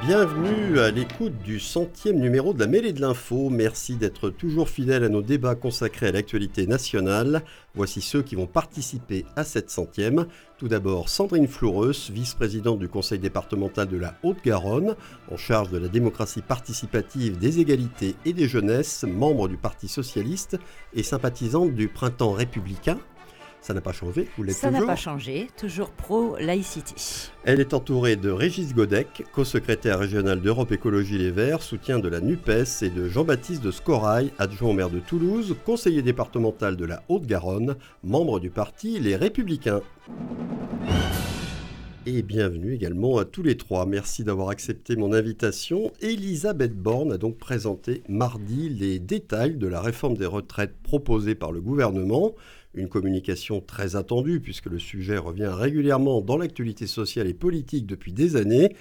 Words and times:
Bienvenue 0.00 0.78
à 0.78 0.92
l'écoute 0.92 1.36
du 1.44 1.58
centième 1.58 2.20
numéro 2.20 2.54
de 2.54 2.60
la 2.60 2.68
mêlée 2.68 2.92
de 2.92 3.00
l'info. 3.00 3.50
Merci 3.50 3.96
d'être 3.96 4.30
toujours 4.30 4.68
fidèle 4.68 5.02
à 5.02 5.08
nos 5.08 5.22
débats 5.22 5.56
consacrés 5.56 6.06
à 6.06 6.12
l'actualité 6.12 6.68
nationale. 6.68 7.42
Voici 7.74 8.00
ceux 8.00 8.22
qui 8.22 8.36
vont 8.36 8.46
participer 8.46 9.26
à 9.34 9.42
cette 9.42 9.70
centième. 9.70 10.26
Tout 10.56 10.68
d'abord, 10.68 11.08
Sandrine 11.08 11.48
Floureus, 11.48 12.10
vice-présidente 12.10 12.78
du 12.78 12.88
conseil 12.88 13.18
départemental 13.18 13.88
de 13.88 13.96
la 13.96 14.14
Haute-Garonne, 14.22 14.94
en 15.32 15.36
charge 15.36 15.70
de 15.70 15.78
la 15.78 15.88
démocratie 15.88 16.42
participative, 16.42 17.36
des 17.36 17.58
égalités 17.58 18.14
et 18.24 18.32
des 18.32 18.46
jeunesses, 18.46 19.04
membre 19.04 19.48
du 19.48 19.56
Parti 19.56 19.88
socialiste 19.88 20.58
et 20.94 21.02
sympathisante 21.02 21.74
du 21.74 21.88
printemps 21.88 22.32
républicain. 22.32 22.98
Ça 23.60 23.74
n'a 23.74 23.80
pas 23.80 23.92
changé, 23.92 24.28
vous 24.36 24.44
l'êtes 24.44 24.56
Ça 24.56 24.70
n'a 24.70 24.82
pas 24.82 24.96
changé, 24.96 25.48
toujours 25.56 25.90
pro-laïcité. 25.90 26.94
Elle 27.44 27.60
est 27.60 27.74
entourée 27.74 28.16
de 28.16 28.30
Régis 28.30 28.74
Godec, 28.74 29.24
co-secrétaire 29.32 29.98
régional 29.98 30.40
d'Europe 30.40 30.72
Écologie 30.72 31.18
Les 31.18 31.30
Verts, 31.30 31.62
soutien 31.62 31.98
de 31.98 32.08
la 32.08 32.20
NUPES, 32.20 32.82
et 32.82 32.90
de 32.90 33.08
Jean-Baptiste 33.08 33.62
de 33.62 33.70
Scorail, 33.70 34.32
adjoint 34.38 34.70
au 34.70 34.72
maire 34.74 34.90
de 34.90 35.00
Toulouse, 35.00 35.56
conseiller 35.66 36.02
départemental 36.02 36.76
de 36.76 36.84
la 36.84 37.02
Haute-Garonne, 37.08 37.76
membre 38.04 38.40
du 38.40 38.50
parti 38.50 39.00
Les 39.00 39.16
Républicains. 39.16 39.82
Et 42.10 42.22
bienvenue 42.22 42.72
également 42.72 43.18
à 43.18 43.26
tous 43.26 43.42
les 43.42 43.58
trois. 43.58 43.84
Merci 43.84 44.24
d'avoir 44.24 44.48
accepté 44.48 44.96
mon 44.96 45.12
invitation. 45.12 45.92
Elisabeth 46.00 46.74
Borne 46.74 47.12
a 47.12 47.18
donc 47.18 47.36
présenté 47.36 48.02
mardi 48.08 48.70
les 48.70 48.98
détails 48.98 49.56
de 49.56 49.66
la 49.66 49.82
réforme 49.82 50.16
des 50.16 50.24
retraites 50.24 50.74
proposée 50.82 51.34
par 51.34 51.52
le 51.52 51.60
gouvernement. 51.60 52.34
Une 52.78 52.88
communication 52.88 53.60
très 53.60 53.96
attendue 53.96 54.38
puisque 54.38 54.66
le 54.66 54.78
sujet 54.78 55.18
revient 55.18 55.50
régulièrement 55.52 56.20
dans 56.20 56.36
l'actualité 56.36 56.86
sociale 56.86 57.26
et 57.26 57.34
politique 57.34 57.86
depuis 57.86 58.12
des 58.12 58.36
années. 58.36 58.72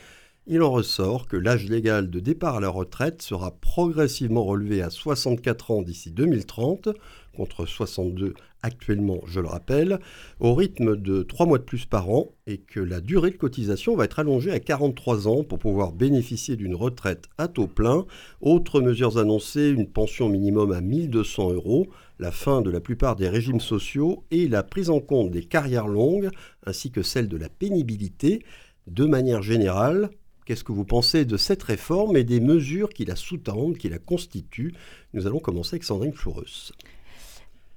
Il 0.45 0.61
en 0.61 0.69
ressort 0.69 1.27
que 1.27 1.35
l'âge 1.35 1.67
légal 1.67 2.11
de 2.11 2.19
départ 2.19 2.57
à 2.57 2.59
la 2.59 2.69
retraite 2.69 3.23
sera 3.23 3.49
progressivement 3.59 4.43
relevé 4.43 4.83
à 4.83 4.91
64 4.91 5.71
ans 5.71 5.81
d'ici 5.81 6.11
2030, 6.11 6.89
contre 7.35 7.65
62 7.65 8.35
actuellement, 8.61 9.21
je 9.25 9.39
le 9.39 9.47
rappelle, 9.47 9.99
au 10.39 10.53
rythme 10.53 10.95
de 10.95 11.23
3 11.23 11.45
mois 11.47 11.57
de 11.57 11.63
plus 11.63 11.85
par 11.85 12.09
an, 12.09 12.29
et 12.45 12.59
que 12.59 12.79
la 12.79 13.01
durée 13.01 13.31
de 13.31 13.37
cotisation 13.37 13.95
va 13.95 14.05
être 14.05 14.19
allongée 14.19 14.51
à 14.51 14.59
43 14.59 15.27
ans 15.27 15.43
pour 15.43 15.59
pouvoir 15.59 15.91
bénéficier 15.91 16.55
d'une 16.55 16.75
retraite 16.75 17.25
à 17.37 17.47
taux 17.47 17.67
plein. 17.67 18.05
Autres 18.41 18.79
mesures 18.79 19.17
annoncées, 19.17 19.69
une 19.69 19.87
pension 19.87 20.29
minimum 20.29 20.71
à 20.71 20.81
1200 20.81 21.53
euros, 21.53 21.87
la 22.19 22.31
fin 22.31 22.61
de 22.61 22.69
la 22.69 22.79
plupart 22.79 23.15
des 23.15 23.29
régimes 23.29 23.59
sociaux 23.59 24.25
et 24.31 24.47
la 24.47 24.63
prise 24.63 24.89
en 24.89 24.99
compte 24.99 25.31
des 25.31 25.43
carrières 25.43 25.87
longues, 25.87 26.29
ainsi 26.65 26.91
que 26.91 27.03
celle 27.03 27.27
de 27.27 27.37
la 27.37 27.49
pénibilité. 27.49 28.43
De 28.87 29.05
manière 29.05 29.41
générale, 29.41 30.09
Qu'est-ce 30.47 30.63
que 30.63 30.71
vous 30.71 30.85
pensez 30.85 31.25
de 31.25 31.35
cette 31.35 31.61
réforme 31.61 32.15
et 32.15 32.23
des 32.23 32.39
mesures 32.39 32.87
qui 32.87 33.03
la 33.03 33.17
sous-tendent, 33.17 33.77
qui 33.77 33.89
la 33.89 33.99
constituent? 33.99 34.73
Nous 35.13 35.27
allons 35.27 35.39
commencer 35.39 35.73
avec 35.73 35.83
Sandrine 35.83 36.13
Floureus. 36.13 36.71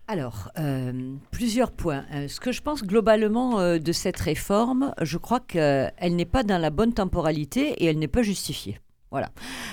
Alors, 0.06 0.52
euh, 0.56 1.14
plusieurs 1.32 1.72
points. 1.72 2.04
Euh, 2.14 2.28
ce 2.28 2.38
que 2.38 2.52
je 2.52 2.62
pense 2.62 2.84
globalement 2.84 3.58
euh, 3.58 3.78
de 3.78 3.90
cette 3.90 4.20
réforme, 4.20 4.94
je 5.02 5.18
crois 5.18 5.40
qu'elle 5.40 6.14
n'est 6.14 6.24
pas 6.24 6.44
dans 6.44 6.58
la 6.58 6.70
bonne 6.70 6.94
temporalité 6.94 7.70
et 7.82 7.86
elle 7.86 7.98
n'est 7.98 8.06
pas 8.06 8.22
justifiée. 8.22 8.78
Voilà. 9.10 9.30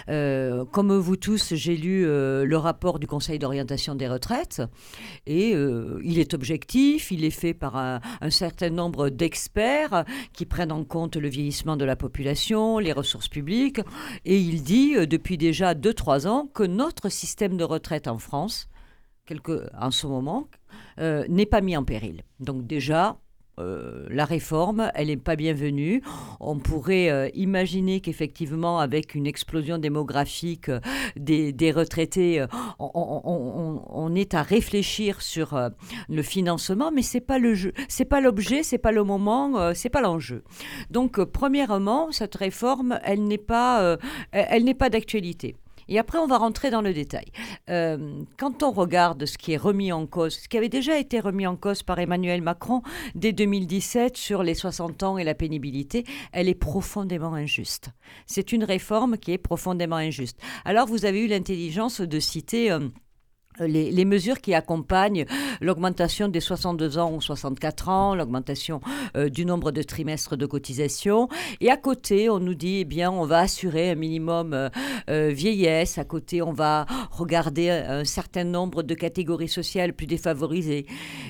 Euh, 0.10 0.66
comme 0.66 0.96
vous 0.98 1.16
tous, 1.16 1.54
j'ai 1.54 1.78
lu 1.78 2.08
euh, 2.08 2.44
le 2.44 2.58
rapport 2.58 2.98
du 2.98 3.06
Conseil 3.06 3.38
d'orientation 3.38 3.94
des 3.94 4.08
retraites 4.08 4.64
et 5.28 5.54
euh, 5.54 6.02
il 6.04 6.18
est 6.18 6.34
objectif, 6.34 7.12
il 7.12 7.24
est 7.24 7.30
fait 7.30 7.54
par 7.54 7.78
un, 7.78 8.00
certain 8.32 8.72
nombre 8.72 9.10
d'experts 9.10 10.06
qui 10.34 10.46
prennent 10.48 10.72
en 10.72 10.84
compte 10.84 11.18
le 11.18 11.30
vieillissement 11.30 11.78
de 11.78 11.86
la 11.86 11.96
population, 11.96 12.80
les 12.80 12.94
ressources 12.94 13.28
publiques 13.28 13.80
et 14.26 14.40
il 14.40 14.64
dit 14.64 14.96
depuis 15.08 15.38
déjà 15.38 15.76
2-3 15.76 16.28
ans 16.28 16.48
que 16.52 16.64
notre 16.64 17.10
système 17.10 17.58
de 17.58 17.64
retraite 17.64 18.08
en 18.08 18.18
France, 18.18 18.70
quelque, 19.26 19.70
en 19.80 19.92
ce 19.92 20.08
moment, 20.08 20.48
n'est 20.98 21.46
pas 21.46 21.62
mis 21.62 21.78
en 21.78 21.84
péril. 21.84 22.24
Donc 22.40 22.66
déjà, 22.66 23.20
euh, 23.60 24.06
la 24.10 24.26
réforme, 24.26 24.92
elle 24.94 25.08
n'est 25.08 25.18
pas 25.18 25.36
bienvenue. 25.36 26.04
On 26.40 26.60
pourrait 26.60 27.10
euh, 27.10 27.30
imaginer 27.34 28.02
qu'effectivement, 28.02 28.80
avec 28.80 29.16
une 29.16 29.26
explosion 29.26 29.80
démographique 29.80 30.70
euh, 30.70 30.80
des, 31.16 31.72
retraités, 31.72 32.46
on, 32.80 34.14
est 34.16 34.34
à 34.34 34.42
réfléchir 34.42 35.22
sur 35.22 35.60
le 36.08 36.22
financement, 36.22 36.92
mais 36.94 37.02
c'est 37.02 37.22
pas 37.22 37.40
le 37.40 37.54
jeu, 37.54 37.74
c'est 37.90 38.06
pas 38.06 38.22
l'objet, 38.22 38.64
c'est 38.64 38.78
pas 38.78 38.92
le 38.92 39.04
moment, 39.04 39.74
c'est 39.74 39.90
pas 39.90 40.02
l'enjeu. 40.02 40.44
Donc, 40.90 41.22
premièrement, 41.24 42.12
cette 42.12 42.36
réforme, 42.36 43.00
elle 43.04 43.26
n'est 43.26 43.38
pas, 43.38 43.98
elle 44.32 44.64
n'est 44.64 44.74
pas 44.74 44.90
d'actualité. 44.90 45.56
Et 45.90 46.00
après, 46.00 46.18
on 46.18 46.28
va 46.28 46.38
rentrer 46.38 46.70
dans 46.70 46.82
le 46.82 46.94
détail. 46.94 47.26
Euh, 47.70 48.22
quand 48.38 48.64
on 48.64 48.72
regarde 48.72 49.26
ce 49.26 49.38
qui 49.38 49.54
est 49.54 49.58
remis 49.58 49.92
en 49.92 50.06
cause, 50.06 50.36
ce 50.36 50.50
qui 50.50 50.58
avait 50.58 50.70
déjà 50.70 50.98
été 50.98 51.20
remis 51.20 51.48
en 51.48 51.56
cause 51.56 51.84
par 51.84 52.00
Emmanuel 52.00 52.42
Macron 52.42 52.82
dès 53.16 53.32
2017 53.32 54.18
sur 54.18 54.44
les 54.44 54.54
60 54.54 55.04
ans 55.04 55.18
et 55.18 55.24
la 55.24 55.36
pénibilité, 55.36 56.06
elle 56.32 56.50
est 56.50 56.56
profondément 56.56 57.34
injuste. 57.34 57.90
C'est 58.26 58.52
une 58.52 58.64
réforme 58.64 59.18
qui 59.18 59.32
est 59.32 59.38
profondément 59.38 59.96
injuste. 59.96 60.40
Alors, 60.66 60.88
vous 60.88 61.06
avez 61.06 61.24
eu 61.24 61.28
l'intelligence 61.28 62.02
de 62.02 62.20
citer... 62.20 62.72
Euh, 62.72 62.80
les, 63.66 64.06
mesures 64.06 64.42
qui 64.42 64.54
accompagnent 64.54 65.26
l'augmentation 65.62 66.28
des 66.28 66.40
62 66.40 66.98
ans 66.98 67.14
ou 67.14 67.22
64 67.22 67.90
ans, 67.90 68.16
l'augmentation 68.16 68.80
euh, 69.16 69.30
du 69.30 69.46
nombre 69.46 69.72
de 69.72 69.82
trimestres 69.82 70.38
de 70.38 70.46
cotisation. 70.46 71.30
Et 71.62 71.70
à 71.70 71.78
côté, 71.78 72.30
on 72.30 72.40
nous 72.40 72.54
dit, 72.54 72.80
eh 72.82 72.86
bien, 72.86 73.12
on 73.12 73.26
va 73.26 73.40
assurer 73.40 73.92
un 73.92 73.96
minimum 73.96 74.54
euh, 74.54 74.70
euh, 75.10 75.30
vieillesse. 75.30 75.98
À 75.98 76.06
côté, 76.06 76.42
on 76.42 76.54
va 76.54 76.86
regarder 77.12 77.70
un 77.70 78.06
certain 78.06 78.44
nombre 78.44 78.84
de 78.84 78.94
catégories 78.94 79.48
sociales 79.48 79.94
plus 79.94 80.08
défavorisées. 80.08 80.86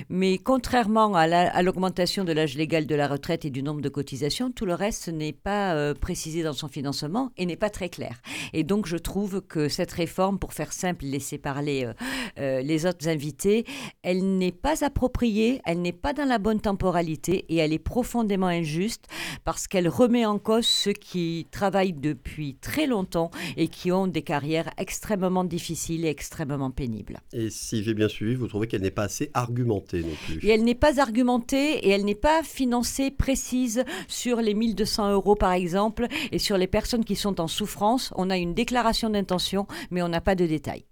Mais 0.08 0.38
contrairement 0.38 1.14
à 1.14 1.62
l'augmentation 1.62 2.24
de 2.24 2.32
l'âge 2.32 2.56
légal 2.56 2.86
de 2.86 2.94
la 2.94 3.08
retraite 3.08 3.44
et 3.44 3.50
du 3.50 3.62
nombre 3.62 3.80
de 3.80 3.88
cotisations, 3.88 4.50
tout 4.50 4.66
le 4.66 4.74
reste 4.74 5.08
n'est 5.08 5.32
pas 5.32 5.94
précisé 5.94 6.42
dans 6.42 6.52
son 6.52 6.68
financement 6.68 7.30
et 7.36 7.46
n'est 7.46 7.56
pas 7.56 7.70
très 7.70 7.88
clair. 7.88 8.20
Et 8.52 8.64
donc, 8.64 8.86
je 8.86 8.96
trouve 8.96 9.40
que 9.40 9.68
cette 9.68 9.92
réforme, 9.92 10.38
pour 10.38 10.52
faire 10.52 10.72
simple, 10.72 11.04
laisser 11.04 11.38
parler 11.38 11.90
euh, 12.38 12.60
les 12.60 12.86
autres 12.86 13.08
invités, 13.08 13.64
elle 14.02 14.38
n'est 14.38 14.52
pas 14.52 14.84
appropriée, 14.84 15.60
elle 15.64 15.82
n'est 15.82 15.92
pas 15.92 16.12
dans 16.12 16.24
la 16.24 16.38
bonne 16.38 16.60
temporalité 16.60 17.44
et 17.48 17.56
elle 17.56 17.72
est 17.72 17.78
profondément 17.78 18.46
injuste 18.46 19.06
parce 19.44 19.66
qu'elle 19.66 19.88
remet 19.88 20.26
en 20.26 20.38
cause 20.38 20.66
ceux 20.66 20.92
qui 20.92 21.46
travaillent 21.50 21.92
depuis 21.92 22.56
très 22.60 22.86
longtemps 22.86 23.30
et 23.56 23.68
qui 23.68 23.92
ont 23.92 24.06
des 24.06 24.22
carrières 24.22 24.70
extrêmement 24.78 25.44
difficiles 25.44 26.04
et 26.04 26.08
extrêmement 26.08 26.70
pénibles. 26.70 27.20
Et 27.32 27.50
si 27.50 27.82
j'ai 27.82 27.94
bien 27.94 28.08
suivi, 28.08 28.34
vous 28.34 28.48
trouvez 28.48 28.66
qu'elle 28.66 28.82
n'est 28.82 28.90
pas 28.90 29.04
assez 29.04 29.30
argumentée 29.34 30.02
non 30.02 30.14
plus 30.26 30.44
Et 30.44 30.50
elle 30.50 30.64
n'est 30.64 30.74
pas 30.74 31.00
argumentée 31.00 31.86
et 31.86 31.90
elle 31.90 32.04
n'est 32.04 32.14
pas 32.14 32.42
financée 32.42 33.10
précise 33.10 33.84
sur 34.06 34.40
les 34.40 34.54
1200 34.54 35.12
euros 35.12 35.34
par 35.34 35.52
exemple 35.52 36.06
et 36.32 36.38
sur 36.38 36.58
les 36.58 36.66
personnes 36.66 37.04
qui 37.04 37.16
sont 37.16 37.40
en 37.40 37.48
souffrance. 37.48 38.12
On 38.16 38.30
a 38.30 38.36
une 38.36 38.54
déclaration 38.54 39.10
d'intention 39.10 39.66
mais 39.90 40.02
on 40.02 40.08
n'a 40.08 40.20
pas 40.20 40.34
de 40.34 40.46
détails. 40.46 40.84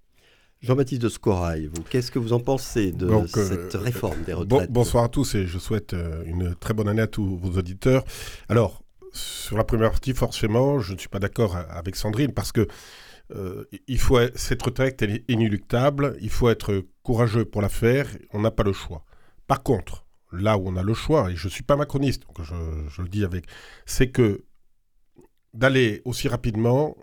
Jean-Baptiste 0.62 1.03
de 1.03 1.09
Scorail, 1.09 1.71
qu'est-ce 1.91 2.11
que 2.11 2.19
vous 2.19 2.33
en 2.33 2.41
pensez 2.41 2.91
de 2.93 3.06
Donc, 3.06 3.28
cette 3.28 3.75
euh, 3.75 3.78
réforme 3.78 4.22
des 4.22 4.33
retraites 4.33 4.71
bon, 4.71 4.81
Bonsoir 4.81 5.05
à 5.05 5.09
tous 5.09 5.34
et 5.34 5.47
je 5.47 5.59
souhaite 5.59 5.93
euh, 5.93 6.25
une 6.25 6.55
très 6.55 6.72
bonne 6.75 6.89
année 6.89 7.03
à 7.03 7.06
tous 7.06 7.37
vos 7.37 7.59
auditeurs. 7.59 8.05
Alors, 8.49 8.83
sur 9.12 9.56
la 9.59 9.65
première 9.65 9.91
partie, 9.91 10.15
forcément, 10.15 10.81
je 10.81 10.95
ne 10.95 10.99
suis 10.99 11.09
pas 11.09 11.19
d'accord 11.19 11.56
avec 11.56 11.97
Sandrine 11.97 12.33
parce 12.33 12.53
que 12.53 12.66
euh, 13.34 13.65
il 13.86 13.98
faut 13.98 14.19
cette 14.34 14.63
retraite 14.63 15.03
elle 15.03 15.10
est 15.10 15.25
inéluctable, 15.28 16.16
il 16.21 16.31
faut 16.31 16.48
être 16.48 16.84
courageux 17.03 17.45
pour 17.45 17.60
la 17.60 17.69
faire, 17.69 18.09
on 18.33 18.41
n'a 18.41 18.51
pas 18.51 18.63
le 18.63 18.72
choix. 18.72 19.04
Par 19.47 19.63
contre, 19.63 20.07
là 20.33 20.57
où 20.57 20.69
on 20.69 20.77
a 20.77 20.83
le 20.83 20.95
choix, 20.95 21.31
et 21.31 21.36
je 21.36 21.47
ne 21.47 21.51
suis 21.51 21.65
pas 21.65 21.77
macroniste, 21.77 22.22
donc 22.27 22.45
je, 22.45 22.54
je 22.89 23.03
le 23.03 23.09
dis 23.09 23.25
avec, 23.25 23.47
c'est 23.84 24.10
que 24.10 24.45
d'aller 25.54 26.03
aussi 26.04 26.28
rapidement, 26.28 26.97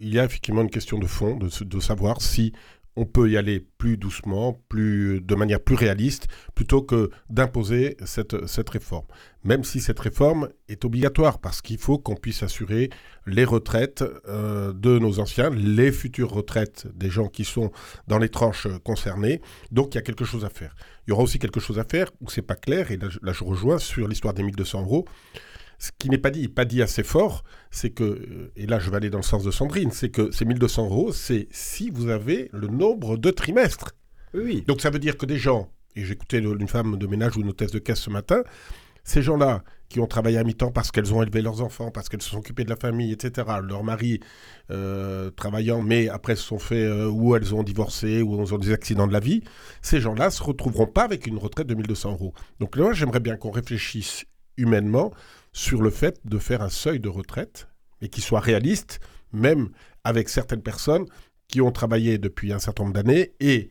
il 0.00 0.14
y 0.14 0.18
a 0.18 0.24
effectivement 0.24 0.62
une 0.62 0.70
question 0.70 0.98
de 0.98 1.06
fond, 1.06 1.36
de, 1.36 1.64
de 1.64 1.80
savoir 1.80 2.22
si 2.22 2.52
on 2.98 3.04
peut 3.04 3.30
y 3.30 3.36
aller 3.36 3.64
plus 3.78 3.96
doucement, 3.96 4.60
de 4.74 5.34
manière 5.36 5.60
plus 5.60 5.76
réaliste, 5.76 6.26
plutôt 6.56 6.82
que 6.82 7.10
d'imposer 7.30 7.96
cette, 8.04 8.48
cette 8.48 8.68
réforme. 8.68 9.06
Même 9.44 9.62
si 9.62 9.80
cette 9.80 10.00
réforme 10.00 10.48
est 10.68 10.84
obligatoire, 10.84 11.38
parce 11.38 11.62
qu'il 11.62 11.78
faut 11.78 11.98
qu'on 11.98 12.16
puisse 12.16 12.42
assurer 12.42 12.90
les 13.24 13.44
retraites 13.44 14.02
euh, 14.26 14.72
de 14.72 14.98
nos 14.98 15.20
anciens, 15.20 15.50
les 15.50 15.92
futures 15.92 16.30
retraites 16.30 16.88
des 16.92 17.08
gens 17.08 17.28
qui 17.28 17.44
sont 17.44 17.70
dans 18.08 18.18
les 18.18 18.30
tranches 18.30 18.66
concernées. 18.82 19.40
Donc 19.70 19.94
il 19.94 19.98
y 19.98 19.98
a 19.98 20.02
quelque 20.02 20.24
chose 20.24 20.44
à 20.44 20.48
faire. 20.48 20.74
Il 21.06 21.10
y 21.10 21.12
aura 21.12 21.22
aussi 21.22 21.38
quelque 21.38 21.60
chose 21.60 21.78
à 21.78 21.84
faire 21.84 22.10
où 22.20 22.28
c'est 22.28 22.42
pas 22.42 22.56
clair, 22.56 22.90
et 22.90 22.96
là, 22.96 23.06
là 23.22 23.32
je 23.32 23.44
rejoins 23.44 23.78
sur 23.78 24.08
l'histoire 24.08 24.34
des 24.34 24.42
1200 24.42 24.82
euros. 24.82 25.04
Ce 25.78 25.90
qui 25.96 26.10
n'est 26.10 26.18
pas 26.18 26.30
dit, 26.30 26.48
pas 26.48 26.64
dit 26.64 26.82
assez 26.82 27.04
fort, 27.04 27.44
c'est 27.70 27.90
que, 27.90 28.50
et 28.56 28.66
là 28.66 28.78
je 28.78 28.90
vais 28.90 28.96
aller 28.96 29.10
dans 29.10 29.18
le 29.18 29.24
sens 29.24 29.44
de 29.44 29.50
Sandrine, 29.50 29.90
c'est 29.92 30.10
que 30.10 30.30
ces 30.30 30.44
1200 30.44 30.86
euros, 30.86 31.12
c'est 31.12 31.48
si 31.50 31.90
vous 31.90 32.08
avez 32.08 32.50
le 32.52 32.68
nombre 32.68 33.16
de 33.16 33.30
trimestres. 33.30 33.92
Oui. 34.34 34.64
Donc 34.66 34.80
ça 34.80 34.90
veut 34.90 34.98
dire 34.98 35.16
que 35.16 35.26
des 35.26 35.38
gens, 35.38 35.70
et 35.96 36.04
j'écoutais 36.04 36.38
une 36.38 36.68
femme 36.68 36.96
de 36.96 37.06
ménage 37.06 37.36
ou 37.36 37.40
une 37.40 37.48
hôtesse 37.48 37.70
de 37.70 37.78
caisse 37.78 38.00
ce 38.00 38.10
matin, 38.10 38.42
ces 39.04 39.22
gens-là 39.22 39.62
qui 39.88 40.00
ont 40.00 40.06
travaillé 40.06 40.36
à 40.36 40.44
mi-temps 40.44 40.70
parce 40.70 40.90
qu'elles 40.90 41.14
ont 41.14 41.22
élevé 41.22 41.40
leurs 41.40 41.62
enfants, 41.62 41.90
parce 41.90 42.08
qu'elles 42.08 42.20
se 42.20 42.30
sont 42.30 42.38
occupées 42.38 42.64
de 42.64 42.70
la 42.70 42.76
famille, 42.76 43.10
etc., 43.12 43.46
leur 43.62 43.82
mari 43.82 44.20
euh, 44.70 45.30
travaillant, 45.30 45.80
mais 45.80 46.08
après 46.08 46.36
se 46.36 46.42
sont 46.42 46.58
fait, 46.58 46.84
euh, 46.84 47.08
ou 47.08 47.34
elles 47.34 47.54
ont 47.54 47.62
divorcé, 47.62 48.20
ou 48.20 48.38
elles 48.38 48.52
ont 48.52 48.58
des 48.58 48.72
accidents 48.72 49.06
de 49.06 49.12
la 49.12 49.20
vie, 49.20 49.42
ces 49.80 50.00
gens-là 50.00 50.26
ne 50.26 50.30
se 50.30 50.42
retrouveront 50.42 50.86
pas 50.86 51.04
avec 51.04 51.26
une 51.26 51.38
retraite 51.38 51.66
de 51.66 51.74
1200 51.74 52.12
euros. 52.12 52.34
Donc 52.60 52.76
là, 52.76 52.92
j'aimerais 52.92 53.20
bien 53.20 53.36
qu'on 53.36 53.50
réfléchisse 53.50 54.26
humainement 54.58 55.12
sur 55.52 55.82
le 55.82 55.90
fait 55.90 56.20
de 56.24 56.38
faire 56.38 56.62
un 56.62 56.68
seuil 56.68 57.00
de 57.00 57.08
retraite, 57.08 57.68
et 58.00 58.08
qui 58.08 58.20
soit 58.20 58.40
réaliste, 58.40 59.00
même 59.32 59.70
avec 60.04 60.28
certaines 60.28 60.62
personnes 60.62 61.06
qui 61.48 61.60
ont 61.60 61.72
travaillé 61.72 62.18
depuis 62.18 62.52
un 62.52 62.58
certain 62.58 62.84
nombre 62.84 62.94
d'années 62.94 63.32
et 63.40 63.70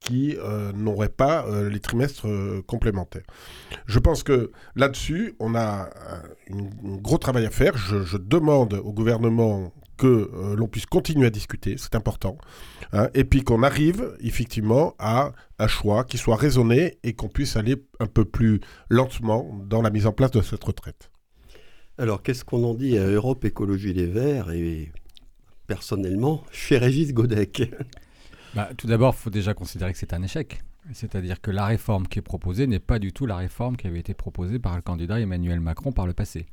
qui 0.00 0.36
euh, 0.38 0.72
n'auraient 0.72 1.08
pas 1.08 1.44
euh, 1.46 1.68
les 1.68 1.80
trimestres 1.80 2.28
euh, 2.28 2.62
complémentaires. 2.66 3.24
Je 3.86 3.98
pense 3.98 4.22
que 4.22 4.52
là-dessus, 4.76 5.34
on 5.40 5.54
a 5.54 5.90
un, 6.10 6.98
gros 6.98 7.18
travail 7.18 7.46
à 7.46 7.50
faire. 7.50 7.76
Je, 7.76 8.16
demande 8.16 8.74
au 8.74 8.92
gouvernement 8.92 9.72
que 9.96 10.30
l'on 10.56 10.68
puisse 10.68 10.86
continuer 10.86 11.26
à 11.26 11.30
discuter, 11.30 11.74
c'est 11.76 11.96
important, 11.96 12.38
hein, 12.92 13.08
et 13.14 13.24
puis 13.24 13.42
qu'on 13.42 13.64
arrive 13.64 14.16
effectivement 14.20 14.94
à 15.00 15.32
un 15.58 15.66
choix 15.66 16.04
qui 16.04 16.18
soit 16.18 16.36
raisonné 16.36 16.98
et 17.02 17.14
qu'on 17.14 17.28
puisse 17.28 17.56
aller 17.56 17.74
un 17.98 18.06
peu 18.06 18.24
plus 18.24 18.60
lentement 18.90 19.50
dans 19.66 19.82
la 19.82 19.90
mise 19.90 20.06
en 20.06 20.12
place 20.12 20.30
de 20.30 20.40
cette 20.40 20.62
retraite. 20.62 21.10
Alors, 22.00 22.22
qu'est-ce 22.22 22.44
qu'on 22.44 22.62
en 22.62 22.74
dit 22.74 22.96
à 22.96 23.04
Europe 23.04 23.44
Écologie 23.44 23.92
Les 23.92 24.06
Verts 24.06 24.52
et 24.52 24.92
personnellement 25.66 26.44
chez 26.52 26.78
Régis 26.78 27.12
Godec? 27.12 27.74
Bah, 28.54 28.70
tout 28.78 28.86
d'abord, 28.86 29.14
il 29.18 29.20
faut 29.20 29.30
déjà 29.30 29.52
considérer 29.52 29.92
que 29.92 29.98
c'est 29.98 30.12
un 30.12 30.22
échec. 30.22 30.62
C'est-à-dire 30.92 31.40
que 31.40 31.50
la 31.50 31.66
réforme 31.66 32.06
qui 32.06 32.20
est 32.20 32.22
proposée 32.22 32.68
n'est 32.68 32.78
pas 32.78 33.00
du 33.00 33.12
tout 33.12 33.26
la 33.26 33.36
réforme 33.36 33.76
qui 33.76 33.88
avait 33.88 33.98
été 33.98 34.14
proposée 34.14 34.60
par 34.60 34.76
le 34.76 34.80
candidat 34.80 35.20
Emmanuel 35.20 35.58
Macron 35.58 35.90
par 35.90 36.06
le 36.06 36.12
passé, 36.12 36.46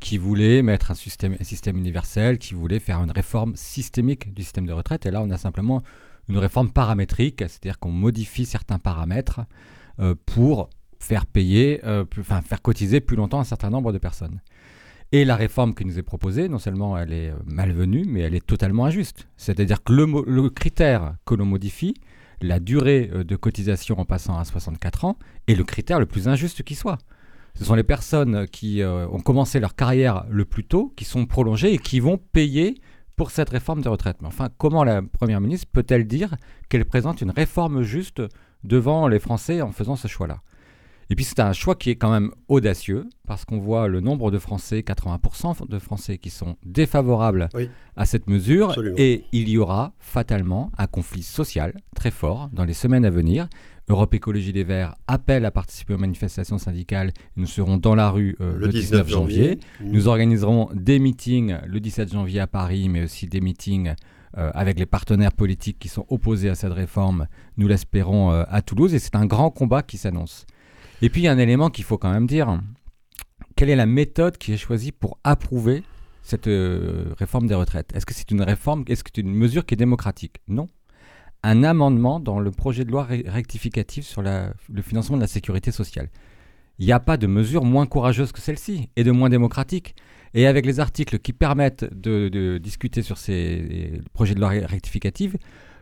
qui 0.00 0.18
voulait 0.18 0.60
mettre 0.60 0.90
un 0.90 0.94
système, 0.94 1.34
un 1.40 1.44
système 1.44 1.78
universel, 1.78 2.38
qui 2.38 2.52
voulait 2.52 2.78
faire 2.78 3.02
une 3.02 3.10
réforme 3.10 3.56
systémique 3.56 4.34
du 4.34 4.42
système 4.42 4.66
de 4.66 4.72
retraite. 4.72 5.06
Et 5.06 5.10
là, 5.10 5.22
on 5.22 5.30
a 5.30 5.38
simplement 5.38 5.82
une 6.28 6.36
réforme 6.36 6.70
paramétrique, 6.70 7.40
c'est-à-dire 7.40 7.78
qu'on 7.78 7.90
modifie 7.90 8.44
certains 8.44 8.78
paramètres 8.78 9.40
euh, 9.98 10.14
pour 10.26 10.68
faire 11.00 11.24
payer, 11.24 11.80
euh, 11.84 12.04
faire 12.44 12.62
cotiser 12.62 13.00
plus 13.00 13.16
longtemps 13.16 13.40
un 13.40 13.44
certain 13.44 13.70
nombre 13.70 13.92
de 13.92 13.98
personnes. 13.98 14.40
Et 15.12 15.24
la 15.24 15.34
réforme 15.34 15.74
qui 15.74 15.84
nous 15.84 15.98
est 15.98 16.04
proposée, 16.04 16.48
non 16.48 16.60
seulement 16.60 16.96
elle 16.96 17.12
est 17.12 17.30
euh, 17.30 17.36
malvenue, 17.44 18.04
mais 18.06 18.20
elle 18.20 18.34
est 18.34 18.46
totalement 18.46 18.84
injuste. 18.84 19.26
C'est-à-dire 19.36 19.82
que 19.82 19.92
le, 19.92 20.50
critère 20.50 21.14
que 21.26 21.34
l'on 21.34 21.46
modifie, 21.46 21.94
la 22.40 22.60
durée 22.60 23.10
euh, 23.12 23.24
de 23.24 23.34
cotisation 23.34 23.98
en 23.98 24.04
passant 24.04 24.38
à 24.38 24.44
64 24.44 25.04
ans, 25.04 25.18
est 25.48 25.56
le 25.56 25.64
critère 25.64 25.98
le 25.98 26.06
plus 26.06 26.28
injuste 26.28 26.62
qui 26.62 26.76
soit. 26.76 26.98
Ce 27.56 27.64
sont 27.64 27.74
les 27.74 27.82
personnes 27.82 28.46
qui 28.46 28.82
euh, 28.82 29.08
ont 29.08 29.18
commencé 29.18 29.58
leur 29.58 29.74
carrière 29.74 30.26
le 30.30 30.44
plus 30.44 30.64
tôt, 30.64 30.92
qui 30.96 31.04
sont 31.04 31.26
prolongées 31.26 31.74
et 31.74 31.78
qui 31.78 31.98
vont 31.98 32.16
payer 32.16 32.80
pour 33.16 33.32
cette 33.32 33.50
réforme 33.50 33.82
de 33.82 33.88
retraite. 33.88 34.18
Mais 34.20 34.28
enfin, 34.28 34.48
comment 34.58 34.84
la 34.84 35.02
Première 35.02 35.40
ministre 35.40 35.66
peut-elle 35.72 36.06
dire 36.06 36.36
qu'elle 36.68 36.84
présente 36.84 37.20
une 37.20 37.32
réforme 37.32 37.82
juste 37.82 38.22
devant 38.62 39.08
les 39.08 39.18
Français 39.18 39.60
en 39.60 39.72
faisant 39.72 39.96
ce 39.96 40.06
choix-là? 40.06 40.40
Et 41.10 41.16
puis 41.16 41.24
c'est 41.24 41.40
un 41.40 41.52
choix 41.52 41.74
qui 41.74 41.90
est 41.90 41.96
quand 41.96 42.10
même 42.10 42.30
audacieux, 42.48 43.08
parce 43.26 43.44
qu'on 43.44 43.58
voit 43.58 43.88
le 43.88 44.00
nombre 44.00 44.30
de 44.30 44.38
Français, 44.38 44.80
80% 44.80 45.68
de 45.68 45.78
Français 45.80 46.18
qui 46.18 46.30
sont 46.30 46.56
défavorables 46.64 47.48
à 47.96 48.06
cette 48.06 48.28
mesure, 48.28 48.74
et 48.96 49.24
il 49.32 49.48
y 49.48 49.58
aura 49.58 49.92
fatalement 49.98 50.70
un 50.78 50.86
conflit 50.86 51.24
social 51.24 51.74
très 51.96 52.12
fort 52.12 52.48
dans 52.52 52.64
les 52.64 52.74
semaines 52.74 53.04
à 53.04 53.10
venir. 53.10 53.48
Europe 53.88 54.14
Écologie 54.14 54.52
des 54.52 54.62
Verts 54.62 54.94
appelle 55.08 55.44
à 55.44 55.50
participer 55.50 55.94
aux 55.94 55.98
manifestations 55.98 56.58
syndicales. 56.58 57.12
Nous 57.34 57.46
serons 57.46 57.76
dans 57.76 57.96
la 57.96 58.08
rue 58.08 58.36
euh, 58.40 58.56
le, 58.56 58.68
19, 58.68 59.08
janvier. 59.08 59.58
Mmh. 59.80 59.90
Nous 59.90 60.06
organiserons 60.06 60.68
des 60.74 61.00
meetings 61.00 61.56
le 61.66 61.80
17 61.80 62.12
janvier 62.12 62.38
à 62.38 62.46
Paris, 62.46 62.88
mais 62.88 63.02
aussi 63.02 63.26
des 63.26 63.40
meetings 63.40 63.94
euh, 64.38 64.52
avec 64.54 64.78
les 64.78 64.86
partenaires 64.86 65.32
politiques 65.32 65.80
qui 65.80 65.88
sont 65.88 66.06
opposés 66.08 66.50
à 66.50 66.54
cette 66.54 66.72
réforme, 66.72 67.26
nous 67.56 67.66
l'espérons 67.66 68.30
euh, 68.30 68.44
à 68.48 68.62
Toulouse. 68.62 68.94
Et 68.94 69.00
c'est 69.00 69.16
un 69.16 69.26
grand 69.26 69.50
combat 69.50 69.82
qui 69.82 69.98
s'annonce. 69.98 70.46
Et 71.02 71.08
puis 71.08 71.22
il 71.22 71.24
y 71.24 71.28
a 71.28 71.32
un 71.32 71.38
élément 71.38 71.70
qu'il 71.70 71.84
faut 71.84 71.98
quand 71.98 72.12
même 72.12 72.26
dire. 72.26 72.60
Quelle 73.56 73.70
est 73.70 73.76
la 73.76 73.86
méthode 73.86 74.38
qui 74.38 74.52
est 74.52 74.56
choisie 74.56 74.92
pour 74.92 75.18
approuver 75.24 75.82
cette 76.22 76.46
euh, 76.46 77.14
réforme 77.18 77.46
des 77.46 77.54
retraites? 77.54 77.94
Est-ce 77.94 78.06
que 78.06 78.14
c'est 78.14 78.30
une 78.30 78.42
réforme, 78.42 78.84
est-ce 78.86 79.04
que 79.04 79.10
c'est 79.14 79.20
une 79.20 79.34
mesure 79.34 79.66
qui 79.66 79.74
est 79.74 79.76
démocratique? 79.76 80.36
Non. 80.48 80.68
Un 81.42 81.64
amendement 81.64 82.20
dans 82.20 82.38
le 82.38 82.50
projet 82.50 82.84
de 82.84 82.90
loi 82.90 83.04
rectificatif 83.04 84.04
sur 84.04 84.22
le 84.22 84.82
financement 84.82 85.16
de 85.16 85.22
la 85.22 85.26
sécurité 85.26 85.72
sociale. 85.72 86.10
Il 86.80 86.86
n'y 86.86 86.92
a 86.92 87.00
pas 87.00 87.18
de 87.18 87.26
mesure 87.26 87.64
moins 87.64 87.86
courageuse 87.86 88.32
que 88.32 88.40
celle-ci 88.40 88.88
et 88.96 89.04
de 89.04 89.10
moins 89.10 89.28
démocratique. 89.28 89.94
Et 90.32 90.46
avec 90.46 90.64
les 90.64 90.80
articles 90.80 91.18
qui 91.18 91.34
permettent 91.34 91.84
de, 91.92 92.58
discuter 92.58 93.02
sur 93.02 93.18
ces 93.18 94.00
projets 94.14 94.34
de 94.34 94.40
loi 94.40 94.48
rectificatifs, 94.48 95.36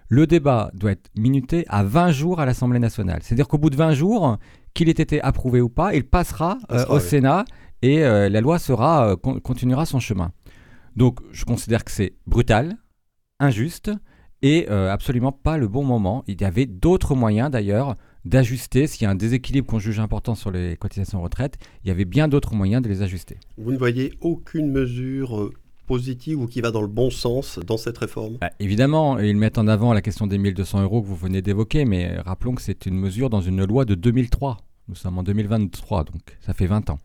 le 0.09 0.27
débat 0.27 0.73
doit 0.75 0.91
être 0.93 1.09
minuté 1.17 1.65
à 1.69 1.85
20 1.85 2.11
jours 2.11 2.41
à 2.41 2.47
l'Assemblée 2.47 2.81
nationale. 2.81 3.21
C'est-à-dire 3.23 3.47
qu'au 3.47 3.59
bout 3.59 3.71
de 3.71 3.77
20 3.77 3.93
jours, 3.93 4.39
qu'il 4.75 4.89
ait 4.89 4.93
été 4.93 5.21
approuvé 5.21 5.61
ou 5.61 5.69
pas, 5.69 5.95
il 5.95 6.05
passera 6.05 6.59
euh, 6.71 6.85
au 6.87 7.01
Sénat 7.01 7.45
et 7.83 8.05
euh, 8.05 8.29
la 8.29 8.41
loi 8.41 8.59
sera, 8.59 9.11
euh, 9.11 9.17
continuera 9.17 9.87
son 9.87 10.01
chemin. 10.01 10.33
Donc 10.97 11.21
je 11.33 11.45
considère 11.45 11.85
que 11.85 11.91
c'est 11.91 12.15
brutal, 12.27 12.77
injuste 13.39 13.91
et 14.43 14.69
absolument 14.69 15.33
pas 15.33 15.59
le 15.59 15.67
bon 15.67 15.83
moment. 15.83 16.23
Il 16.29 16.41
y 16.41 16.45
avait 16.45 16.67
d'autres 16.67 17.17
moyens 17.17 17.51
d'ailleurs 17.51 17.97
d'ajuster, 18.25 18.87
s'il 18.87 19.03
y 19.03 19.07
a 19.07 19.11
un 19.11 19.17
déséquilibre 19.17 19.67
qu'on 19.67 19.81
juge 19.81 19.99
important 19.99 20.37
sur 20.37 20.53
les 20.53 20.77
cotisations 20.77 21.21
retraite, 21.21 21.57
il 21.83 21.89
y 21.89 21.91
avait 21.91 22.05
bien 22.05 22.29
d'autres 22.29 22.55
moyens 22.55 22.83
de 22.83 22.89
les 22.89 23.03
ajuster. 23.03 23.39
Vous 23.57 23.73
ne 23.73 23.79
voyez 23.79 24.13
aucune 24.21 24.71
mesure 24.71 25.51
positive 25.89 26.41
ou 26.41 26.47
qui 26.47 26.61
va 26.61 26.71
dans 26.71 26.83
le 26.83 26.87
bon 26.87 27.11
sens 27.11 27.59
dans 27.67 27.79
cette 27.79 27.99
réforme? 27.99 28.37
Bah, 28.41 28.51
Évidemment, 28.61 29.19
ils 29.19 29.37
mettent 29.37 29.59
en 29.59 29.67
avant 29.67 29.93
la 29.93 30.03
question 30.03 30.29
des 30.29 30.39
1200 30.39 30.83
euros 30.83 31.03
que 31.03 31.07
vous 31.09 31.17
venez 31.17 31.43
d'évoquer, 31.43 31.85
mais 31.85 32.19
rappelons 32.19 32.55
que 32.55 32.63
c'est 32.63 32.87
une 32.87 32.97
mesure 32.97 33.31
dans 33.31 33.41
une 33.41 33.65
loi 33.65 33.85
de 33.85 33.97
2003. 33.97 34.59
Nous 34.89 34.95
sommes 34.95 35.19
en 35.19 35.23
2023, 35.25 36.05
donc 36.05 36.39
ça 36.41 36.55
fait 36.55 36.67
20 36.67 36.91
ans. 36.91 36.99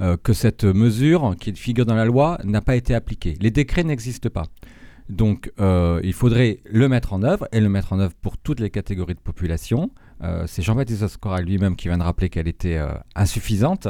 Euh, 0.00 0.16
que 0.16 0.32
cette 0.32 0.64
mesure 0.64 1.36
qui 1.38 1.52
figure 1.52 1.84
dans 1.84 1.94
la 1.94 2.06
loi 2.06 2.38
n'a 2.44 2.62
pas 2.62 2.76
été 2.76 2.94
appliquée. 2.94 3.36
Les 3.40 3.50
décrets 3.50 3.84
n'existent 3.84 4.30
pas. 4.30 4.46
Donc 5.10 5.52
euh, 5.60 6.00
il 6.02 6.14
faudrait 6.14 6.60
le 6.64 6.88
mettre 6.88 7.12
en 7.12 7.22
œuvre 7.22 7.46
et 7.52 7.60
le 7.60 7.68
mettre 7.68 7.92
en 7.92 8.00
œuvre 8.00 8.14
pour 8.22 8.38
toutes 8.38 8.60
les 8.60 8.70
catégories 8.70 9.14
de 9.14 9.20
population. 9.20 9.90
Euh, 10.22 10.44
c'est 10.46 10.62
Jean-Baptiste 10.62 11.02
Oscora 11.02 11.42
lui-même 11.42 11.76
qui 11.76 11.88
vient 11.88 11.98
de 11.98 12.02
rappeler 12.02 12.30
qu'elle 12.30 12.48
était 12.48 12.80
insuffisante 13.14 13.88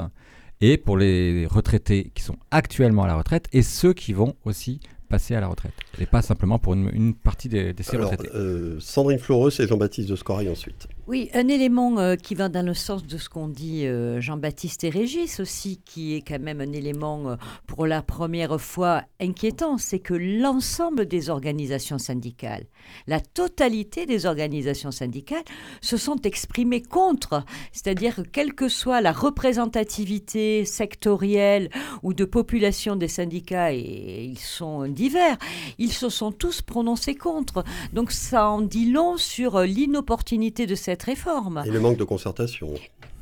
et 0.63 0.79
pour 0.79 0.97
les 0.97 1.47
retraités 1.47 2.11
qui 2.15 2.23
sont 2.23 2.37
actuellement 2.51 3.03
à 3.03 3.09
la 3.09 3.17
retraite 3.17 3.49
et 3.53 3.63
ceux 3.63 3.93
qui 3.93 4.15
vont 4.15 4.37
aussi 4.45 4.81
passer 5.09 5.35
à 5.35 5.41
la 5.41 5.49
retraite 5.49 5.75
et 6.01 6.07
pas 6.07 6.23
simplement 6.23 6.59
pour 6.59 6.73
une, 6.73 7.15
partie 7.15 7.49
des, 7.49 7.75
des 7.75 7.83
retraités. 7.83 8.31
Euh, 8.35 8.81
Sandrine 8.81 9.19
Fleureuse 9.19 9.61
et 9.61 9.67
Jean-Baptiste 9.67 10.09
de 10.09 10.17
Scorail 10.17 10.49
ensuite. 10.49 10.89
Oui, 11.09 11.31
un 11.35 11.49
élément 11.49 11.99
euh, 11.99 12.15
qui 12.15 12.37
va 12.37 12.49
dans 12.49 12.65
le 12.65 12.75
sens 12.75 13.05
de 13.05 13.19
ce 13.19 13.29
qu'ont 13.29 13.49
dit 13.49 13.87
euh, 13.87 14.21
Jean-Baptiste 14.21 14.85
et 14.85 14.89
Régis 14.89 15.41
aussi, 15.41 15.81
qui 15.85 16.15
est 16.15 16.21
quand 16.21 16.39
même 16.39 16.61
un 16.61 16.73
élément 16.73 17.31
euh, 17.31 17.37
pour 17.67 17.89
la 17.89 18.03
première 18.03 18.61
fois 18.61 19.03
inquiétant, 19.21 19.79
c'est 19.79 19.99
que 19.99 20.15
l'ensemble 20.15 21.07
des 21.07 21.29
organisations 21.29 21.99
syndicales, 21.99 22.67
la 23.09 23.19
totalité 23.19 24.07
des 24.07 24.27
organisations 24.27 24.93
syndicales 24.93 25.43
se 25.81 25.97
sont 25.97 26.21
exprimées 26.23 26.83
contre, 26.83 27.45
c'est-à-dire 27.73 28.15
que 28.15 28.21
quelle 28.21 28.55
que 28.55 28.69
soit 28.69 29.01
la 29.01 29.11
représentativité 29.11 30.65
sectorielle 30.65 31.69
ou 32.05 32.15
de 32.15 32.25
population 32.25 32.95
des 32.95 33.09
syndicats, 33.09 33.73
et 33.73 34.23
ils 34.23 34.39
sont 34.39 34.87
divers, 34.87 35.37
ils 35.79 35.93
se 35.93 36.09
sont 36.09 36.31
tous 36.31 36.63
prononcés 36.63 37.17
contre. 37.17 37.65
Donc 37.93 38.13
ça 38.13 38.49
en 38.49 38.61
dit 38.61 38.89
long 38.89 39.17
sur 39.17 39.63
l'inopportunité 39.63 40.67
de 40.67 40.77
cette 40.77 40.92
réforme. 41.01 41.63
Et 41.65 41.71
le 41.71 41.81
manque 41.81 41.97
de 41.97 42.05
concertation. 42.05 42.75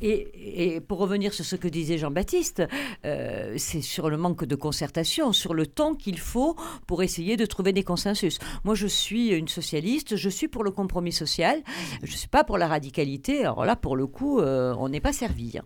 Et, 0.03 0.81
pour 0.89 0.99
revenir 0.99 1.35
sur 1.35 1.45
ce 1.45 1.57
que 1.57 1.69
disait 1.69 1.99
Jean-Baptiste, 1.99 2.63
euh, 3.05 3.55
c'est 3.59 3.83
sur 3.83 4.09
le 4.09 4.17
manque 4.17 4.45
de 4.47 4.55
concertation, 4.55 5.33
sur 5.33 5.53
le 5.53 5.67
temps 5.67 5.95
qu'il 5.95 6.19
faut 6.19 6.57
pour 6.87 7.03
essayer 7.03 7.37
de 7.37 7.45
trouver 7.45 7.73
des 7.73 7.83
consensus. 7.83 8.39
Moi, 8.65 8.75
je 8.75 8.87
suis 8.87 9.29
une 9.29 9.49
socialiste, 9.49 10.17
je 10.17 10.29
suis 10.31 10.49
pour 10.49 10.65
le 10.65 10.71
compromis 10.71 11.13
social, 11.13 11.63
je 12.03 12.13
ne 12.13 12.17
suis 12.17 12.29
pas 12.29 12.45
pour 12.45 12.57
la 12.57 12.67
radicalité. 12.67 13.41
Alors 13.41 13.67
là, 13.67 13.77
pour 13.77 13.95
le 13.95 14.07
coup, 14.07 14.41
euh, 14.41 14.75
on 14.79 14.89
n'est 14.89 15.01
pas 15.01 15.13
servi. 15.13 15.59
Hein. 15.59 15.65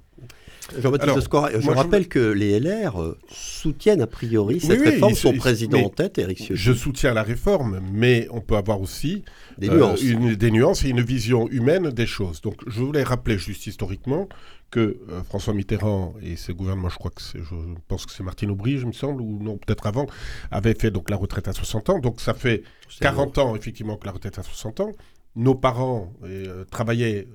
Jean-Baptiste 0.78 1.28
je 1.60 1.70
rappelle 1.70 2.08
que 2.08 2.18
les 2.18 2.58
LR 2.58 3.00
euh, 3.00 3.18
soutiennent 3.28 4.00
a 4.00 4.06
priori 4.06 4.60
cette 4.60 4.80
réforme, 4.80 5.14
son 5.14 5.34
président 5.34 5.80
en 5.80 5.90
tête, 5.90 6.18
Éric 6.18 6.38
Ciotti. 6.38 6.56
Je 6.56 6.72
soutiens 6.72 7.12
la 7.12 7.22
réforme, 7.22 7.80
mais 7.92 8.28
on 8.30 8.40
peut 8.40 8.56
avoir 8.56 8.80
aussi 8.80 9.24
des, 9.58 9.68
nuances. 9.68 10.02
Une, 10.02 10.34
des 10.34 10.50
nuances 10.50 10.84
et 10.84 10.88
une 10.88 11.02
vision 11.02 11.48
humaine 11.48 11.90
des 11.90 12.06
choses. 12.06 12.40
Donc 12.40 12.56
je 12.66 12.82
voulais 12.82 13.02
rappeler 13.02 13.38
juste 13.38 13.66
historiquement 13.66 14.28
que 14.70 14.98
François 15.28 15.54
Mitterrand 15.54 16.14
et 16.20 16.34
ses 16.34 16.52
gouvernements, 16.52 16.88
je 16.88 16.96
crois 16.96 17.12
que 17.12 17.22
c'est, 17.22 17.38
je 17.38 17.54
pense 17.86 18.06
que 18.06 18.12
c'est 18.12 18.24
Martine 18.24 18.50
Aubry, 18.50 18.78
je 18.78 18.86
me 18.86 18.92
semble, 18.92 19.22
ou 19.22 19.40
non, 19.40 19.56
peut-être 19.56 19.86
avant, 19.86 20.06
avaient 20.50 20.74
fait 20.74 20.90
donc 20.90 21.10
la 21.10 21.16
retraite 21.16 21.46
à 21.46 21.52
60 21.52 21.90
ans. 21.90 21.98
Donc 22.00 22.20
ça 22.20 22.34
fait 22.34 22.64
40 23.00 23.38
ans 23.38 23.54
effectivement 23.54 23.96
que 23.96 24.06
la 24.06 24.12
retraite 24.12 24.38
à 24.38 24.42
60 24.42 24.80
ans 24.80 24.92
nos 25.36 25.54
parents 25.54 26.12
euh, 26.24 26.64
travaillaient 26.64 27.28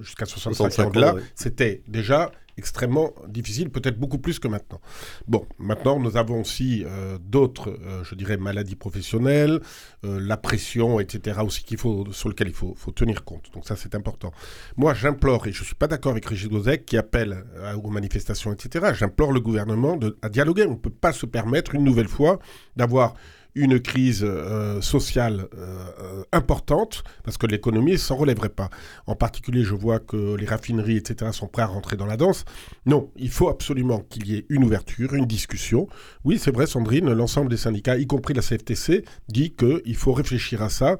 jusqu'à 0.00 0.26
65, 0.26 0.96
ans 0.96 0.98
là, 0.98 1.14
c'était 1.34 1.82
déjà 1.88 2.30
extrêmement 2.56 3.12
difficile, 3.26 3.68
peut-être 3.68 3.98
beaucoup 3.98 4.18
plus 4.18 4.38
que 4.38 4.46
maintenant. 4.46 4.80
Bon, 5.26 5.44
maintenant 5.58 5.98
nous 5.98 6.16
avons 6.16 6.42
aussi 6.42 6.84
euh, 6.86 7.18
d'autres, 7.20 7.70
euh, 7.70 8.04
je 8.04 8.14
dirais, 8.14 8.36
maladies 8.36 8.76
professionnelles, 8.76 9.60
la 10.02 10.36
pression, 10.36 11.00
etc. 11.00 11.40
aussi 11.42 11.64
qu'il 11.64 11.78
faut, 11.78 12.04
sur 12.12 12.28
lequel 12.28 12.48
il 12.48 12.54
faut, 12.54 12.74
faut, 12.76 12.92
tenir 12.92 13.24
compte. 13.24 13.50
Donc 13.54 13.66
ça 13.66 13.74
c'est 13.74 13.94
important. 13.94 14.32
Moi 14.76 14.94
j'implore, 14.94 15.46
et 15.46 15.52
je 15.52 15.62
ne 15.62 15.64
suis 15.64 15.74
pas 15.74 15.88
d'accord 15.88 16.12
avec 16.12 16.26
Régis 16.26 16.48
Gozek 16.48 16.84
qui 16.84 16.96
appelle 16.96 17.44
aux 17.82 17.90
manifestations, 17.90 18.52
etc. 18.52 18.92
J'implore 18.94 19.32
le 19.32 19.40
gouvernement 19.40 19.96
de, 19.96 20.16
à 20.22 20.28
dialoguer. 20.28 20.66
On 20.66 20.72
ne 20.72 20.76
peut 20.76 20.90
pas 20.90 21.12
se 21.12 21.26
permettre 21.26 21.74
une 21.74 21.84
nouvelle 21.84 22.08
fois 22.08 22.38
d'avoir 22.76 23.14
une 23.54 23.80
crise 23.80 24.24
euh, 24.24 24.80
sociale 24.80 25.46
euh, 25.56 25.84
euh, 26.00 26.22
importante, 26.32 27.04
parce 27.22 27.38
que 27.38 27.46
l'économie 27.46 27.92
ne 27.92 27.96
s'en 27.96 28.16
relèverait 28.16 28.48
pas. 28.48 28.68
En 29.06 29.14
particulier, 29.14 29.62
je 29.62 29.74
vois 29.74 30.00
que 30.00 30.34
les 30.34 30.46
raffineries, 30.46 30.96
etc., 30.96 31.30
sont 31.32 31.46
prêts 31.46 31.62
à 31.62 31.66
rentrer 31.66 31.96
dans 31.96 32.06
la 32.06 32.16
danse. 32.16 32.44
Non, 32.86 33.10
il 33.16 33.30
faut 33.30 33.48
absolument 33.48 34.00
qu'il 34.00 34.26
y 34.26 34.36
ait 34.36 34.46
une 34.48 34.64
ouverture, 34.64 35.14
une 35.14 35.26
discussion. 35.26 35.88
Oui, 36.24 36.38
c'est 36.38 36.52
vrai, 36.52 36.66
Sandrine, 36.66 37.12
l'ensemble 37.12 37.48
des 37.48 37.56
syndicats, 37.56 37.96
y 37.96 38.06
compris 38.06 38.34
la 38.34 38.42
CFTC, 38.42 39.04
dit 39.28 39.54
qu'il 39.54 39.96
faut 39.96 40.12
réfléchir 40.12 40.62
à 40.62 40.68
ça 40.68 40.96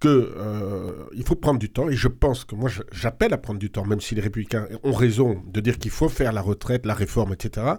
qu'il 0.00 0.28
il 1.14 1.24
faut 1.24 1.36
prendre 1.36 1.58
du 1.58 1.70
temps, 1.70 1.88
et 1.88 1.96
je 1.96 2.08
pense 2.08 2.44
que 2.44 2.54
moi 2.54 2.68
j'appelle 2.92 3.32
à 3.32 3.38
prendre 3.38 3.58
du 3.58 3.70
temps, 3.70 3.86
même 3.86 4.00
si 4.00 4.14
les 4.14 4.20
républicains 4.20 4.66
ont 4.82 4.92
raison 4.92 5.42
de 5.46 5.60
dire 5.60 5.78
qu'il 5.78 5.92
faut 5.92 6.08
faire 6.08 6.32
la 6.32 6.42
retraite, 6.42 6.84
la 6.84 6.94
réforme, 6.94 7.32
etc. 7.32 7.76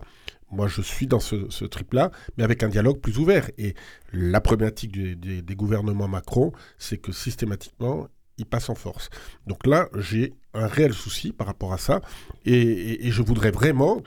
Moi, 0.55 0.67
je 0.67 0.81
suis 0.81 1.07
dans 1.07 1.19
ce, 1.19 1.65
trip-là, 1.65 2.11
mais 2.37 2.43
avec 2.43 2.63
un 2.63 2.69
dialogue 2.69 2.99
plus 2.99 3.17
ouvert. 3.17 3.49
Et 3.57 3.75
la 4.13 4.41
problématique 4.41 4.91
des 4.91 5.55
gouvernements 5.55 6.07
Macron, 6.07 6.51
c'est 6.77 6.97
que 6.97 7.11
systématiquement, 7.11 8.07
ils 8.37 8.45
passent 8.45 8.69
en 8.69 8.75
force. 8.75 9.09
Donc 9.47 9.65
là, 9.65 9.89
j'ai 9.97 10.33
un 10.53 10.67
réel 10.67 10.93
souci 10.93 11.31
par 11.31 11.47
rapport 11.47 11.73
à 11.73 11.77
ça. 11.77 12.01
Et, 12.45 13.11
je 13.11 13.21
voudrais 13.21 13.51
vraiment 13.51 14.01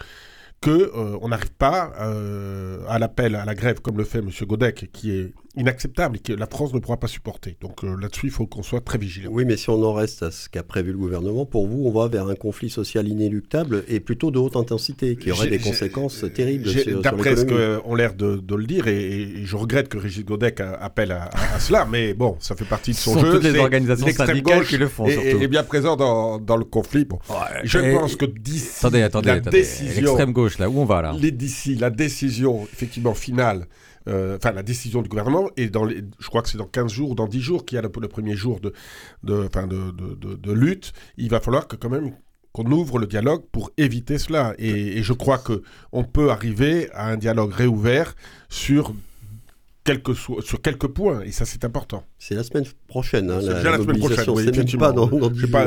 qu'on 0.63 0.71
euh, 0.71 1.29
n'arrive 1.29 1.53
pas 1.53 1.93
euh, 2.01 2.85
à 2.89 2.99
l'appel 2.99 3.37
à 3.37 3.45
la 3.45 3.55
grève 3.55 3.81
comme 3.81 3.97
le 3.97 4.05
fait 4.05 4.19
M. 4.19 4.31
Godec, 4.43 4.91
qui 4.93 5.13
est 5.13 5.33
inacceptable 5.59 6.17
et 6.17 6.21
que 6.21 6.33
la 6.33 6.47
France 6.47 6.73
ne 6.73 6.79
pourra 6.79 6.97
pas 6.97 7.09
supporter. 7.09 7.57
Donc 7.61 7.85
euh, 7.85 7.97
là-dessus, 8.01 8.27
il 8.27 8.33
faut 8.33 8.47
qu'on 8.47 8.63
soit 8.63 8.81
très 8.81 8.99
vigilant. 8.99 9.31
Oui, 9.33 9.45
mais 9.45 9.57
si 9.57 9.69
on 9.71 9.83
en 9.83 9.93
reste 9.93 10.23
à 10.23 10.31
ce 10.31 10.49
qu'a 10.49 10.63
prévu 10.63 10.93
le 10.93 10.99
gouvernement, 10.99 11.45
pour 11.45 11.67
vous, 11.67 11.85
on 11.87 11.91
va 11.91 12.09
vers 12.09 12.29
un 12.29 12.35
conflit 12.35 12.71
social 12.71 13.09
inéluctable 13.09 13.85
et 13.89 14.01
plutôt 14.01 14.31
de 14.31 14.39
haute 14.39 14.57
intensité, 14.57 15.17
qui 15.17 15.31
aurait 15.33 15.49
des 15.49 15.59
conséquences 15.59 16.25
terribles 16.35 16.69
D'après 17.03 17.37
ce 17.37 17.45
qu'ont 17.45 17.95
l'air 17.95 18.15
de, 18.15 18.55
le 18.55 18.67
dire, 18.67 18.87
et, 18.87 19.45
je 19.45 19.57
regrette 19.57 19.89
que 19.89 19.99
Régis 19.99 20.25
Godec 20.25 20.61
appelle 20.61 21.13
à, 21.13 21.31
cela, 21.59 21.87
mais 21.91 22.15
bon, 22.15 22.37
ça 22.41 22.55
fait 22.55 22.65
partie 22.65 22.93
de 22.93 22.97
son 22.97 23.15
sont 23.15 23.23
toutes 23.23 23.45
les 23.45 23.59
organisations 23.59 24.07
syndicales 24.09 24.65
qui 24.65 24.77
le 24.77 24.89
font, 24.89 25.07
et, 25.07 25.43
est 25.43 25.49
bien 25.49 25.65
présent 25.65 25.97
dans, 25.97 26.57
le 26.57 26.65
conflit. 26.65 27.05
Bon, 27.05 27.19
je 27.65 27.79
pense 27.79 28.17
que 28.17 28.27
d'ici 28.27 28.79
attendez, 28.79 29.03
attendez, 29.03 29.29
la 29.29 29.41
décision... 29.41 30.03
L'extrême 30.03 30.33
gauche, 30.33 30.59
là, 30.59 30.69
où 30.69 30.81
on 30.81 30.85
va 30.85 31.03
là? 31.03 31.17
D'ici 31.19 31.75
la 31.75 31.91
décision, 31.91 32.67
effectivement, 32.73 33.15
finale 33.15 33.67
enfin 34.09 34.53
la 34.53 34.63
décision 34.63 35.03
du 35.03 35.09
gouvernement, 35.09 35.49
et 35.57 35.69
dans 35.69 35.85
les, 35.85 36.03
je 36.19 36.27
crois 36.29 36.43
que 36.43 36.49
c'est 36.49 36.59
dans 36.59 36.67
15 36.67 36.91
jours 36.93 37.11
ou 37.11 37.15
dans 37.15 37.27
10 37.27 37.41
jours 37.41 37.65
qu'il 37.65 37.77
y 37.77 37.79
a 37.79 37.83
le, 37.83 37.91
le, 38.01 38.09
premier 38.09 38.35
jour 38.35 38.61
de, 38.61 38.73
de, 39.23 39.49
de, 39.49 40.35
de, 40.37 40.53
lutte, 40.53 40.93
il 41.17 41.31
va 41.31 41.41
falloir 41.41 41.69
que 41.69 41.77
quand 41.77 41.91
même 41.91 42.13
qu'on 42.53 42.71
ouvre 42.71 42.99
le 42.99 43.07
dialogue 43.07 43.43
pour 43.53 43.71
éviter 43.77 44.19
cela. 44.19 44.55
Et, 44.59 45.03
je 45.03 45.13
crois 45.13 45.39
que 45.39 45.63
on 45.93 46.05
peut 46.05 46.31
arriver 46.31 46.91
à 46.93 47.09
un 47.09 47.17
dialogue 47.17 47.53
réouvert 47.53 48.15
sur 48.49 48.95
quelques, 49.85 50.15
sur 50.15 50.61
quelques 50.63 50.89
points, 50.89 51.21
et 51.23 51.33
ça 51.33 51.45
c'est 51.45 51.65
important. 51.65 52.05
C'est 52.19 52.35
la 52.35 52.43
semaine 52.43 52.65
prochaine. 52.87 53.31
Hein, 53.31 53.41
c'est 53.41 53.55
déjà 53.55 53.71
la 53.71 53.79
semaine 53.79 53.99
prochaine, 53.99 54.31
oui, 54.31 54.45
C'est 54.45 54.77
pas 54.77 54.93
dans, 54.93 55.07
dans 55.07 55.31
10 55.31 55.47
pas, 55.49 55.67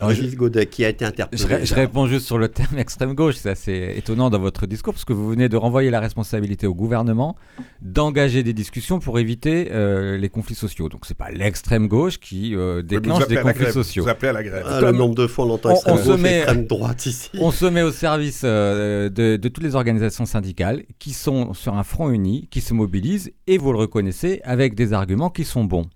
Régis 0.00 0.34
Godet 0.36 0.66
qui 0.66 0.84
a 0.84 0.88
été 0.88 1.04
interpellé. 1.04 1.42
Je, 1.64 1.74
réponds 1.74 2.06
juste 2.06 2.26
sur 2.26 2.38
le 2.38 2.48
terme 2.48 2.78
extrême 2.78 3.14
gauche. 3.14 3.36
C'est 3.36 3.50
assez 3.50 3.94
étonnant 3.96 4.30
dans 4.30 4.38
votre 4.38 4.66
discours 4.66 4.94
parce 4.94 5.04
que 5.04 5.12
vous 5.12 5.28
venez 5.28 5.48
de 5.48 5.56
renvoyer 5.56 5.90
la 5.90 6.00
responsabilité 6.00 6.66
au 6.66 6.74
gouvernement 6.74 7.36
d'engager 7.82 8.42
des 8.42 8.52
discussions 8.52 8.98
pour 8.98 9.18
éviter 9.18 9.68
euh, 9.72 10.16
les 10.16 10.28
conflits 10.28 10.54
sociaux. 10.54 10.88
Donc 10.88 11.06
c'est 11.06 11.16
pas 11.16 11.30
l'extrême 11.30 11.88
gauche 11.88 12.18
qui 12.18 12.54
euh, 12.54 12.82
déclenche 12.82 13.26
des 13.28 13.36
conflits 13.36 13.72
sociaux. 13.72 14.04
Vous 14.04 14.08
appelez 14.08 14.28
à 14.28 14.32
la 14.32 14.42
grève. 14.42 14.64
Ah, 14.66 14.80
le 14.80 14.92
nombre 14.92 15.14
de 15.14 15.26
fois 15.26 15.44
on 15.46 15.50
entend 15.50 15.70
extrême 15.70 16.02
gauche, 16.02 16.20
met, 16.20 16.38
extrême 16.38 16.66
droite 16.66 17.06
ici. 17.06 17.30
On 17.40 17.50
se 17.50 17.66
met 17.66 17.82
au 17.82 17.92
service 17.92 18.42
euh, 18.44 19.08
de, 19.08 19.36
de 19.36 19.48
toutes 19.48 19.64
les 19.64 19.74
organisations 19.74 20.26
syndicales 20.26 20.84
qui 20.98 21.12
sont 21.12 21.54
sur 21.54 21.74
un 21.74 21.84
front 21.84 22.10
uni, 22.10 22.48
qui 22.50 22.60
se 22.60 22.74
mobilisent 22.74 23.32
et 23.46 23.58
vous 23.58 23.72
le 23.72 23.78
reconnaissez 23.78 24.40
avec 24.44 24.74
des 24.74 24.92
arguments 24.92 25.30
qui 25.30 25.44
sont 25.44 25.64
bons. 25.64 25.86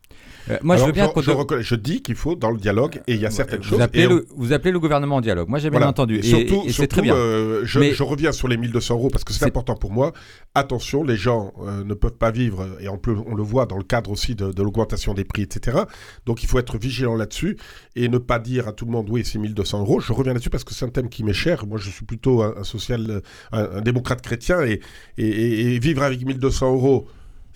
Euh, 0.51 0.59
moi, 0.63 0.77
je 0.77 0.85
veux 0.85 0.93
bien 0.93 1.11
je, 1.17 1.63
je, 1.63 1.75
dis 1.75 2.03
qu'il 2.03 2.15
faut 2.15 2.35
dans 2.35 2.51
le 2.51 2.59
dialogue 2.59 3.01
et 3.07 3.15
il 3.15 3.21
y 3.21 3.27
a 3.27 3.31
certaines 3.31 3.61
vous 3.61 3.71
choses. 3.71 3.81
Appelez 3.81 4.07
le, 4.07 4.27
Vous 4.37 4.53
appelez 4.53 4.73
le 4.73 4.81
gouvernement 4.81 5.17
en 5.17 5.21
dialogue. 5.21 5.49
Moi, 5.49 5.59
j'ai 5.59 5.71
bien 5.71 5.87
entendu. 5.87 6.19
Et, 6.19 6.23
surtout, 6.23 6.65
c'est 6.71 6.87
très 6.87 7.03
bien. 7.03 7.15
Euh, 7.15 7.63
je, 7.65 7.93
je, 7.93 8.03
reviens 8.03 8.33
sur 8.33 8.49
les 8.49 8.57
1200 8.57 8.95
euros 8.95 9.09
parce 9.11 9.25
que 9.25 9.33
c'est 9.33 9.45
important 9.47 9.77
pour 9.77 9.91
moi. 9.91 10.13
Attention, 10.55 11.03
les 11.03 11.17
gens 11.17 11.53
euh, 11.63 11.85
ne 11.85 11.95
peuvent 11.95 12.17
pas 12.17 12.31
vivre 12.31 12.69
et 12.81 12.89
on, 12.89 12.99
peut, 12.99 13.17
on 13.27 13.35
le 13.35 13.43
voit 13.43 13.67
dans 13.67 13.79
le 13.79 13.85
cadre 13.85 14.11
aussi 14.11 14.35
de, 14.35 14.53
de 14.53 14.63
l'augmentation 14.63 15.15
des 15.15 15.25
prix, 15.25 15.43
etc. 15.43 15.79
Donc, 16.27 16.43
il 16.43 16.49
faut 16.49 16.59
être 16.59 16.79
vigilant 16.79 17.17
là-dessus 17.17 17.57
et 17.97 18.09
ne 18.09 18.19
pas 18.19 18.39
dire 18.39 18.69
à 18.69 18.73
tout 18.73 18.85
le 18.85 18.93
monde 18.93 19.09
oui, 19.09 19.25
c'est 19.25 19.39
1200 19.39 19.81
euros. 19.81 20.01
Je 20.01 20.13
reviens 20.13 20.35
là-dessus 20.35 20.51
parce 20.51 20.65
que 20.65 20.75
c'est 20.75 20.85
un 20.85 20.91
thème 20.91 21.09
qui 21.09 21.25
m'est 21.25 21.33
cher. 21.33 21.67
Moi, 21.67 21.79
je 21.79 21.91
suis 21.91 22.05
plutôt 22.05 22.43
un, 22.43 22.65
social, 22.65 23.23
un, 23.53 23.81
démocrate 23.81 24.21
chrétien 24.21 24.63
et, 24.63 24.81
et, 25.17 25.75
et 25.75 25.79
vivre 25.79 26.03
avec 26.03 26.25
1200 26.25 26.73
euros 26.73 27.07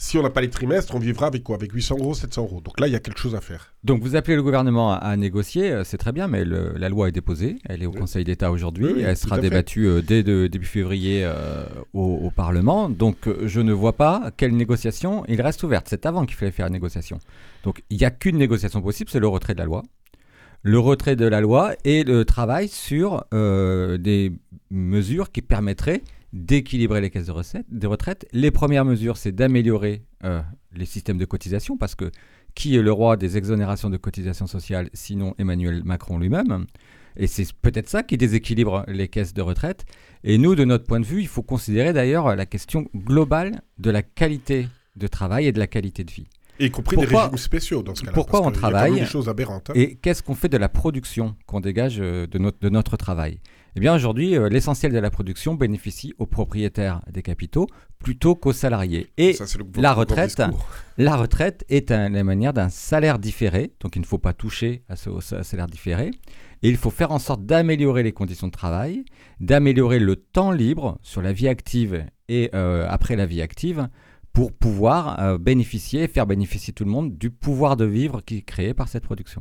si 0.00 0.16
on 0.16 0.22
n'a 0.22 0.30
pas 0.30 0.40
les 0.40 0.48
trimestres, 0.48 0.94
on 0.94 1.00
vivra 1.00 1.26
avec 1.26 1.42
quoi? 1.42 1.56
Avec 1.56 1.72
800 1.72 1.96
euros, 1.98 2.14
700 2.14 2.42
euros. 2.42 2.60
Donc 2.60 2.78
là, 2.78 2.86
il 2.86 2.92
y 2.92 2.96
a 2.96 3.00
quelque 3.00 3.18
chose 3.18 3.34
à 3.34 3.40
faire. 3.40 3.74
Donc 3.82 4.00
vous 4.00 4.14
appelez 4.14 4.36
le 4.36 4.44
gouvernement 4.44 4.92
à, 4.92 5.16
négocier, 5.16 5.72
euh, 5.72 5.82
c'est 5.82 5.98
très 5.98 6.12
bien, 6.12 6.28
mais 6.28 6.44
la 6.44 6.88
loi 6.88 7.08
est 7.08 7.12
déposée, 7.12 7.58
elle 7.68 7.82
est 7.82 7.86
au 7.86 7.90
Conseil 7.90 8.22
d'État 8.22 8.52
aujourd'hui, 8.52 9.00
elle 9.00 9.16
sera 9.16 9.38
débattue 9.38 9.86
euh, 9.86 10.00
dès 10.00 10.22
début 10.22 10.66
février 10.66 11.24
euh, 11.24 11.64
au, 11.92 12.30
Parlement. 12.30 12.88
Donc 12.88 13.28
je 13.44 13.60
ne 13.60 13.72
vois 13.72 13.94
pas 13.94 14.30
quelle 14.36 14.54
négociation 14.54 15.24
il 15.26 15.42
reste 15.42 15.64
ouverte. 15.64 15.88
C'est 15.90 16.06
avant 16.06 16.24
qu'il 16.24 16.36
fallait 16.36 16.52
faire 16.52 16.66
la 16.66 16.70
négociation. 16.70 17.18
Donc 17.64 17.82
il 17.90 17.98
n'y 17.98 18.04
a 18.04 18.10
qu'une 18.12 18.36
négociation 18.36 18.80
possible, 18.80 19.10
c'est 19.10 19.18
le 19.18 19.26
retrait 19.26 19.54
de 19.54 19.58
la 19.58 19.64
loi. 19.64 19.82
Le 20.62 20.78
retrait 20.78 21.16
de 21.16 21.26
la 21.26 21.40
loi 21.40 21.72
et 21.84 22.04
le 22.04 22.24
travail 22.24 22.68
sur 22.68 23.24
des 23.32 24.32
mesures 24.70 25.32
qui 25.32 25.42
permettraient 25.42 26.02
d'équilibrer 26.32 27.00
les 27.00 27.10
caisses 27.10 27.26
de, 27.26 27.32
recettes, 27.32 27.66
de 27.70 27.86
retraite. 27.86 28.26
Les 28.32 28.50
premières 28.50 28.84
mesures, 28.84 29.16
c'est 29.16 29.32
d'améliorer 29.32 30.02
euh, 30.24 30.40
les 30.74 30.84
systèmes 30.84 31.18
de 31.18 31.24
cotisation, 31.24 31.76
parce 31.76 31.94
que 31.94 32.10
qui 32.54 32.76
est 32.76 32.82
le 32.82 32.92
roi 32.92 33.16
des 33.16 33.36
exonérations 33.36 33.90
de 33.90 33.96
cotisation 33.96 34.46
sociale, 34.46 34.90
sinon 34.92 35.34
Emmanuel 35.38 35.84
Macron 35.84 36.18
lui-même? 36.18 36.66
Et 37.16 37.26
c'est 37.26 37.52
peut-être 37.52 37.88
ça 37.88 38.02
qui 38.02 38.16
déséquilibre 38.16 38.84
les 38.88 39.08
caisses 39.08 39.34
de 39.34 39.42
retraite. 39.42 39.84
Et 40.24 40.38
nous, 40.38 40.54
de 40.54 40.64
notre 40.64 40.84
point 40.84 41.00
de 41.00 41.04
vue, 41.04 41.20
il 41.20 41.28
faut 41.28 41.42
considérer 41.42 41.92
d'ailleurs 41.92 42.34
la 42.36 42.46
question 42.46 42.88
globale 42.94 43.62
de 43.78 43.90
la 43.90 44.02
qualité 44.02 44.68
de 44.96 45.06
travail 45.06 45.46
et 45.46 45.52
de 45.52 45.58
la 45.58 45.66
qualité 45.66 46.04
de 46.04 46.10
vie. 46.10 46.26
Y 46.60 46.70
compris 46.70 46.96
des 46.96 47.04
régimes 47.06 47.36
spéciaux 47.36 47.82
dans 47.82 47.94
ce 47.94 48.02
cas-là. 48.02 48.12
Pourquoi 48.12 48.44
on 48.44 48.50
travaille 48.50 48.94
des 48.94 49.06
choses 49.06 49.28
aberrantes. 49.28 49.70
Hein. 49.70 49.74
Et 49.76 49.94
qu'est-ce 49.96 50.22
qu'on 50.22 50.34
fait 50.34 50.48
de 50.48 50.56
la 50.56 50.68
production 50.68 51.36
qu'on 51.46 51.60
dégage 51.60 51.98
euh, 52.00 52.26
de 52.26 52.38
notre, 52.38 52.58
de 52.58 52.68
notre 52.68 52.96
travail? 52.96 53.38
Eh 53.76 53.80
bien 53.80 53.94
aujourd'hui, 53.94 54.36
euh, 54.36 54.48
l'essentiel 54.48 54.92
de 54.92 54.98
la 54.98 55.10
production 55.10 55.54
bénéficie 55.54 56.14
aux 56.18 56.26
propriétaires 56.26 57.02
des 57.12 57.22
capitaux 57.22 57.66
plutôt 57.98 58.34
qu'aux 58.34 58.52
salariés. 58.52 59.08
Et 59.16 59.36
la 59.76 59.92
retraite, 59.92 60.42
la 60.98 61.16
retraite 61.16 61.64
est 61.68 61.90
la 61.90 62.24
manière 62.24 62.52
d'un 62.52 62.68
salaire 62.68 63.18
différé, 63.18 63.72
donc 63.80 63.96
il 63.96 64.00
ne 64.00 64.06
faut 64.06 64.18
pas 64.18 64.32
toucher 64.32 64.82
à 64.88 64.96
ce 64.96 65.10
salaire 65.20 65.66
différé. 65.66 66.10
Et 66.62 66.68
il 66.68 66.76
faut 66.76 66.90
faire 66.90 67.12
en 67.12 67.18
sorte 67.18 67.46
d'améliorer 67.46 68.02
les 68.02 68.12
conditions 68.12 68.48
de 68.48 68.52
travail, 68.52 69.04
d'améliorer 69.40 70.00
le 70.00 70.16
temps 70.16 70.50
libre 70.50 70.98
sur 71.02 71.22
la 71.22 71.32
vie 71.32 71.48
active 71.48 72.04
et 72.28 72.50
euh, 72.54 72.86
après 72.88 73.16
la 73.16 73.26
vie 73.26 73.42
active 73.42 73.88
pour 74.32 74.52
pouvoir 74.52 75.20
euh, 75.20 75.38
bénéficier, 75.38 76.08
faire 76.08 76.26
bénéficier 76.26 76.72
tout 76.72 76.84
le 76.84 76.90
monde 76.90 77.16
du 77.16 77.30
pouvoir 77.30 77.76
de 77.76 77.84
vivre 77.84 78.20
qui 78.22 78.38
est 78.38 78.42
créé 78.42 78.74
par 78.74 78.88
cette 78.88 79.04
production. 79.04 79.40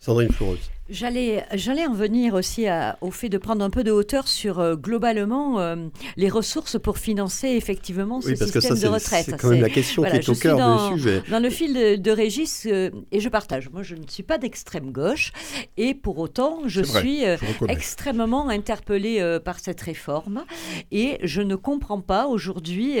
Sandrine 0.00 0.30
Fleureuse. 0.32 0.70
J'allais, 0.90 1.44
j'allais 1.52 1.86
en 1.86 1.92
venir 1.92 2.32
aussi 2.32 2.66
au 3.02 3.10
fait 3.10 3.28
de 3.28 3.36
prendre 3.36 3.62
un 3.62 3.68
peu 3.68 3.84
de 3.84 3.90
hauteur 3.90 4.26
sur 4.26 4.58
euh, 4.58 4.74
globalement 4.74 5.60
euh, 5.60 5.76
les 6.16 6.30
ressources 6.30 6.78
pour 6.80 6.96
financer 6.96 7.48
effectivement 7.48 8.22
ce 8.22 8.34
système 8.34 8.78
de 8.78 8.86
retraite. 8.86 9.26
C'est 9.26 9.36
quand 9.36 9.50
même 9.50 9.60
la 9.60 9.68
question 9.68 10.02
qui 10.02 10.16
est 10.16 10.28
au 10.28 10.34
cœur 10.34 10.88
du 10.88 10.96
sujet. 10.96 11.22
Dans 11.30 11.40
le 11.40 11.50
fil 11.50 12.00
de, 12.00 12.10
Régis, 12.10 12.66
euh, 12.66 12.90
et 13.12 13.20
je 13.20 13.28
partage. 13.28 13.68
Moi, 13.70 13.82
je 13.82 13.96
ne 13.96 14.06
suis 14.08 14.22
pas 14.22 14.38
d'extrême 14.38 14.90
gauche, 14.90 15.32
et 15.76 15.92
pour 15.92 16.18
autant, 16.18 16.60
je 16.64 16.82
suis 16.82 17.22
extrêmement 17.68 18.48
interpellée 18.48 19.38
par 19.44 19.60
cette 19.60 19.82
réforme, 19.82 20.44
et 20.90 21.18
je 21.22 21.42
ne 21.42 21.54
comprends 21.54 22.00
pas 22.00 22.26
aujourd'hui 22.26 22.98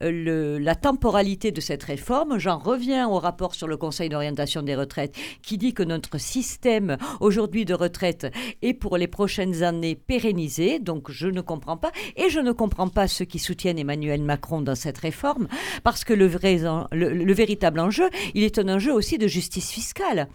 la 0.00 0.74
temporalité 0.74 1.52
de 1.52 1.60
cette 1.60 1.82
réforme. 1.82 2.38
J'en 2.38 2.58
reviens 2.58 3.08
au 3.08 3.18
rapport 3.18 3.54
sur 3.54 3.68
le 3.68 3.76
Conseil 3.76 4.08
d'orientation 4.08 4.62
des 4.62 4.74
retraites 4.74 5.14
qui 5.42 5.58
dit 5.58 5.74
que 5.74 5.82
notre 5.82 6.18
système 6.18 6.96
aujourd'hui 7.26 7.64
de 7.64 7.74
retraite 7.74 8.32
est 8.62 8.74
pour 8.74 8.96
les 8.96 9.08
prochaines 9.08 9.62
années 9.62 9.96
pérennisé. 9.96 10.78
Donc 10.78 11.10
je 11.10 11.26
ne 11.28 11.40
comprends 11.40 11.76
pas. 11.76 11.92
Et 12.16 12.30
je 12.30 12.40
ne 12.40 12.52
comprends 12.52 12.88
pas 12.88 13.08
ceux 13.08 13.24
qui 13.24 13.38
soutiennent 13.38 13.78
Emmanuel 13.78 14.22
Macron 14.22 14.62
dans 14.62 14.74
cette 14.74 14.98
réforme, 14.98 15.48
parce 15.82 16.04
que 16.04 16.14
le 16.14 17.32
véritable 17.32 17.80
enjeu, 17.80 18.08
il 18.34 18.44
est 18.44 18.58
un 18.58 18.68
enjeu 18.68 18.92
aussi 18.92 19.18
de 19.18 19.26
justice 19.26 19.70
fiscale. 19.70 20.28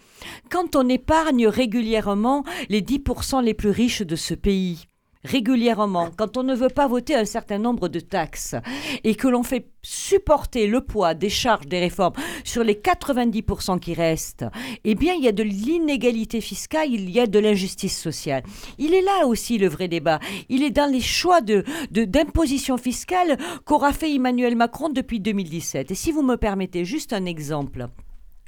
Quand 0.50 0.76
on 0.76 0.88
épargne 0.88 1.46
régulièrement 1.46 2.44
les 2.68 2.82
10% 2.82 3.42
les 3.42 3.54
plus 3.54 3.70
riches 3.70 4.02
de 4.02 4.16
ce 4.16 4.34
pays, 4.34 4.86
régulièrement, 5.24 6.10
quand 6.16 6.36
on 6.36 6.42
ne 6.42 6.54
veut 6.54 6.68
pas 6.68 6.88
voter 6.88 7.14
un 7.14 7.24
certain 7.24 7.58
nombre 7.58 7.88
de 7.88 8.00
taxes 8.00 8.56
et 9.04 9.14
que 9.14 9.28
l'on 9.28 9.42
fait 9.42 9.68
supporter 9.82 10.66
le 10.66 10.80
poids 10.80 11.14
des 11.14 11.28
charges 11.28 11.66
des 11.66 11.80
réformes 11.80 12.14
sur 12.44 12.64
les 12.64 12.74
90% 12.74 13.78
qui 13.78 13.94
restent, 13.94 14.44
eh 14.84 14.94
bien, 14.94 15.14
il 15.14 15.24
y 15.24 15.28
a 15.28 15.32
de 15.32 15.42
l'inégalité 15.42 16.40
fiscale, 16.40 16.88
il 16.90 17.10
y 17.10 17.20
a 17.20 17.26
de 17.26 17.38
l'injustice 17.38 17.98
sociale. 17.98 18.42
Il 18.78 18.94
est 18.94 19.02
là 19.02 19.26
aussi 19.26 19.58
le 19.58 19.68
vrai 19.68 19.88
débat. 19.88 20.18
Il 20.48 20.62
est 20.62 20.70
dans 20.70 20.90
les 20.90 21.00
choix 21.00 21.40
de, 21.40 21.64
d'imposition 21.90 22.76
fiscale 22.76 23.38
qu'aura 23.64 23.92
fait 23.92 24.12
Emmanuel 24.12 24.56
Macron 24.56 24.88
depuis 24.88 25.20
2017. 25.20 25.90
Et 25.90 25.94
si 25.94 26.12
vous 26.12 26.22
me 26.22 26.36
permettez 26.36 26.84
juste 26.84 27.12
un 27.12 27.26
exemple 27.26 27.88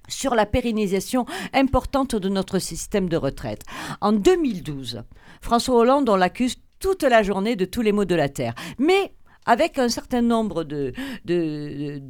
sur 0.09 0.35
la 0.35 0.47
pérennisation 0.47 1.25
importante 1.53 2.15
de 2.15 2.29
notre 2.29 2.59
système 2.59 3.09
de 3.09 3.17
retraite. 3.17 3.63
En 4.01 4.13
2012, 4.13 5.03
François 5.41 5.77
Hollande, 5.77 6.09
on 6.09 6.17
l'accuse 6.17 6.57
toute 6.85 7.03
la 7.03 7.23
journée 7.23 7.57
de 7.57 7.65
tous 7.65 7.81
les 7.81 7.93
maux 7.93 8.05
de 8.05 8.15
la 8.15 8.29
terre. 8.29 8.55
Mais 8.79 9.15
avec 9.47 9.79
un 9.79 9.89
certain 9.89 10.21
nombre 10.21 10.65
de, 10.65 10.93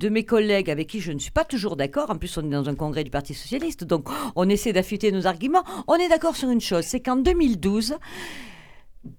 mes 0.08 0.24
collègues 0.24 0.68
avec 0.68 0.88
qui 0.88 0.98
je 0.98 1.12
ne 1.12 1.20
suis 1.20 1.30
pas 1.30 1.44
toujours 1.44 1.76
d'accord, 1.76 2.10
en 2.10 2.18
plus 2.18 2.36
on 2.38 2.44
est 2.44 2.50
dans 2.50 2.68
un 2.68 2.74
congrès 2.74 3.04
du 3.04 3.10
Parti 3.10 3.34
socialiste, 3.34 3.84
donc 3.84 4.08
on 4.34 4.48
essaie 4.48 4.72
d'affûter 4.72 5.12
nos 5.12 5.28
arguments, 5.28 5.62
on 5.86 5.94
est 5.94 6.08
d'accord 6.08 6.34
sur 6.34 6.50
une 6.50 6.60
chose, 6.60 6.84
c'est 6.86 6.98
qu'en 6.98 7.14
2012, 7.14 7.94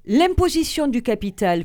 l'imposition 0.06 0.88
du 0.88 1.02
capital 1.02 1.64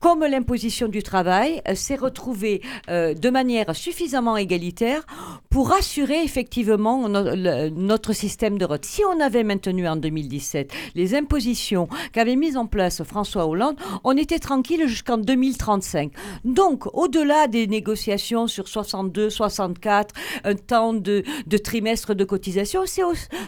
comme 0.00 0.24
l'imposition 0.24 0.88
du 0.88 1.02
travail, 1.02 1.60
euh, 1.68 1.74
s'est 1.74 1.96
retrouvée 1.96 2.62
euh, 2.88 3.14
de 3.14 3.30
manière 3.30 3.74
suffisamment 3.74 4.36
égalitaire 4.36 5.04
pour 5.50 5.72
assurer 5.72 6.22
effectivement 6.22 7.08
notre 7.08 8.12
système 8.12 8.58
de 8.58 8.64
retraite. 8.64 8.84
Si 8.84 9.02
on 9.04 9.20
avait 9.20 9.42
maintenu 9.42 9.88
en 9.88 9.96
2017 9.96 10.72
les 10.94 11.14
impositions 11.14 11.88
qu'avait 12.12 12.36
mises 12.36 12.56
en 12.56 12.66
place 12.66 13.02
François 13.02 13.46
Hollande, 13.46 13.76
on 14.04 14.16
était 14.16 14.38
tranquille 14.38 14.86
jusqu'en 14.86 15.18
2035. 15.18 16.12
Donc, 16.44 16.86
au-delà 16.94 17.48
des 17.48 17.66
négociations 17.66 18.46
sur 18.46 18.68
62, 18.68 19.30
64, 19.30 20.14
un 20.44 20.54
temps 20.54 20.92
de, 20.92 21.24
trimestre 21.62 22.14
de 22.14 22.24
cotisation, 22.24 22.82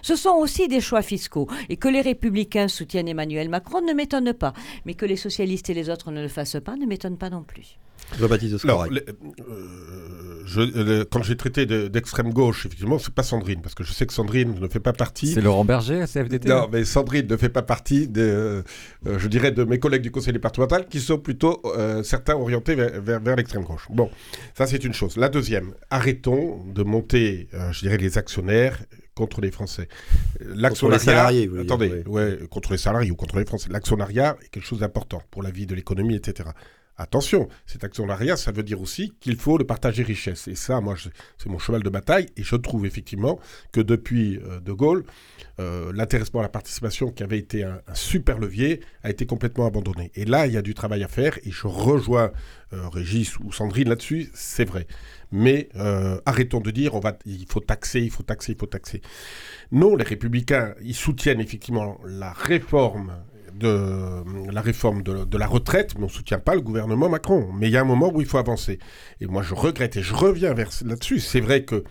ce 0.02 0.16
sont 0.16 0.34
aussi 0.34 0.66
des 0.66 0.80
choix 0.80 1.02
fiscaux. 1.02 1.46
Et 1.68 1.76
que 1.76 1.88
les 1.88 2.00
républicains 2.00 2.68
soutiennent 2.68 3.08
Emmanuel 3.08 3.48
Macron 3.48 3.82
ne 3.82 3.92
m'étonne 3.92 4.32
pas, 4.32 4.52
mais 4.84 4.94
que 4.94 5.06
les 5.06 5.16
socialistes 5.16 5.70
et 5.70 5.74
les 5.74 5.90
autres 5.90 6.10
ne 6.10 6.20
le 6.20 6.28
fassent 6.28 6.39
pas 6.60 6.76
ne 6.76 6.86
m'étonne 6.86 7.16
pas 7.16 7.30
non 7.30 7.42
plus. 7.42 7.78
Alors, 8.64 8.86
euh, 10.56 11.04
quand 11.10 11.22
j'ai 11.22 11.36
traité 11.36 11.64
d'extrême 11.66 12.32
gauche, 12.32 12.66
effectivement, 12.66 12.98
c'est 12.98 13.14
pas 13.14 13.22
Sandrine, 13.22 13.60
parce 13.62 13.74
que 13.74 13.84
je 13.84 13.92
sais 13.92 14.04
que 14.06 14.12
Sandrine 14.12 14.58
ne 14.58 14.68
fait 14.68 14.80
pas 14.80 14.92
partie. 14.92 15.28
C'est 15.28 15.40
Laurent 15.40 15.64
Berger, 15.64 16.04
CFDT 16.12 16.48
Non, 16.48 16.68
mais 16.72 16.84
Sandrine 16.84 17.26
ne 17.28 17.36
fait 17.36 17.48
pas 17.48 17.62
partie, 17.62 18.08
de, 18.08 18.64
euh, 19.06 19.18
je 19.18 19.28
dirais, 19.28 19.52
de 19.52 19.64
mes 19.64 19.78
collègues 19.78 20.02
du 20.02 20.10
conseil 20.10 20.32
départemental, 20.32 20.86
qui 20.88 21.00
sont 21.00 21.18
plutôt 21.18 21.60
euh, 21.64 22.02
certains 22.02 22.34
orientés 22.34 22.74
vers, 22.74 23.20
vers, 23.20 23.36
l'extrême 23.36 23.62
gauche. 23.62 23.86
Bon, 23.90 24.10
ça 24.54 24.66
c'est 24.66 24.82
une 24.84 24.94
chose. 24.94 25.16
La 25.16 25.28
deuxième, 25.28 25.74
arrêtons 25.90 26.64
de 26.74 26.82
monter, 26.82 27.48
je 27.70 27.80
dirais, 27.80 27.96
les 27.96 28.18
actionnaires 28.18 28.78
contre 29.20 29.42
les 29.42 29.50
Français. 29.50 29.86
Contre 30.38 30.88
les 30.88 30.98
salariés, 30.98 31.46
vous 31.46 31.58
Attendez, 31.58 32.02
ouais, 32.06 32.38
contre 32.48 32.72
les 32.72 32.78
salariés 32.78 33.10
ou 33.10 33.16
contre 33.16 33.38
les 33.38 33.44
Français. 33.44 33.68
L'actionnariat 33.70 34.38
est 34.42 34.48
quelque 34.48 34.64
chose 34.64 34.80
d'important 34.80 35.22
pour 35.30 35.42
la 35.42 35.50
vie 35.50 35.66
de 35.66 35.74
l'économie, 35.74 36.14
etc. 36.14 36.48
Attention, 36.96 37.48
cet 37.66 37.84
actionnariat, 37.84 38.36
ça 38.36 38.50
veut 38.50 38.62
dire 38.62 38.80
aussi 38.80 39.12
qu'il 39.20 39.36
faut 39.36 39.58
le 39.58 39.64
partager 39.64 40.02
richesse. 40.02 40.48
Et 40.48 40.54
ça, 40.54 40.80
moi, 40.80 40.96
c'est 41.38 41.48
mon 41.50 41.58
cheval 41.58 41.82
de 41.82 41.90
bataille. 41.90 42.28
Et 42.38 42.42
je 42.42 42.56
trouve 42.56 42.86
effectivement 42.86 43.38
que 43.72 43.80
depuis 43.82 44.38
euh, 44.38 44.60
De 44.60 44.72
Gaulle, 44.72 45.04
euh, 45.60 45.92
l'intéressement 45.94 46.40
à 46.40 46.42
la 46.42 46.48
participation, 46.48 47.10
qui 47.10 47.22
avait 47.22 47.38
été 47.38 47.64
un, 47.64 47.80
super 47.92 48.38
levier, 48.38 48.80
a 49.02 49.10
été 49.10 49.26
complètement 49.26 49.66
abandonné. 49.66 50.12
Et 50.14 50.24
là, 50.24 50.46
il 50.46 50.52
y 50.54 50.56
a 50.56 50.62
du 50.62 50.74
travail 50.74 51.02
à 51.02 51.08
faire. 51.08 51.38
Et 51.44 51.50
je 51.50 51.66
rejoins 51.66 52.32
euh, 52.72 52.88
Régis 52.88 53.38
ou 53.38 53.52
Sandrine 53.52 53.88
là-dessus, 53.88 54.30
c'est 54.34 54.64
vrai. 54.64 54.86
Mais 55.32 55.68
arrêtons 56.26 56.60
de 56.60 56.70
dire 56.70 56.94
on 56.94 57.00
va, 57.00 57.16
il 57.26 57.46
faut 57.48 57.60
taxer, 57.60 58.00
il 58.00 58.10
faut 58.10 58.22
taxer, 58.22 58.52
il 58.52 58.58
faut 58.58 58.66
taxer. 58.66 59.00
Non, 59.72 59.96
les 59.96 60.04
républicains, 60.04 60.74
ils 60.82 60.94
soutiennent 60.94 61.40
effectivement 61.40 61.98
la 62.04 62.32
réforme 62.32 63.12
de 63.54 64.50
la 64.50 64.60
réforme 64.60 65.02
de, 65.02 65.38
la 65.38 65.46
retraite, 65.46 65.94
mais 65.96 66.04
on 66.04 66.06
ne 66.06 66.12
soutient 66.12 66.38
pas 66.38 66.54
le 66.54 66.60
gouvernement 66.60 67.08
Macron. 67.08 67.50
Mais 67.52 67.68
il 67.68 67.72
y 67.72 67.76
a 67.76 67.80
un 67.80 67.84
moment 67.84 68.10
où 68.12 68.20
il 68.20 68.26
faut 68.26 68.38
avancer. 68.38 68.78
Et 69.20 69.26
moi, 69.26 69.42
je 69.42 69.54
regrette 69.54 69.96
et 69.96 70.02
je 70.02 70.14
reviens 70.14 70.54
là-dessus. 70.54 71.20
C'est 71.20 71.40
vrai 71.40 71.64
que 71.64 71.84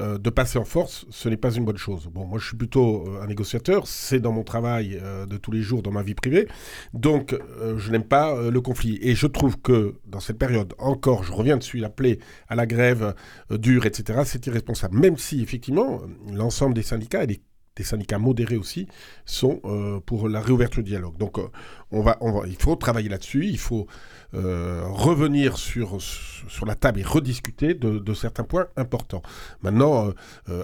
euh, 0.00 0.18
de 0.18 0.30
passer 0.30 0.58
en 0.58 0.64
force, 0.64 1.06
ce 1.10 1.28
n'est 1.28 1.36
pas 1.36 1.52
une 1.52 1.64
bonne 1.64 1.76
chose. 1.76 2.08
Bon, 2.12 2.24
moi, 2.24 2.38
je 2.38 2.46
suis 2.46 2.56
plutôt 2.56 3.06
euh, 3.06 3.22
un 3.22 3.26
négociateur. 3.26 3.86
C'est 3.86 4.20
dans 4.20 4.32
mon 4.32 4.44
travail 4.44 4.98
euh, 5.02 5.26
de 5.26 5.36
tous 5.36 5.52
les 5.52 5.62
jours, 5.62 5.82
dans 5.82 5.90
ma 5.90 6.02
vie 6.02 6.14
privée. 6.14 6.48
Donc, 6.94 7.36
je 7.76 7.90
n'aime 7.90 8.04
pas 8.04 8.50
le 8.50 8.60
conflit. 8.60 8.98
Et 9.02 9.14
je 9.14 9.26
trouve 9.26 9.60
que 9.60 9.94
dans 10.06 10.20
cette 10.20 10.38
période, 10.38 10.74
encore, 10.78 11.24
je 11.24 11.32
reviens 11.32 11.56
dessus, 11.56 11.78
l'appeler 11.78 12.18
à 12.48 12.54
la 12.54 12.66
grève 12.66 13.14
dure, 13.50 13.86
etc., 13.86 14.20
c'est 14.24 14.46
irresponsable. 14.46 14.98
Même 14.98 15.16
si, 15.16 15.42
effectivement, 15.42 16.00
l'ensemble 16.32 16.74
des 16.74 16.82
syndicats 16.82 17.24
et 17.24 17.26
des 17.26 17.40
des 17.80 17.86
syndicats 17.86 18.18
modérés 18.18 18.58
aussi, 18.58 18.86
sont 19.24 19.60
euh, 19.64 20.00
pour 20.00 20.28
la 20.28 20.40
réouverture 20.40 20.82
du 20.82 20.90
dialogue. 20.90 21.16
Donc 21.16 21.38
euh, 21.38 21.48
on 21.90 22.02
va, 22.02 22.18
il 22.46 22.56
faut 22.56 22.76
travailler 22.76 23.08
là-dessus, 23.08 23.46
il 23.46 23.58
faut 23.58 23.86
euh, 24.34 24.82
revenir 24.86 25.56
sur, 25.56 25.98
sur 26.00 26.66
la 26.66 26.74
table 26.74 27.00
et 27.00 27.02
rediscuter 27.02 27.72
de, 27.72 28.14
certains 28.14 28.44
points 28.44 28.66
importants. 28.76 29.22
Maintenant, 29.62 30.12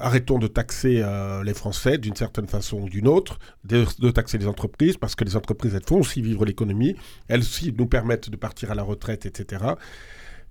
arrêtons 0.00 0.38
de 0.38 0.46
taxer 0.46 1.04
les 1.44 1.54
Français 1.54 1.98
d'une 1.98 2.14
certaine 2.14 2.46
façon 2.46 2.82
ou 2.82 2.88
d'une 2.88 3.08
autre, 3.08 3.38
de, 3.64 4.10
taxer 4.10 4.38
les 4.38 4.46
entreprises, 4.46 4.96
parce 4.96 5.14
que 5.14 5.24
les 5.24 5.36
entreprises, 5.36 5.74
elles 5.74 5.86
font 5.86 6.00
aussi 6.00 6.20
vivre 6.22 6.44
l'économie, 6.44 6.94
elles 7.28 7.40
aussi 7.40 7.74
nous 7.76 7.86
permettent 7.86 8.30
de 8.30 8.36
partir 8.36 8.70
à 8.70 8.74
la 8.74 8.82
retraite, 8.82 9.26
etc. 9.26 9.64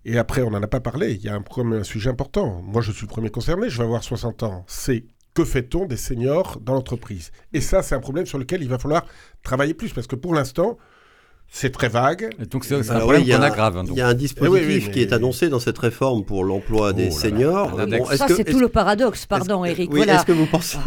Et 0.03 0.17
après, 0.17 0.41
on 0.41 0.51
n'en 0.51 0.61
a 0.61 0.67
pas 0.67 0.81
parlé, 0.81 1.13
il 1.13 1.21
y 1.21 1.29
a 1.29 1.35
un, 1.35 1.71
un 1.71 1.83
sujet 1.83 2.09
important. 2.09 2.61
Moi, 2.63 2.81
je 2.81 2.91
suis 2.91 3.05
le 3.05 3.11
premier 3.11 3.29
concerné, 3.29 3.69
je 3.69 3.77
vais 3.77 3.85
avoir 3.85 4.03
60 4.03 4.43
ans. 4.43 4.65
C'est 4.67 5.05
que 5.35 5.45
fait-on 5.45 5.85
des 5.85 5.97
seniors 5.97 6.59
dans 6.61 6.73
l'entreprise? 6.73 7.31
Et 7.53 7.61
ça, 7.61 7.83
c'est 7.83 7.93
un 7.93 7.99
problème 7.99 8.25
sur 8.25 8.39
lequel 8.39 8.63
il 8.63 8.69
va 8.69 8.79
falloir 8.79 9.05
travailler 9.43 9.75
plus, 9.75 9.93
parce 9.93 10.07
que 10.07 10.15
pour 10.15 10.33
l'instant, 10.33 10.77
c'est 11.49 11.71
très 11.71 11.87
vague. 11.87 12.29
donc 12.49 12.65
c'est 12.65 12.75
un 12.75 12.99
problème 12.99 13.25
qu'on 13.25 13.41
aggrave. 13.41 13.83
Il 13.89 13.95
y 13.95 14.01
a 14.01 14.07
un 14.07 14.13
dispositif 14.13 14.91
qui 14.91 15.01
est 15.01 15.13
annoncé 15.13 15.49
dans 15.49 15.59
cette 15.59 15.77
réforme 15.77 16.25
pour 16.25 16.43
l'emploi 16.43 16.93
des 16.93 17.09
oh 17.11 17.17
seniors. 17.17 17.79
ça, 18.15 18.27
c'est 18.27 18.43
tout 18.43 18.59
le 18.59 18.69
paradoxe, 18.69 19.25
pardon, 19.25 19.63
Eric. 19.63 19.91
Oui, 19.91 20.01
Est-ce 20.01 20.25
que 20.25 20.31
vous 20.31 20.47
pensez 20.47 20.77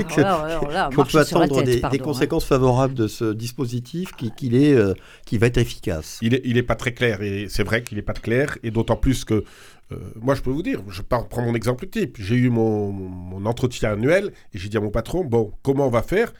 qu'on 0.94 1.04
peut 1.04 1.18
attendre 1.18 1.62
des, 1.62 1.82
hein. 1.82 1.90
conséquences 2.02 2.44
favorables 2.44 2.94
de 2.94 3.08
ce 3.08 3.32
dispositif 3.32 4.12
qui, 4.12 4.30
est, 4.54 4.74
euh, 4.74 4.94
qui 5.24 5.38
va 5.38 5.46
être 5.46 5.58
efficace? 5.58 6.18
Il 6.22 6.32
n'est 6.32 6.42
il 6.44 6.56
est 6.58 6.62
pas 6.62 6.76
très 6.76 6.92
clair, 6.92 7.22
et 7.22 7.46
c'est 7.48 7.64
vrai 7.64 7.82
qu'il 7.82 7.96
n'est 7.96 8.02
pas 8.02 8.12
très 8.12 8.22
clair, 8.22 8.58
et 8.62 8.70
d'autant 8.70 8.96
plus 8.96 9.24
que 9.24 9.44
euh, 9.90 9.96
moi, 10.20 10.34
je 10.34 10.42
peux 10.42 10.50
vous 10.50 10.62
dire, 10.62 10.82
je 10.88 11.02
prends 11.02 11.42
mon 11.42 11.54
exemple 11.54 11.86
type. 11.86 12.16
J'ai 12.18 12.34
eu 12.34 12.50
mon, 12.50 12.92
mon, 12.92 13.46
entretien 13.46 13.92
annuel 13.92 14.32
et 14.52 14.58
j'ai 14.58 14.68
dit 14.68 14.76
à 14.76 14.80
mon 14.80 14.90
patron, 14.90 15.24
bon, 15.24 15.52
comment 15.62 15.86
on 15.86 15.90
va 15.90 16.02
faire? 16.02 16.32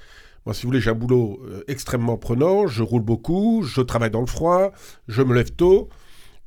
Moi, 0.47 0.55
si 0.55 0.63
vous 0.63 0.69
voulez, 0.69 0.81
j'ai 0.81 0.91
un 0.91 0.95
boulot 0.95 1.41
euh, 1.45 1.63
extrêmement 1.69 2.17
prenant, 2.17 2.67
je 2.67 2.83
roule 2.83 3.03
beaucoup, 3.03 3.63
je 3.63 3.81
travaille 3.81 4.11
dans 4.11 4.21
le 4.21 4.27
froid, 4.27 4.73
je 5.07 5.23
me 5.23 5.35
lève 5.35 5.53
tôt. 5.53 5.89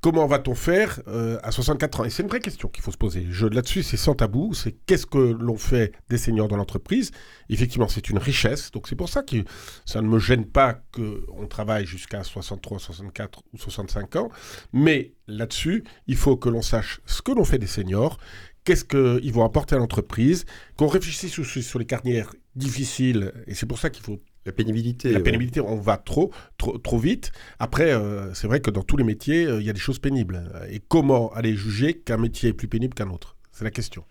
Comment 0.01 0.25
va-t-on 0.25 0.55
faire 0.55 0.99
euh, 1.07 1.37
à 1.43 1.51
64 1.51 1.99
ans? 1.99 2.05
Et 2.05 2.09
c'est 2.09 2.23
une 2.23 2.29
vraie 2.29 2.39
question 2.39 2.69
qu'il 2.69 2.83
faut 2.83 2.91
se 2.91 2.97
poser. 2.97 3.27
Là-dessus, 3.51 3.83
c'est 3.83 3.97
sans 3.97 4.15
tabou. 4.15 4.55
C'est 4.55 4.71
qu'est-ce 4.87 5.05
que 5.05 5.19
l'on 5.19 5.57
fait 5.57 5.93
des 6.09 6.17
seniors 6.17 6.47
dans 6.47 6.57
l'entreprise? 6.57 7.11
Effectivement, 7.49 7.87
c'est 7.87 8.09
une 8.09 8.17
richesse. 8.17 8.71
Donc 8.71 8.87
c'est 8.87 8.95
pour 8.95 9.09
ça 9.09 9.21
que 9.21 9.43
ça 9.85 10.01
ne 10.01 10.07
me 10.07 10.17
gêne 10.17 10.45
pas 10.45 10.81
qu'on 10.91 11.45
travaille 11.47 11.85
jusqu'à 11.85 12.23
63, 12.23 12.79
64 12.79 13.43
ou 13.53 13.59
65 13.59 14.15
ans. 14.15 14.29
Mais 14.73 15.13
là-dessus, 15.27 15.83
il 16.07 16.15
faut 16.15 16.35
que 16.35 16.49
l'on 16.49 16.63
sache 16.63 16.99
ce 17.05 17.21
que 17.21 17.31
l'on 17.31 17.43
fait 17.43 17.59
des 17.59 17.67
seniors, 17.67 18.17
qu'est-ce 18.63 18.85
qu'ils 18.85 19.33
vont 19.33 19.43
apporter 19.43 19.75
à 19.75 19.79
l'entreprise, 19.79 20.45
qu'on 20.77 20.87
réfléchisse 20.87 21.31
sur, 21.31 21.45
sur 21.45 21.79
les 21.79 21.85
carrières 21.85 22.33
difficiles, 22.55 23.33
et 23.47 23.53
c'est 23.53 23.65
pour 23.65 23.79
ça 23.79 23.89
qu'il 23.89 24.03
faut 24.03 24.19
la 24.45 24.51
pénibilité. 24.51 25.11
La 25.11 25.19
pénibilité, 25.19 25.61
on 25.61 25.75
va 25.75 25.97
trop, 25.97 26.31
trop, 26.57 26.77
trop 26.77 26.97
vite. 26.97 27.31
Après, 27.59 27.91
euh, 27.91 28.33
c'est 28.33 28.47
vrai 28.47 28.59
que 28.59 28.71
dans 28.71 28.81
tous 28.81 28.97
les 28.97 29.03
métiers, 29.03 29.45
euh, 29.45 29.61
il 29.61 29.67
y 29.67 29.69
a 29.69 29.73
des 29.73 29.79
choses 29.79 29.99
pénibles. 29.99 30.43
Et 30.69 30.79
comment 30.79 31.31
aller 31.33 31.55
juger 31.55 31.93
qu'un 31.93 32.17
métier 32.17 32.49
est 32.49 32.53
plus 32.53 32.67
pénible 32.67 32.93
qu'un 32.93 33.09
autre? 33.09 33.37
C'est 33.51 33.63
la 33.63 33.71
question. 33.71 34.03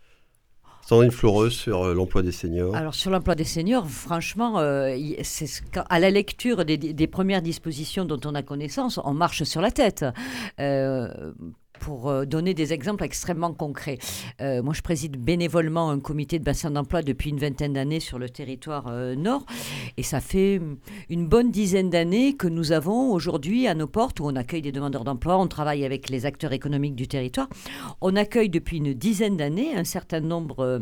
Sandrine 0.86 1.10
Fleureuse 1.10 1.52
sur 1.52 1.82
euh, 1.82 1.94
l'emploi 1.94 2.22
des 2.22 2.32
seniors. 2.32 2.74
Alors 2.74 2.94
sur 2.94 3.10
l'emploi 3.10 3.34
des 3.34 3.44
seniors, 3.44 3.88
franchement, 3.88 4.60
c'est 5.22 5.48
à 5.88 5.98
la 5.98 6.10
lecture 6.10 6.64
des, 6.64 6.78
des, 6.78 7.06
premières 7.06 7.42
dispositions 7.42 8.04
dont 8.04 8.20
on 8.24 8.34
a 8.34 8.42
connaissance, 8.42 8.98
on 9.02 9.14
marche 9.14 9.42
sur 9.42 9.60
la 9.60 9.70
tête 9.70 10.04
pour 11.80 12.08
euh, 12.08 12.24
donner 12.26 12.54
des 12.54 12.72
exemples 12.72 13.02
extrêmement 13.02 13.52
concrets. 13.52 13.98
Euh, 14.40 14.62
moi, 14.62 14.74
je 14.74 14.82
préside 14.82 15.16
bénévolement 15.16 15.90
un 15.90 15.98
comité 15.98 16.38
de 16.38 16.44
bassin 16.44 16.70
d'emploi 16.70 17.02
depuis 17.02 17.30
une 17.30 17.38
vingtaine 17.38 17.72
d'années 17.72 17.98
sur 17.98 18.18
le 18.18 18.28
territoire 18.28 18.86
euh, 18.88 19.16
nord. 19.16 19.44
Et 19.96 20.02
ça 20.02 20.20
fait 20.20 20.60
une 21.08 21.26
bonne 21.26 21.50
dizaine 21.50 21.90
d'années 21.90 22.34
que 22.34 22.46
nous 22.46 22.72
avons 22.72 23.12
aujourd'hui 23.12 23.66
à 23.66 23.74
nos 23.74 23.86
portes 23.86 24.20
où 24.20 24.26
on 24.26 24.36
accueille 24.36 24.62
des 24.62 24.72
demandeurs 24.72 25.04
d'emploi, 25.04 25.38
on 25.38 25.48
travaille 25.48 25.84
avec 25.84 26.10
les 26.10 26.26
acteurs 26.26 26.52
économiques 26.52 26.94
du 26.94 27.08
territoire. 27.08 27.48
On 28.00 28.14
accueille 28.14 28.50
depuis 28.50 28.76
une 28.76 28.92
dizaine 28.92 29.36
d'années 29.36 29.74
un 29.74 29.84
certain 29.84 30.20
nombre 30.20 30.80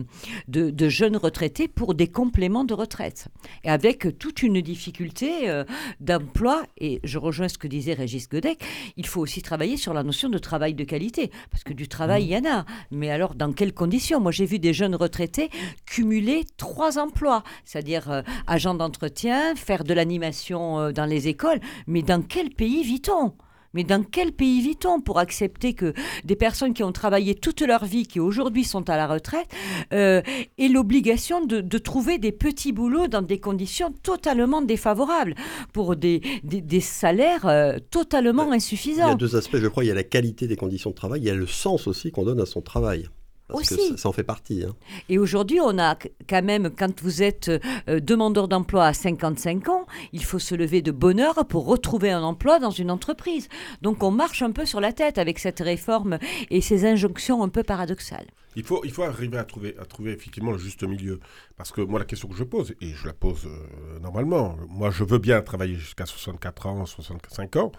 de, 0.49 0.71
de, 0.71 0.89
jeunes 0.89 1.17
retraités 1.17 1.69
pour 1.69 1.95
des 1.95 2.09
compléments 2.09 2.65
de 2.65 2.75
retraite. 2.75 3.29
Et 3.63 3.71
avec 3.71 4.19
toute 4.19 4.43
une 4.43 4.61
difficulté 4.61 5.63
d'emploi, 6.01 6.65
et 6.79 7.01
je 7.05 7.19
rejoins 7.19 7.49
ce 7.49 7.59
que 7.59 7.69
disait 7.69 7.93
Régis 7.93 8.29
Godec, 8.29 8.61
il 8.97 9.07
faut 9.07 9.21
aussi 9.21 9.43
travailler 9.43 9.77
sur 9.77 9.95
la 9.95 10.03
notion 10.03 10.29
de 10.29 10.39
travail 10.39 10.75
de 10.75 10.85
qualité, 10.89 11.31
parce 11.53 11.63
que 11.63 11.73
du 11.73 11.87
travail, 11.87 12.25
il 12.25 12.31
y 12.31 12.37
en 12.37 12.51
a. 12.51 12.65
Mais 12.91 13.11
alors, 13.11 13.37
dans 13.37 13.53
quelles 13.53 13.73
conditions? 13.73 14.19
Moi, 14.19 14.33
j'ai 14.33 14.47
vu 14.47 14.59
des 14.59 14.73
jeunes 14.73 14.97
retraités 14.97 15.51
cumuler 15.87 16.45
trois 16.57 16.99
emplois, 16.99 17.45
c'est-à-dire 17.65 18.11
euh, 18.11 18.23
agent 18.49 18.75
d'entretien, 18.75 19.55
faire 19.55 19.85
de 19.85 19.95
l'animation 19.95 20.81
euh, 20.81 20.93
dans 20.93 21.07
les 21.07 21.29
écoles. 21.29 21.61
Mais 21.87 22.03
dans 22.03 22.23
quel 22.23 22.51
pays 22.51 22.83
vit-on? 22.83 23.35
Mais 23.75 23.85
dans 23.85 24.03
quel 24.03 24.33
pays 24.33 24.61
vit-on 24.61 25.01
pour 25.01 25.19
accepter 25.19 25.75
que 25.75 25.93
des 26.25 26.37
personnes 26.37 26.75
qui 26.75 26.83
ont 26.83 26.93
travaillé 26.93 27.35
toute 27.35 27.61
leur 27.61 27.85
vie, 27.85 28.07
qui 28.07 28.21
aujourd'hui 28.21 28.65
sont 28.65 28.89
à 28.89 28.97
la 28.97 29.07
retraite, 29.07 29.49
euh, 29.93 30.23
aient 30.59 30.69
l'obligation 30.69 31.45
de, 31.45 31.79
trouver 31.79 32.19
des 32.19 32.33
petits 32.33 32.73
boulots 32.73 33.07
dans 33.07 33.23
des 33.23 33.39
conditions 33.39 33.93
totalement 34.03 34.63
défavorables, 34.63 35.35
pour 35.73 35.97
des, 35.97 36.21
des, 36.43 36.81
salaires 36.81 37.47
euh, 37.47 37.79
totalement 37.91 38.51
insuffisants 38.51 39.07
Il 39.07 39.11
y 39.11 39.13
a 39.13 39.15
deux 39.15 39.37
aspects, 39.37 39.57
je 39.57 39.69
crois. 39.69 39.85
Il 39.85 39.89
y 39.89 39.91
a 39.91 39.95
la 39.95 40.03
qualité 40.03 40.47
des 40.47 40.57
conditions 40.57 40.91
de 40.91 40.95
travail, 40.95 41.21
il 41.21 41.27
y 41.27 41.31
a 41.31 41.35
le 41.35 41.47
sens 41.47 41.87
aussi 41.87 42.11
qu'on 42.11 42.25
donne 42.25 42.41
à 42.41 42.47
son 42.47 42.61
travail. 42.61 43.09
Parce 43.49 43.69
Que 43.69 43.97
ça, 43.97 44.09
en 44.09 44.13
fait 44.13 44.25
partie. 44.25 44.65
Hein. 44.65 44.75
Et 45.09 45.19
aujourd'hui, 45.19 45.61
on 45.61 45.79
a 45.79 45.97
quand 46.29 46.43
même, 46.43 46.71
quand 46.71 47.01
vous 47.01 47.23
êtes 47.23 47.49
euh, 47.89 48.01
demandeur 48.01 48.47
d'emploi 48.47 48.87
à 48.87 48.93
55 48.93 49.69
ans, 49.69 49.87
il 50.13 50.25
faut 50.25 50.39
se 50.39 50.55
lever 50.55 50.83
de 50.83 50.93
bonne 50.93 51.21
heure 51.21 51.47
pour 51.47 51.67
retrouver 51.67 52.11
un 52.11 52.23
emploi 52.23 52.59
dans 52.59 52.71
une 52.71 52.91
entreprise. 52.91 53.49
Donc 53.83 54.03
on 54.03 54.11
marche 54.11 54.43
un 54.43 54.51
peu 54.51 54.67
sur 54.67 54.81
la 54.81 54.93
tête 54.93 55.19
avec 55.19 55.39
cette 55.39 55.61
réforme 55.61 56.19
et 56.51 56.61
ces 56.61 56.85
injonctions 56.85 57.43
un 57.43 57.49
peu 57.49 57.63
paradoxales. 57.63 58.27
Il 58.57 58.65
faut, 58.65 58.85
il 58.85 58.91
faut 58.91 59.05
arriver 59.05 59.39
à 59.39 59.45
trouver, 59.45 59.77
à 59.79 59.85
trouver 59.85 60.13
effectivement 60.13 60.51
le 60.51 60.59
juste 60.59 60.83
milieu. 60.83 61.21
Parce 61.57 61.71
que 61.71 61.81
moi, 61.81 61.99
la 61.99 62.05
question 62.05 62.29
que 62.29 62.35
je 62.35 62.45
pose, 62.45 62.75
et 62.81 62.93
je 62.93 63.07
la 63.07 63.13
pose 63.13 63.47
euh, 63.47 63.99
normalement, 64.01 64.57
moi 64.69 64.91
je 64.91 65.05
veux 65.05 65.19
bien 65.19 65.41
travailler 65.43 65.77
jusqu'à 65.77 66.07
64 66.07 66.67
ans, 66.67 66.85
65 66.85 67.57
ans. 67.57 67.73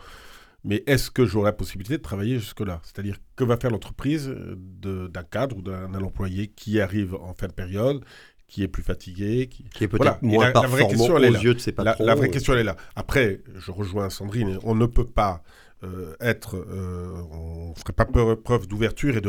Mais 0.63 0.83
est-ce 0.87 1.09
que 1.09 1.25
j'aurai 1.25 1.45
la 1.45 1.53
possibilité 1.53 1.97
de 1.97 2.01
travailler 2.01 2.39
jusque-là? 2.39 2.81
C'est-à-dire, 2.83 3.17
que 3.35 3.43
va 3.43 3.57
faire 3.57 3.71
l'entreprise 3.71 4.29
d'un 4.29 5.23
cadre 5.23 5.57
ou 5.57 5.61
d'un 5.61 5.93
employé 5.95 6.47
qui 6.47 6.81
arrive 6.81 7.15
en 7.15 7.33
fin 7.33 7.47
de 7.47 7.53
période, 7.53 8.03
qui 8.47 8.63
est 8.63 8.67
plus 8.67 8.83
fatigué, 8.83 9.47
qui, 9.47 9.83
est 9.83 9.87
peut-être 9.87 10.21
moins 10.21 10.51
la, 10.51 10.61
vraie 10.61 10.87
question, 10.87 11.13
aux 11.13 11.19
yeux 11.19 11.53
de 11.53 11.59
ses 11.59 11.71
patrons. 11.71 12.03
La, 12.03 12.15
vraie 12.15 12.29
question, 12.29 12.53
elle 12.53 12.59
est 12.59 12.63
là. 12.63 12.75
Après, 12.95 13.41
je 13.55 13.71
rejoins 13.71 14.09
Sandrine, 14.09 14.59
on 14.63 14.75
ne 14.75 14.87
peut 14.87 15.07
pas 15.07 15.43
euh, 15.83 16.15
être, 16.19 16.57
euh, 16.57 17.21
on 17.31 17.69
ne 17.69 17.73
ferait 17.75 17.93
pas 17.93 18.05
preuve 18.05 18.67
d'ouverture 18.67 19.15
et 19.15 19.21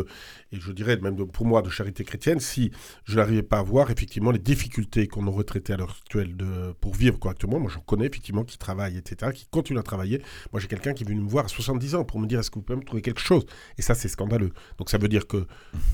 et 0.53 0.61
je 0.61 0.73
dirais 0.73 0.97
même 0.97 1.17
pour 1.27 1.47
moi 1.47 1.63
de 1.63 1.71
charité 1.71 2.05
chrétienne 2.05 2.41
si 2.41 2.71
je 3.05 3.17
n'arrivais 3.17 3.43
pas 3.43 3.59
à 3.59 3.63
voir 3.63 3.91
effectivement 3.91 4.31
les 4.31 4.39
difficultés 4.39 5.07
qu'on 5.07 5.27
a 5.27 5.31
retraitées 5.31 5.73
à 5.73 5.77
l'heure 5.77 5.97
actuelle 6.01 6.37
de, 6.37 6.73
pour 6.81 6.95
vivre 6.95 7.19
correctement. 7.19 7.59
Moi, 7.61 7.71
j'en 7.73 7.81
connais 7.81 8.07
effectivement 8.07 8.45
qui 8.45 8.59
travaillent, 8.59 8.97
etc., 8.97 9.33
qui 9.35 9.47
continuent 9.47 9.79
à 9.79 9.83
travailler. 9.83 10.23
Moi, 10.53 10.61
j'ai 10.61 10.69
quelqu'un 10.69 10.93
qui 10.93 11.05
est 11.05 11.07
venu 11.07 11.21
me 11.21 11.29
voir 11.29 11.45
à 11.45 11.49
70 11.49 11.95
ans 11.95 12.05
pour 12.05 12.19
me 12.19 12.27
dire 12.27 12.41
est-ce 12.41 12.51
que 12.51 12.57
vous 12.57 12.63
pouvez 12.63 12.79
me 12.79 12.85
trouver 12.85 13.03
quelque 13.03 13.21
chose? 13.21 13.47
Et 13.79 13.83
ça, 13.83 13.95
c'est 13.95 14.09
scandaleux. 14.09 14.53
Donc, 14.79 14.91
ça 14.91 14.99
veut 14.99 15.09
dire 15.09 15.27
que 15.27 15.47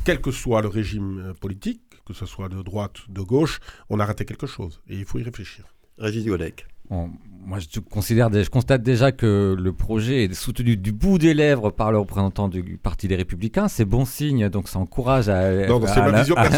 quel 0.05 0.21
que 0.21 0.31
soit 0.31 0.63
le 0.63 0.69
régime 0.69 1.19
euh, 1.19 1.35
politique, 1.35 1.83
que 2.07 2.15
ce 2.15 2.27
soit 2.27 2.49
de 2.49 2.63
droite, 2.63 2.97
de 3.09 3.21
gauche, 3.21 3.61
on 3.91 4.01
a 4.01 4.07
raté 4.07 4.25
quelque 4.25 4.47
chose 4.47 4.81
et 4.89 4.97
il 4.97 5.05
faut 5.05 5.19
y 5.19 5.23
réfléchir. 5.23 5.65
Régis 5.99 6.25
Moi, 6.91 7.59
je, 7.61 7.79
considère, 7.79 8.29
je 8.33 8.51
constate 8.51 8.83
déjà 8.83 9.13
que 9.13 9.55
le 9.57 9.73
projet 9.73 10.25
est 10.25 10.35
soutenu 10.35 10.77
du 10.77 10.91
bout 10.91 11.17
des 11.17 11.33
lèvres 11.33 11.71
par 11.71 11.93
le 11.93 11.99
représentant 11.99 12.49
du 12.49 12.77
Parti 12.77 13.07
des 13.07 13.15
Républicains. 13.15 13.69
C'est 13.69 13.85
bon 13.85 14.05
signe, 14.05 14.49
donc 14.49 14.69
ça 14.69 14.81
encourage 14.81 15.29
à, 15.29 15.53
la, 15.53 15.69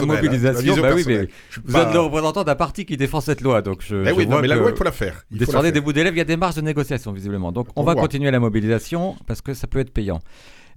mobilisation. 0.03 0.75
Bah 0.81 0.93
oui, 0.95 1.05
mais 1.07 1.29
vous 1.63 1.77
êtes 1.77 1.93
le 1.93 2.01
représentant 2.01 2.43
d'un 2.43 2.55
parti 2.55 2.87
qui 2.87 2.97
défend 2.97 3.21
cette 3.21 3.43
loi, 3.43 3.61
donc 3.61 3.83
je, 3.87 3.97
eh 3.97 4.13
oui, 4.13 4.27
non, 4.27 4.41
mais 4.41 4.49
la 4.49 4.57
loi, 4.57 4.71
il 4.71 4.77
faut 4.77 4.85
la 4.85 4.93
faire. 4.93 5.27
Il 5.31 5.45
faut 5.45 5.63
des 5.63 5.81
bouts 5.83 5.93
des 5.93 6.05
lèvres, 6.05 6.17
il 6.17 6.21
y 6.21 6.23
a 6.23 6.25
des 6.25 6.39
marges 6.39 6.55
de 6.55 6.63
négociation 6.63 7.13
visiblement. 7.13 7.53
Donc 7.53 7.69
on, 7.77 7.83
va 7.83 7.95
continuer 7.95 8.31
la 8.31 8.41
mobilisation 8.41 9.15
parce 9.27 9.43
que 9.43 9.53
ça 9.53 9.67
peut 9.67 9.81
être 9.81 9.93
payant. 9.93 10.21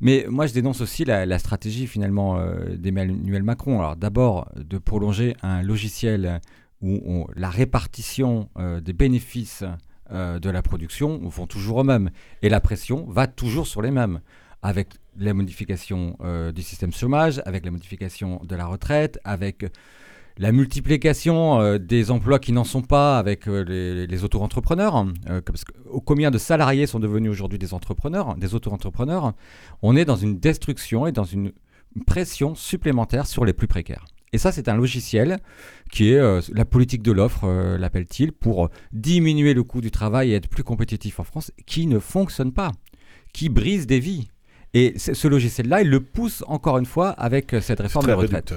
Mais 0.01 0.25
moi, 0.27 0.45
je 0.45 0.53
dénonce 0.53 0.81
aussi 0.81 1.05
la, 1.05 1.39
stratégie 1.39 1.87
finalement 1.87 2.37
euh, 2.37 2.75
d'Emmanuel 2.75 3.43
Macron. 3.43 3.79
Alors 3.79 3.95
d'abord, 3.95 4.49
de 4.57 4.77
prolonger 4.77 5.37
un 5.41 5.61
logiciel 5.61 6.41
où 6.81 7.27
la 7.35 7.49
répartition 7.49 8.49
euh, 8.57 8.79
des 8.79 8.93
bénéfices 8.93 9.63
euh, 10.11 10.39
de 10.39 10.49
la 10.49 10.61
production 10.61 11.19
vont 11.23 11.47
toujours 11.47 11.77
aux 11.77 11.83
mêmes. 11.83 12.09
Et 12.41 12.49
la 12.49 12.59
pression 12.59 13.05
va 13.07 13.27
toujours 13.27 13.67
sur 13.67 13.81
les 13.81 13.91
mêmes, 13.91 14.21
avec 14.61 14.89
la 15.17 15.33
modification 15.33 16.17
euh, 16.21 16.51
du 16.51 16.63
système 16.63 16.91
chômage, 16.91 17.41
avec 17.45 17.65
la 17.65 17.71
modification 17.71 18.41
de 18.43 18.55
la 18.55 18.65
retraite, 18.65 19.19
avec 19.23 19.65
la 20.37 20.51
multiplication 20.51 21.77
des 21.77 22.09
emplois 22.09 22.39
qui 22.39 22.53
n'en 22.53 22.63
sont 22.63 22.81
pas 22.81 23.19
avec 23.19 23.47
les, 23.47 24.23
auto-entrepreneurs. 24.23 25.05
combien 26.05 26.31
de 26.31 26.37
salariés 26.37 26.87
sont 26.87 26.99
devenus 26.99 27.29
aujourd'hui 27.29 27.59
des 27.59 27.73
entrepreneurs, 27.73 28.35
des 28.37 28.55
auto-entrepreneurs 28.55 29.33
On 29.81 29.95
est 29.97 30.05
dans 30.05 30.15
une 30.15 30.39
destruction 30.39 31.05
et 31.05 31.11
dans 31.11 31.25
une 31.25 31.51
pression 32.07 32.55
supplémentaire 32.55 33.27
sur 33.27 33.43
les 33.43 33.53
plus 33.53 33.67
précaires. 33.67 34.05
Et 34.33 34.37
ça, 34.37 34.51
c'est 34.51 34.69
un 34.69 34.77
logiciel 34.77 35.39
qui 35.91 36.11
est 36.11 36.17
euh, 36.17 36.39
la 36.53 36.63
politique 36.63 37.03
de 37.03 37.11
l'offre, 37.11 37.43
euh, 37.43 37.77
l'appelle-t-il, 37.77 38.31
pour 38.31 38.69
diminuer 38.93 39.53
le 39.53 39.63
coût 39.63 39.81
du 39.81 39.91
travail 39.91 40.31
et 40.31 40.35
être 40.35 40.47
plus 40.47 40.63
compétitif 40.63 41.19
en 41.19 41.25
France, 41.25 41.51
qui 41.65 41.85
ne 41.85 41.99
fonctionne 41.99 42.53
pas, 42.53 42.71
qui 43.33 43.49
brise 43.49 43.87
des 43.87 43.99
vies. 43.99 44.29
Et 44.73 44.97
ce 44.97 45.27
logiciel-là, 45.27 45.81
il 45.81 45.89
le 45.89 45.99
pousse 45.99 46.45
encore 46.47 46.77
une 46.77 46.85
fois 46.85 47.09
avec 47.09 47.53
euh, 47.53 47.59
cette 47.59 47.81
réforme 47.81 48.07
de 48.07 48.13
retraite. 48.13 48.53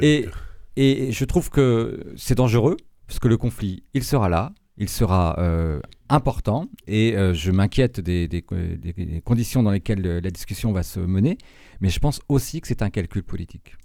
Et, 0.00 0.28
et, 0.76 1.12
je 1.12 1.24
trouve 1.26 1.50
que 1.50 2.14
c'est 2.16 2.36
dangereux, 2.36 2.78
parce 3.06 3.18
que 3.18 3.28
le 3.28 3.36
conflit, 3.36 3.82
il 3.92 4.04
sera 4.04 4.30
là, 4.30 4.54
il 4.78 4.88
sera 4.88 5.38
important, 6.08 6.64
et 6.86 7.14
je 7.34 7.50
m'inquiète 7.50 8.00
des, 8.00 8.42
conditions 9.22 9.62
dans 9.62 9.70
lesquelles 9.70 10.00
la 10.00 10.30
discussion 10.30 10.72
va 10.72 10.82
se 10.82 10.98
mener, 10.98 11.36
mais 11.82 11.90
je 11.90 12.00
pense 12.00 12.22
aussi 12.30 12.62
que 12.62 12.68
c'est 12.68 12.80
un 12.80 12.88
calcul 12.88 13.22
politique. 13.22 13.76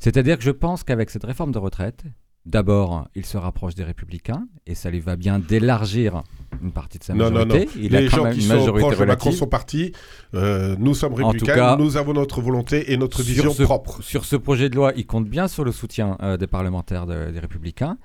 C'est-à-dire 0.00 0.38
que 0.38 0.44
je 0.44 0.50
pense 0.50 0.84
qu'avec 0.84 1.10
cette 1.10 1.24
réforme 1.24 1.52
de 1.52 1.58
retraite, 1.58 2.04
D'abord, 2.46 3.08
il 3.14 3.24
se 3.24 3.38
rapproche 3.38 3.74
des 3.74 3.84
républicains 3.84 4.46
et 4.66 4.74
ça 4.74 4.90
lui 4.90 5.00
va 5.00 5.16
bien 5.16 5.38
d'élargir 5.38 6.22
une 6.62 6.72
partie 6.72 6.98
de 6.98 7.04
sa 7.04 7.14
majorité. 7.14 7.38
Non, 7.38 7.46
non, 7.46 7.58
non. 7.58 7.98
Les 7.98 8.08
gens 8.08 8.30
qui 8.30 8.42
sont 8.42 8.72
proches 8.74 8.98
de 8.98 9.04
Macron 9.06 9.32
sont 9.32 9.46
partis. 9.46 9.92
Euh, 10.34 10.76
nous 10.78 10.92
sommes 10.92 11.14
républicains, 11.14 11.78
nous 11.78 11.96
avons 11.96 12.12
notre 12.12 12.42
volonté 12.42 12.92
et 12.92 12.98
notre 12.98 13.22
vision 13.22 13.54
propre. 13.54 14.02
Sur 14.02 14.26
ce 14.26 14.36
projet 14.36 14.68
de 14.68 14.76
loi, 14.76 14.92
il 14.94 15.06
compte 15.06 15.26
bien 15.26 15.48
sur 15.48 15.64
le 15.64 15.72
soutien 15.72 16.18
euh, 16.22 16.36
des 16.36 16.46
parlementaires 16.46 17.06
des 17.06 17.38
républicains. 17.38 17.96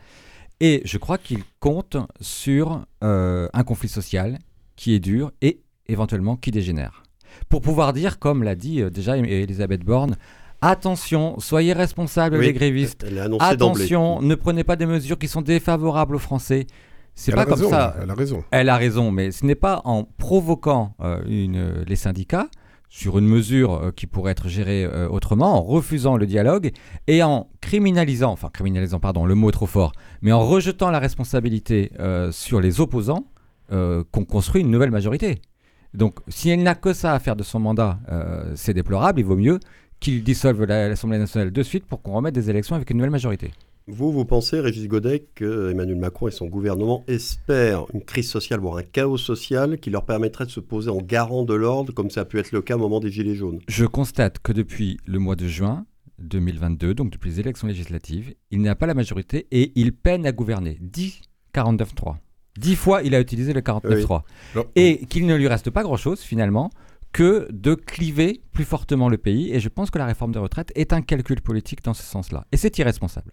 Et 0.61 0.81
je 0.85 0.97
crois 0.97 1.17
qu'il 1.17 1.43
compte 1.59 1.97
sur 2.21 2.85
euh, 3.03 3.49
un 3.51 3.63
conflit 3.63 3.89
social 3.89 4.39
qui 4.77 4.93
est 4.93 4.99
dur 4.99 5.33
et 5.41 5.59
éventuellement 5.87 6.37
qui 6.37 6.51
dégénère. 6.51 7.03
Pour 7.49 7.61
pouvoir 7.61 7.91
dire, 7.91 8.19
comme 8.19 8.43
l'a 8.43 8.55
dit 8.55 8.81
déjà 8.89 9.17
Elisabeth 9.17 9.83
Borne, 9.83 10.15
Attention, 10.61 11.39
soyez 11.39 11.73
responsables 11.73 12.39
les 12.39 12.53
grévistes. 12.53 13.05
Attention, 13.39 14.21
ne 14.21 14.35
prenez 14.35 14.63
pas 14.63 14.75
des 14.75 14.85
mesures 14.85 15.17
qui 15.17 15.27
sont 15.27 15.41
défavorables 15.41 16.15
aux 16.15 16.19
Français. 16.19 16.67
C'est 17.15 17.33
pas 17.33 17.45
comme 17.45 17.69
ça. 17.69 17.95
Elle 18.01 18.09
a 18.09 18.13
raison. 18.13 18.43
Elle 18.51 18.69
a 18.69 18.77
raison, 18.77 19.11
mais 19.11 19.31
ce 19.31 19.45
n'est 19.45 19.55
pas 19.55 19.81
en 19.85 20.03
provoquant 20.03 20.95
euh, 21.01 21.21
une, 21.27 21.83
les 21.85 21.95
syndicats 21.95 22.47
sur 22.87 23.19
une 23.19 23.27
mesure 23.27 23.73
euh, 23.73 23.91
qui 23.91 24.07
pourrait 24.07 24.31
être 24.31 24.47
gérée 24.47 24.83
euh, 24.83 25.07
autrement, 25.09 25.57
en 25.57 25.61
refusant 25.61 26.17
le 26.17 26.25
dialogue 26.25 26.71
et 27.07 27.21
en 27.21 27.49
criminalisant, 27.61 28.31
enfin 28.31 28.49
criminalisant, 28.51 28.99
pardon, 28.99 29.25
le 29.25 29.35
mot 29.35 29.49
est 29.49 29.53
trop 29.53 29.67
fort, 29.67 29.91
mais 30.21 30.31
en 30.31 30.45
rejetant 30.45 30.91
la 30.91 30.99
responsabilité 30.99 31.91
sur 32.31 32.61
les 32.61 32.81
opposants 32.81 33.25
qu'on 33.69 34.25
construit 34.25 34.61
une 34.61 34.71
nouvelle 34.71 34.91
majorité. 34.91 35.41
Donc, 35.93 36.19
si 36.27 36.49
elle 36.49 36.63
n'a 36.63 36.75
que 36.75 36.93
ça 36.93 37.13
à 37.13 37.19
faire 37.19 37.35
de 37.35 37.43
son 37.43 37.59
mandat, 37.59 37.99
euh, 38.11 38.51
c'est 38.55 38.73
déplorable. 38.73 39.19
Il 39.19 39.25
vaut 39.25 39.35
mieux 39.35 39.59
qu'il 39.99 40.23
dissolve 40.23 40.63
l'Assemblée 40.65 41.17
nationale 41.17 41.51
de 41.51 41.63
suite 41.63 41.85
pour 41.85 42.01
qu'on 42.01 42.13
remette 42.13 42.35
des 42.35 42.49
élections 42.49 42.75
avec 42.75 42.89
une 42.89 42.97
nouvelle 42.97 43.11
majorité. 43.11 43.51
Vous, 43.87 44.11
vous 44.11 44.23
pensez, 44.23 44.59
Régis 44.59 44.87
Godet, 44.87 45.25
que 45.33 45.71
Emmanuel 45.71 45.97
Macron 45.97 46.27
et 46.27 46.31
son 46.31 46.45
gouvernement 46.45 47.03
espèrent 47.07 47.85
une 47.93 48.03
crise 48.03 48.29
sociale, 48.29 48.59
voire 48.59 48.77
un 48.77 48.83
chaos 48.83 49.17
social 49.17 49.79
qui 49.79 49.89
leur 49.89 50.05
permettrait 50.05 50.45
de 50.45 50.51
se 50.51 50.59
poser 50.59 50.91
en 50.91 51.01
garant 51.01 51.43
de 51.43 51.55
l'ordre, 51.55 51.91
comme 51.91 52.11
ça 52.11 52.21
a 52.21 52.25
pu 52.25 52.37
être 52.37 52.51
le 52.51 52.61
cas 52.61 52.75
au 52.75 52.79
moment 52.79 52.99
des 52.99 53.09
Gilets 53.09 53.33
jaunes? 53.33 53.59
Je 53.67 53.85
constate 53.85 54.37
que 54.39 54.51
depuis 54.51 54.99
le 55.05 55.17
mois 55.17 55.35
de 55.35 55.47
juin 55.47 55.85
2022, 56.19 56.93
donc 56.93 57.09
depuis 57.09 57.31
les 57.31 57.39
élections 57.39 57.67
législatives, 57.67 58.35
il 58.51 58.61
n'a 58.61 58.75
pas 58.75 58.85
la 58.85 58.93
majorité 58.93 59.47
et 59.49 59.71
il 59.75 59.91
peine 59.93 60.27
à 60.27 60.31
gouverner. 60.31 60.77
10 60.81 61.21
49-3. 61.55 62.17
Dix 62.57 62.75
fois, 62.75 63.01
il 63.03 63.15
a 63.15 63.19
utilisé 63.19 63.53
le 63.53 63.61
49-3. 63.61 64.21
Et 64.75 65.05
qu'il 65.07 65.25
ne 65.25 65.35
lui 65.35 65.47
reste 65.47 65.69
pas 65.69 65.81
grand-chose, 65.81 66.19
finalement, 66.19 66.69
que 67.13 67.47
de 67.51 67.73
cliver 67.75 68.41
plus 68.51 68.65
fortement 68.65 69.09
le 69.09 69.17
pays. 69.17 69.51
Et 69.53 69.59
je 69.59 69.69
pense 69.69 69.89
que 69.89 69.97
la 69.97 70.05
réforme 70.05 70.31
des 70.31 70.39
retraites 70.39 70.71
est 70.75 70.93
un 70.93 71.01
calcul 71.01 71.41
politique 71.41 71.83
dans 71.83 71.93
ce 71.93 72.03
sens-là. 72.03 72.45
Et 72.51 72.57
c'est 72.57 72.77
irresponsable. 72.77 73.31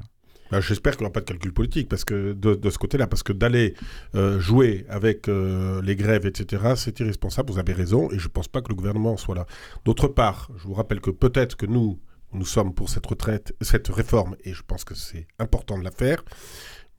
Bah, 0.51 0.61
j'espère 0.61 0.93
qu'il 0.93 1.03
n'y 1.03 1.07
aura 1.07 1.13
pas 1.13 1.21
de 1.21 1.27
calcul 1.27 1.53
politique 1.53 1.89
parce 1.89 2.05
que 2.05 2.33
de, 2.33 2.71
ce 2.71 2.79
côté-là, 2.79 3.07
parce 3.07 3.23
que 3.23 3.33
d'aller 3.33 3.75
euh, 4.15 4.39
jouer 4.39 4.87
avec 4.89 5.29
euh, 5.29 5.83
les 5.83 5.97
grèves, 5.97 6.27
etc., 6.27 6.75
c'est 6.77 7.01
irresponsable. 7.01 7.51
Vous 7.51 7.59
avez 7.59 7.73
raison, 7.73 8.11
et 8.13 8.19
je 8.19 8.25
ne 8.25 8.33
pense 8.33 8.49
pas 8.49 8.63
que 8.63 8.69
le 8.69 8.75
gouvernement 8.75 9.17
soit 9.17 9.35
là. 9.35 9.47
D'autre 9.85 10.09
part, 10.09 10.51
je 10.57 10.69
vous 10.69 10.75
rappelle 10.75 11.01
que 11.01 11.11
peut-être 11.11 11.57
que 11.57 11.67
nous, 11.67 11.99
nous 12.33 12.45
sommes 12.45 12.75
pour 12.75 12.89
cette 12.91 13.07
retraite, 13.07 13.57
cette 13.61 13.89
réforme, 13.89 14.37
et 14.45 14.53
je 14.53 14.63
pense 14.65 14.85
que 14.85 14.95
c'est 14.95 15.27
important 15.39 15.79
de 15.79 15.85
la 15.85 15.91
faire. 15.91 16.23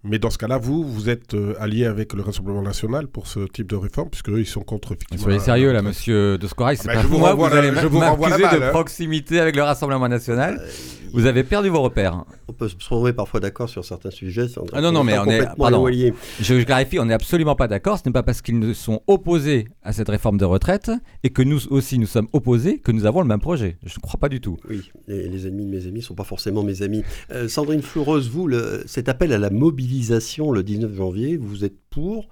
Mais 0.07 0.19
dans 0.19 0.29
ce 0.29 0.37
cas-là, 0.37 0.57
vous, 0.57 0.83
vous 0.83 1.09
êtes 1.09 1.33
euh, 1.33 1.53
allié 1.59 1.85
avec 1.85 2.13
le 2.13 2.21
Rassemblement 2.21 2.61
national 2.61 3.07
pour 3.07 3.27
ce 3.27 3.41
type 3.41 3.67
de 3.67 3.75
réforme, 3.75 4.09
puisque 4.09 4.29
eux, 4.29 4.39
ils 4.39 4.45
sont 4.45 4.61
contre 4.61 4.93
effectivement. 4.93 5.23
Soyez 5.23 5.39
sérieux 5.39 5.73
là, 5.73 5.81
monsieur 5.81 6.37
De 6.37 6.47
Scorail, 6.47 6.77
c'est 6.77 6.89
ah, 6.89 6.95
pas 6.95 7.01
je 7.01 7.07
vous 7.07 7.17
moi, 7.17 7.33
vous 7.33 7.45
allez 7.45 7.71
m'accuser 7.71 7.99
de 7.99 8.63
hein. 8.63 8.69
proximité 8.71 9.39
avec 9.39 9.55
le 9.55 9.63
Rassemblement 9.63 10.07
national. 10.07 10.59
Euh, 10.61 10.67
vous 11.13 11.25
avez 11.25 11.43
perdu 11.43 11.69
vos 11.69 11.81
repères. 11.81 12.25
On 12.47 12.53
peut 12.53 12.67
se 12.67 12.75
trouver 12.75 13.13
parfois 13.13 13.39
d'accord 13.39 13.69
sur 13.69 13.83
certains 13.83 14.11
sujets. 14.11 14.47
Ah 14.73 14.81
non, 14.81 14.91
non, 14.91 15.03
mais 15.03 15.17
on 15.17 15.25
est. 15.25 15.45
Pardon, 15.57 15.87
je, 15.87 16.11
je, 16.39 16.63
clarifie, 16.63 16.99
on 16.99 17.05
n'est 17.05 17.13
absolument 17.13 17.55
pas 17.55 17.67
d'accord. 17.67 17.97
Ce 17.97 18.03
n'est 18.05 18.13
pas 18.13 18.23
parce 18.23 18.41
qu'ils 18.41 18.75
sont 18.75 19.01
opposés 19.07 19.67
à 19.83 19.93
cette 19.93 20.09
réforme 20.09 20.37
de 20.37 20.45
retraite 20.45 20.91
et 21.23 21.29
que 21.29 21.41
nous 21.41 21.67
aussi 21.69 21.99
nous 21.99 22.07
sommes 22.07 22.27
opposés 22.33 22.79
que 22.79 22.91
nous 22.91 23.05
avons 23.05 23.21
le 23.21 23.27
même 23.27 23.39
projet. 23.39 23.77
Je 23.85 23.95
ne 23.95 24.01
crois 24.01 24.19
pas 24.19 24.29
du 24.29 24.41
tout. 24.41 24.57
Oui, 24.69 24.91
les, 25.07 25.47
ennemis 25.47 25.65
de 25.65 25.71
mes 25.71 25.87
amis 25.87 25.99
ne 25.99 26.03
sont 26.03 26.15
pas 26.15 26.23
forcément 26.23 26.63
mes 26.63 26.81
amis. 26.81 27.03
Euh, 27.31 27.47
Sandrine 27.47 27.81
Floureuse, 27.81 28.29
vous, 28.29 28.47
le, 28.47 28.83
cet 28.85 29.09
appel 29.09 29.33
à 29.33 29.37
la 29.37 29.49
mobilisation 29.97 30.51
le 30.51 30.61
19 30.61 30.93
janvier, 30.93 31.37
vous 31.37 31.65
êtes 31.65 31.79
pour 31.89 32.27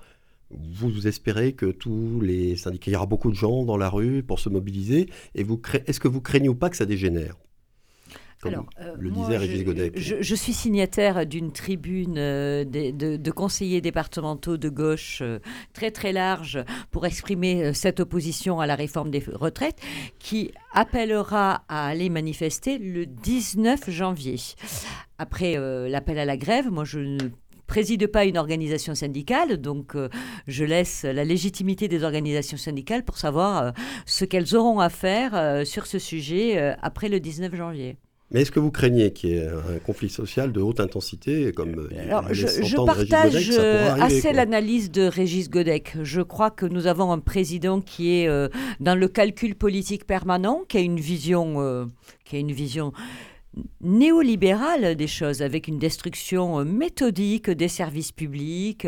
vous 0.52 1.08
espérez 1.08 1.54
que 1.54 1.66
tous 1.66 2.22
les 2.22 2.56
syndicats, 2.56 2.92
il 2.92 2.94
y 2.94 2.96
aura 2.96 3.08
beaucoup 3.08 3.32
de 3.32 3.36
gens 3.36 3.64
dans 3.64 3.78
la 3.78 3.90
rue 3.90 4.22
pour 4.22 4.40
se 4.40 4.48
mobiliser, 4.48 5.10
et 5.34 5.44
vous 5.44 5.60
est-ce 5.88 6.00
que 6.00 6.08
vous 6.08 6.22
craignez 6.22 6.50
ou 6.50 6.54
pas 6.54 6.70
que 6.70 6.78
ça 6.78 6.86
dégénère? 6.86 7.36
Alors, 8.44 8.66
euh, 8.82 8.94
le. 9.00 9.92
Je, 9.96 10.36
suis 10.36 10.54
signataire 10.54 11.26
d'une 11.26 11.52
tribune 11.52 12.16
euh, 12.18 12.64
de, 12.64 13.32
conseillers 13.32 13.82
départementaux 13.82 14.58
de 14.58 14.70
gauche 14.70 15.20
euh, 15.22 15.40
très 15.74 15.90
très 15.90 16.12
large 16.12 16.64
pour 16.92 17.06
exprimer 17.06 17.74
cette 17.74 18.00
opposition 18.00 18.60
à 18.60 18.68
la 18.68 18.76
réforme 18.76 19.10
des 19.10 19.24
retraites 19.34 19.80
qui 20.20 20.52
appellera 20.74 21.64
à 21.70 21.88
aller 21.88 22.10
manifester 22.10 22.78
le 22.78 23.06
19 23.06 23.90
janvier. 23.90 24.36
Après 25.18 25.56
l'appel 25.90 26.20
à 26.20 26.26
la 26.26 26.38
grève, 26.38 26.70
moi 26.70 26.84
je 26.84 27.00
ne 27.00 27.30
préside 27.68 28.08
pas 28.08 28.26
une 28.26 28.38
organisation 28.38 28.96
syndicale, 28.96 29.58
donc 29.58 29.96
je 30.48 30.64
laisse 30.64 31.04
la 31.04 31.24
légitimité 31.24 31.88
des 31.88 32.04
organisations 32.04 32.58
syndicales 32.58 33.04
pour 33.04 33.18
savoir 33.18 33.74
ce 34.06 34.26
qu'elles 34.26 34.56
auront 34.56 34.80
à 34.80 34.90
faire 34.90 35.66
sur 35.66 35.88
ce 35.88 36.00
sujet 36.00 36.76
après 36.82 37.10
le 37.10 37.20
19 37.20 37.56
janvier. 37.56 37.98
Mais 38.32 38.42
est-ce 38.42 38.52
que 38.52 38.60
vous 38.60 38.72
craignez 38.72 39.14
qu'il 39.14 39.30
y 39.30 39.34
ait 39.34 39.48
un 39.48 39.78
conflit 39.86 40.10
social 40.10 40.52
de 40.52 40.60
haute 40.60 40.80
intensité 40.80 41.52
comme 41.52 41.88
Alors, 41.98 42.34
je, 42.34 42.48
je 42.48 42.76
partage 42.76 43.52
euh, 43.52 43.94
assez 43.94 44.34
l'analyse 44.34 44.90
de 44.90 45.04
Régis 45.04 45.50
Godec. 45.50 45.96
Je 46.02 46.22
crois 46.22 46.50
que 46.50 46.66
nous 46.66 46.88
avons 46.88 47.12
un 47.12 47.20
président 47.20 47.82
qui 47.82 48.20
est 48.20 48.28
euh, 48.28 48.50
dans 48.80 48.96
le 48.96 49.08
calcul 49.08 49.56
politique 49.56 50.08
permanent, 50.08 50.64
qui 50.68 50.78
a 50.78 50.82
une 50.82 51.00
vision, 51.00 51.62
euh, 51.62 51.86
qui 52.24 52.36
a 52.36 52.40
une 52.40 52.52
vision 52.52 52.94
néolibérale 53.82 54.96
des 54.96 55.08
choses, 55.08 55.42
avec 55.42 55.68
une 55.68 55.80
destruction 55.80 56.64
méthodique 56.66 57.50
des 57.50 57.68
services 57.68 58.12
publics 58.12 58.88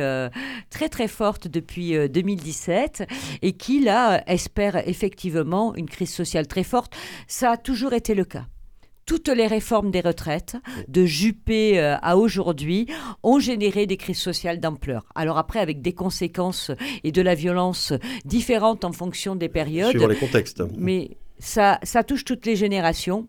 très 0.70 0.90
très 0.90 1.08
forte 1.08 1.48
depuis 1.48 2.10
2017 2.10 3.08
et 3.42 3.54
qui 3.54 3.80
là 3.80 4.24
espère 4.28 4.88
effectivement 4.88 5.76
une 5.76 5.90
crise 5.90 6.14
sociale 6.14 6.48
très 6.48 6.64
forte. 6.64 6.96
Ça 7.28 7.52
a 7.52 7.58
toujours 7.58 7.94
été 7.94 8.14
le 8.14 8.26
cas 8.26 8.46
toutes 9.08 9.30
les 9.30 9.48
réformes 9.48 9.90
des 9.90 10.02
retraites, 10.02 10.58
de 10.88 11.06
Juppé 11.06 11.80
euh, 11.80 11.96
à 12.02 12.18
aujourd'hui, 12.18 12.88
ont 13.24 13.40
généré 13.40 13.88
des 13.88 13.98
crises 13.98 14.20
sociales 14.20 14.60
d'ampleur. 14.60 15.06
Alors 15.16 15.38
après, 15.38 15.60
avec 15.60 15.82
des 15.82 15.94
conséquences 15.94 16.72
et 17.04 17.12
de 17.12 17.22
la 17.22 17.34
violence 17.34 17.94
différentes 18.26 18.84
en 18.84 18.92
fonction 18.92 19.36
des 19.36 19.50
périodes. 19.50 19.92
Suivant 19.92 20.08
les 20.08 20.18
contextes. 20.18 20.62
Mais 20.78 21.18
ça, 21.40 21.80
ça 21.84 22.04
touche 22.04 22.26
toutes 22.26 22.46
les 22.46 22.58
générations 22.58 23.28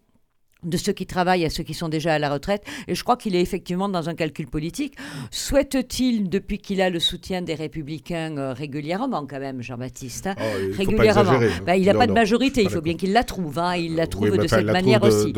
de 0.64 0.76
ceux 0.76 0.92
qui 0.92 1.06
travaillent 1.06 1.44
à 1.44 1.50
ceux 1.50 1.62
qui 1.62 1.74
sont 1.74 1.88
déjà 1.88 2.14
à 2.14 2.18
la 2.18 2.30
retraite. 2.30 2.64
Et 2.88 2.94
je 2.94 3.04
crois 3.04 3.16
qu'il 3.16 3.36
est 3.36 3.40
effectivement 3.40 3.88
dans 3.88 4.08
un 4.08 4.14
calcul 4.14 4.48
politique. 4.48 4.94
Souhaite-t-il, 5.30 6.28
depuis 6.28 6.58
qu'il 6.58 6.80
a 6.80 6.90
le 6.90 6.98
soutien 6.98 7.42
des 7.42 7.54
républicains 7.54 8.36
euh, 8.36 8.52
régulièrement, 8.52 9.24
quand 9.26 9.38
même, 9.38 9.62
Jean-Baptiste 9.62 10.26
hein, 10.26 10.34
oh, 10.38 10.76
Régulièrement? 10.76 11.30
Hein. 11.30 11.48
Bah, 11.64 11.76
il 11.76 11.86
n'a 11.86 11.94
pas 11.94 12.08
de 12.08 12.12
majorité, 12.12 12.62
il 12.62 12.70
faut 12.70 12.80
bien 12.80 12.94
qu'il 12.94 13.12
la 13.12 13.22
trouve. 13.22 13.58
Hein, 13.58 13.76
il 13.76 13.94
la 13.94 14.06
trouve 14.06 14.36
de 14.36 14.46
cette 14.46 14.66
manière 14.66 15.02
aussi. 15.02 15.32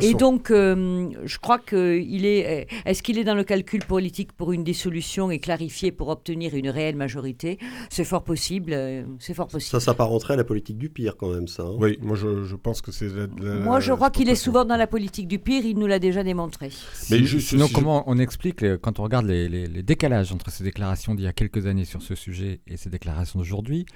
Et 0.00 0.14
donc, 0.14 0.50
euh, 0.50 1.08
je 1.24 1.38
crois 1.38 1.58
qu'il 1.58 2.24
est. 2.24 2.62
Euh, 2.62 2.76
est-ce 2.86 3.02
qu'il 3.02 3.18
est 3.18 3.24
dans 3.24 3.34
le 3.34 3.44
calcul 3.44 3.84
politique 3.84 4.32
pour 4.32 4.52
une 4.52 4.64
dissolution 4.64 5.30
et 5.30 5.38
clarifié 5.38 5.92
pour 5.92 6.08
obtenir 6.08 6.54
une 6.54 6.70
réelle 6.70 6.96
majorité? 6.96 7.58
C'est 7.90 8.04
fort 8.04 8.22
possible. 8.24 8.74
c'est 9.18 9.34
fort 9.34 9.48
possible. 9.48 9.70
Ça 9.70 9.80
s'apparenterait 9.80 10.34
à 10.34 10.38
la 10.38 10.44
politique 10.44 10.78
du 10.78 10.88
pire, 10.88 11.16
quand 11.16 11.28
même, 11.28 11.46
ça. 11.46 11.64
Oui, 11.78 11.98
moi, 12.00 12.16
je, 12.16 12.54
pense 12.56 12.80
que 12.80 12.90
c'est. 12.90 13.10
Moi, 13.38 13.80
je 13.80 13.92
crois 13.92 14.10
qu'il 14.10 14.30
est 14.30 14.34
souvent 14.34 14.61
dans 14.64 14.76
la 14.76 14.86
politique 14.86 15.28
du 15.28 15.38
pire, 15.38 15.64
il 15.64 15.78
nous 15.78 15.86
l'a 15.86 15.98
déjà 15.98 16.22
démontré. 16.22 16.70
Mais 17.10 17.24
sinon, 17.26 17.68
comment 17.72 18.04
on 18.06 18.18
explique, 18.18 18.64
quand 18.78 18.98
on 18.98 19.02
regarde 19.02 19.26
les, 19.26 19.82
décalages 19.82 20.32
entre 20.32 20.50
ces 20.50 20.64
déclarations 20.64 21.14
d'il 21.14 21.24
y 21.24 21.28
a 21.28 21.32
quelques 21.32 21.66
années 21.66 21.84
sur 21.84 22.02
ce 22.02 22.14
sujet 22.14 22.60
et 22.66 22.76
ces 22.76 22.90
déclarations 22.90 23.38
d'aujourd'hui, 23.38 23.86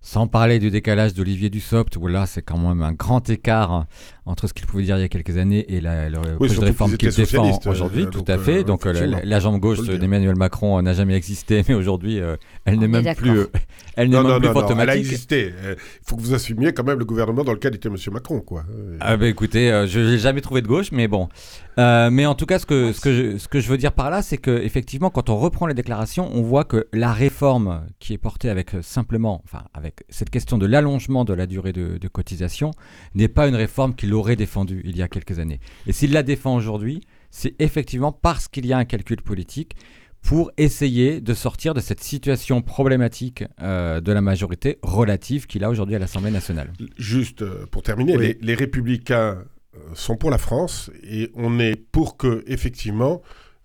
sans 0.00 0.26
parler 0.26 0.58
du 0.58 0.70
décalage 0.70 1.14
d'Olivier 1.14 1.50
Dussopt, 1.50 1.96
où 1.96 2.06
là 2.06 2.26
c'est 2.26 2.42
quand 2.42 2.58
même 2.58 2.82
un 2.82 2.92
grand 2.92 3.28
écart 3.28 3.86
entre 4.26 4.48
ce 4.48 4.52
qu'il 4.52 4.66
pouvait 4.66 4.82
dire 4.82 4.98
il 4.98 5.02
y 5.02 5.04
a 5.04 5.08
quelques 5.08 5.36
années 5.38 5.64
et 5.72 5.80
la, 5.80 6.08
réforme 6.40 6.96
qu'il 6.96 7.10
défend 7.10 7.58
aujourd'hui, 7.66 8.02
euh, 8.02 8.10
tout 8.10 8.24
à 8.26 8.38
fait. 8.38 8.58
Euh, 8.58 8.64
donc 8.64 8.84
euh, 8.84 9.20
la, 9.22 9.40
jambe 9.40 9.60
gauche 9.60 9.80
d'Emmanuel 9.82 10.34
Macron 10.34 10.82
n'a 10.82 10.92
jamais 10.94 11.14
existé, 11.14 11.64
mais 11.68 11.74
aujourd'hui 11.74 12.20
elle 12.64 12.78
n'est 12.80 12.88
même 12.88 13.14
plus, 13.14 13.46
elle 13.94 14.10
n'est 14.10 14.20
même 14.20 14.40
plus 14.40 14.48
fantomatique. 14.48 14.82
Elle 14.82 14.90
a 14.90 14.96
existé. 14.96 15.54
Il 15.64 15.76
faut 16.04 16.16
que 16.16 16.22
vous 16.22 16.34
assumiez 16.34 16.72
quand 16.72 16.84
même 16.84 16.98
le 16.98 17.04
gouvernement 17.04 17.44
dans 17.44 17.52
lequel 17.52 17.76
était 17.76 17.88
M. 17.88 17.96
Macron, 18.12 18.40
quoi. 18.40 18.64
Ah 19.00 19.16
bah 19.16 19.28
écoutez, 19.28 19.84
je 19.86 20.00
n'ai 20.00 20.18
jamais 20.18 20.40
trouvé 20.40 20.60
de 20.60 20.66
gauche, 20.66 20.90
mais 20.90 21.06
bon. 21.06 21.28
mais 21.76 22.26
en 22.26 22.34
tout 22.34 22.46
cas, 22.46 22.58
ce 22.58 22.66
que, 22.66 22.92
ce 22.92 23.00
que, 23.00 23.12
je, 23.12 23.38
ce 23.38 23.46
que 23.46 23.60
je 23.60 23.68
veux 23.68 23.78
dire 23.78 23.92
par 23.92 24.10
là, 24.10 24.22
c'est 24.22 24.38
que 24.38 24.50
effectivement, 24.50 25.10
quand 25.10 25.30
on 25.30 25.36
reprend 25.36 25.66
les 25.66 25.74
déclarations, 25.74 26.28
on 26.34 26.42
voit 26.42 26.64
que 26.64 26.88
la 26.92 27.12
réforme 27.12 27.82
qui 28.00 28.12
est 28.12 28.18
portée 28.18 28.50
avec 28.50 28.72
simplement, 28.82 29.40
enfin 29.44 29.64
avec 29.72 30.02
cette 30.08 30.30
question 30.30 30.58
de 30.58 30.66
l'allongement 30.66 31.24
de 31.24 31.32
la 31.32 31.46
durée 31.46 31.72
de, 31.72 31.98
de 31.98 32.08
cotisation, 32.08 32.72
n'est 33.14 33.28
pas 33.28 33.46
une 33.46 33.54
réforme 33.54 33.94
qui 33.94 34.06
aurait 34.16 34.36
défendu 34.36 34.82
il 34.84 34.96
y 34.96 35.02
a 35.02 35.08
quelques 35.08 35.38
années. 35.38 35.60
Et 35.86 35.92
s'il 35.92 36.12
la 36.12 36.22
défend 36.22 36.56
aujourd'hui, 36.56 37.02
c'est 37.30 37.54
effectivement 37.60 38.12
parce 38.12 38.48
qu'il 38.48 38.66
y 38.66 38.72
a 38.72 38.78
un 38.78 38.84
calcul 38.84 39.22
politique 39.22 39.76
pour 40.22 40.50
essayer 40.56 41.20
de 41.20 41.34
sortir 41.34 41.72
de 41.72 41.80
cette 41.80 42.02
situation 42.02 42.60
problématique 42.60 43.44
euh, 43.62 44.00
de 44.00 44.10
la 44.12 44.20
majorité 44.20 44.78
relative 44.82 45.46
qu'il 45.46 45.62
a 45.62 45.70
aujourd'hui 45.70 45.94
à 45.94 46.00
l'Assemblée 46.00 46.32
nationale. 46.32 46.72
Juste 46.96 47.42
euh, 47.42 47.66
pour 47.70 47.82
terminer, 47.82 48.36
les, 48.40 48.54
républicains 48.54 49.44
euh, 49.76 49.78
sont 49.94 50.16
pour 50.16 50.30
la 50.30 50.38
France 50.38 50.90
et 51.04 51.30
on 51.34 51.60
est 51.60 51.76
pour 51.76 52.16
que, 52.16 52.42
effectivement, 52.48 53.22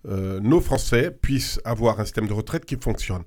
euh, 0.08 0.40
nos 0.40 0.62
Français 0.62 1.12
puissent 1.12 1.60
avoir 1.66 2.00
un 2.00 2.06
système 2.06 2.28
de 2.28 2.34
retraite 2.34 2.66
qui 2.66 2.76
fonctionne. 2.76 3.24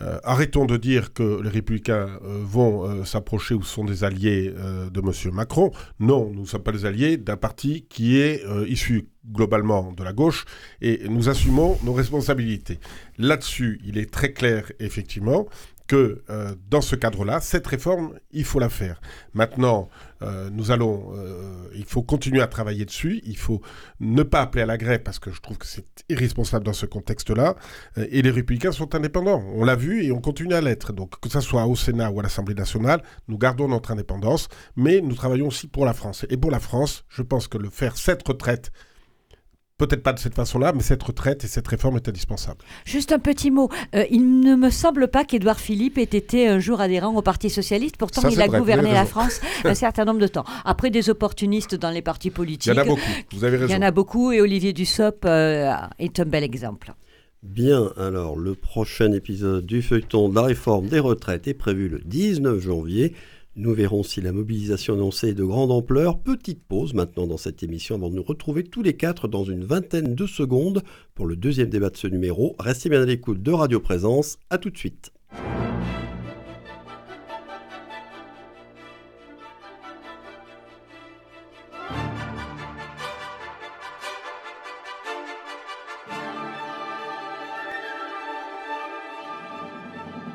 Euh, 0.00 0.18
arrêtons 0.24 0.64
de 0.64 0.76
dire 0.76 1.12
que 1.12 1.40
les 1.42 1.48
républicains 1.48 2.18
euh, 2.24 2.40
vont 2.42 3.04
s'approcher 3.04 3.54
ou 3.54 3.62
sont 3.62 3.84
des 3.84 4.04
alliés 4.04 4.50
de 4.50 5.00
M. 5.00 5.34
Macron. 5.34 5.70
Non, 6.00 6.30
nous 6.32 6.42
ne 6.42 6.46
sommes 6.46 6.62
pas 6.62 6.72
des 6.72 6.84
alliés 6.84 7.16
d'un 7.16 7.36
parti 7.36 7.86
qui 7.88 8.18
est 8.18 8.42
issu 8.66 9.08
globalement 9.32 9.92
de 9.92 10.04
la 10.04 10.12
gauche 10.12 10.44
et 10.80 11.08
nous 11.08 11.28
assumons 11.28 11.78
nos 11.82 11.92
responsabilités. 11.92 12.78
Là-dessus, 13.18 13.80
il 13.84 13.98
est 13.98 14.10
très 14.10 14.32
clair, 14.32 14.70
effectivement, 14.78 15.46
que 15.86 16.22
euh, 16.30 16.54
dans 16.68 16.80
ce 16.80 16.96
cadre-là, 16.96 17.40
cette 17.40 17.66
réforme, 17.66 18.18
il 18.32 18.44
faut 18.44 18.58
la 18.58 18.68
faire. 18.68 19.00
Maintenant, 19.34 19.88
euh, 20.22 20.50
nous 20.50 20.70
allons, 20.70 21.12
euh, 21.16 21.68
il 21.74 21.84
faut 21.84 22.02
continuer 22.02 22.40
à 22.40 22.46
travailler 22.46 22.84
dessus. 22.84 23.20
Il 23.24 23.36
faut 23.36 23.60
ne 24.00 24.22
pas 24.22 24.40
appeler 24.40 24.62
à 24.62 24.66
la 24.66 24.78
grève 24.78 25.02
parce 25.02 25.18
que 25.18 25.30
je 25.30 25.40
trouve 25.40 25.58
que 25.58 25.66
c'est 25.66 25.86
irresponsable 26.08 26.64
dans 26.64 26.72
ce 26.72 26.86
contexte-là. 26.86 27.56
et 27.96 28.22
les 28.22 28.30
républicains 28.30 28.72
sont 28.72 28.94
indépendants. 28.94 29.42
On 29.54 29.64
l'a 29.64 29.76
vu 29.76 30.04
et 30.04 30.12
on 30.12 30.20
continue 30.20 30.54
à 30.54 30.60
l'être. 30.60 30.92
Donc 30.92 31.20
que 31.20 31.28
ce 31.28 31.40
soit 31.40 31.66
au 31.66 31.76
Sénat 31.76 32.10
ou 32.10 32.20
à 32.20 32.22
l'Assemblée 32.22 32.54
nationale, 32.54 33.02
nous 33.28 33.38
gardons 33.38 33.68
notre 33.68 33.90
indépendance, 33.90 34.48
mais 34.76 35.00
nous 35.00 35.14
travaillons 35.14 35.48
aussi 35.48 35.68
pour 35.68 35.84
la 35.84 35.92
France. 35.92 36.26
Et 36.30 36.36
pour 36.36 36.50
la 36.50 36.60
France, 36.60 37.04
je 37.08 37.22
pense 37.22 37.48
que 37.48 37.58
le 37.58 37.70
faire 37.70 37.96
cette 37.96 38.26
retraite 38.26 38.70
Peut-être 39.78 40.02
pas 40.02 40.14
de 40.14 40.18
cette 40.18 40.34
façon-là, 40.34 40.72
mais 40.74 40.80
cette 40.80 41.02
retraite 41.02 41.44
et 41.44 41.46
cette 41.46 41.68
réforme 41.68 41.96
est 41.96 42.08
indispensable. 42.08 42.60
Juste 42.86 43.12
un 43.12 43.18
petit 43.18 43.50
mot. 43.50 43.68
Euh, 43.94 44.06
il 44.10 44.40
ne 44.40 44.56
me 44.56 44.70
semble 44.70 45.08
pas 45.08 45.22
qu'Édouard 45.24 45.60
Philippe 45.60 45.98
ait 45.98 46.04
été 46.04 46.48
un 46.48 46.58
jour 46.58 46.80
adhérent 46.80 47.14
au 47.14 47.20
Parti 47.20 47.50
Socialiste. 47.50 47.98
Pourtant, 47.98 48.26
il 48.30 48.40
a 48.40 48.48
gouverné 48.48 48.90
la 48.92 49.04
France 49.04 49.42
un 49.64 49.74
certain 49.74 50.06
nombre 50.06 50.20
de 50.20 50.28
temps. 50.28 50.46
Après, 50.64 50.88
des 50.88 51.10
opportunistes 51.10 51.74
dans 51.74 51.90
les 51.90 52.00
partis 52.00 52.30
politiques. 52.30 52.72
Il 52.72 52.76
y 52.76 52.80
en 52.80 52.82
a 52.82 52.86
beaucoup, 52.86 53.02
vous 53.32 53.44
avez 53.44 53.58
raison. 53.58 53.70
Il 53.70 53.76
y 53.76 53.78
en 53.78 53.86
a 53.86 53.90
beaucoup 53.90 54.32
et 54.32 54.40
Olivier 54.40 54.72
Dussopt 54.72 55.26
euh, 55.26 55.74
est 55.98 56.20
un 56.20 56.24
bel 56.24 56.42
exemple. 56.42 56.94
Bien, 57.42 57.92
alors 57.98 58.36
le 58.36 58.54
prochain 58.54 59.12
épisode 59.12 59.66
du 59.66 59.82
feuilleton 59.82 60.30
de 60.30 60.34
la 60.34 60.42
réforme 60.42 60.88
des 60.88 61.00
retraites 61.00 61.46
est 61.48 61.54
prévu 61.54 61.90
le 61.90 61.98
19 61.98 62.60
janvier. 62.60 63.14
Nous 63.58 63.72
verrons 63.72 64.02
si 64.02 64.20
la 64.20 64.32
mobilisation 64.32 64.92
annoncée 64.92 65.28
est 65.28 65.34
de 65.34 65.42
grande 65.42 65.72
ampleur. 65.72 66.18
Petite 66.18 66.62
pause 66.62 66.92
maintenant 66.92 67.26
dans 67.26 67.38
cette 67.38 67.62
émission 67.62 67.94
avant 67.94 68.10
de 68.10 68.14
nous 68.14 68.22
retrouver 68.22 68.64
tous 68.64 68.82
les 68.82 68.98
quatre 68.98 69.28
dans 69.28 69.44
une 69.44 69.64
vingtaine 69.64 70.14
de 70.14 70.26
secondes 70.26 70.82
pour 71.14 71.24
le 71.24 71.36
deuxième 71.36 71.70
débat 71.70 71.88
de 71.88 71.96
ce 71.96 72.06
numéro. 72.06 72.54
Restez 72.58 72.90
bien 72.90 73.00
à 73.00 73.06
l'écoute 73.06 73.42
de 73.42 73.52
Radio 73.52 73.80
Présence. 73.80 74.36
À 74.50 74.58
tout 74.58 74.68
de 74.68 74.76
suite. 74.76 75.10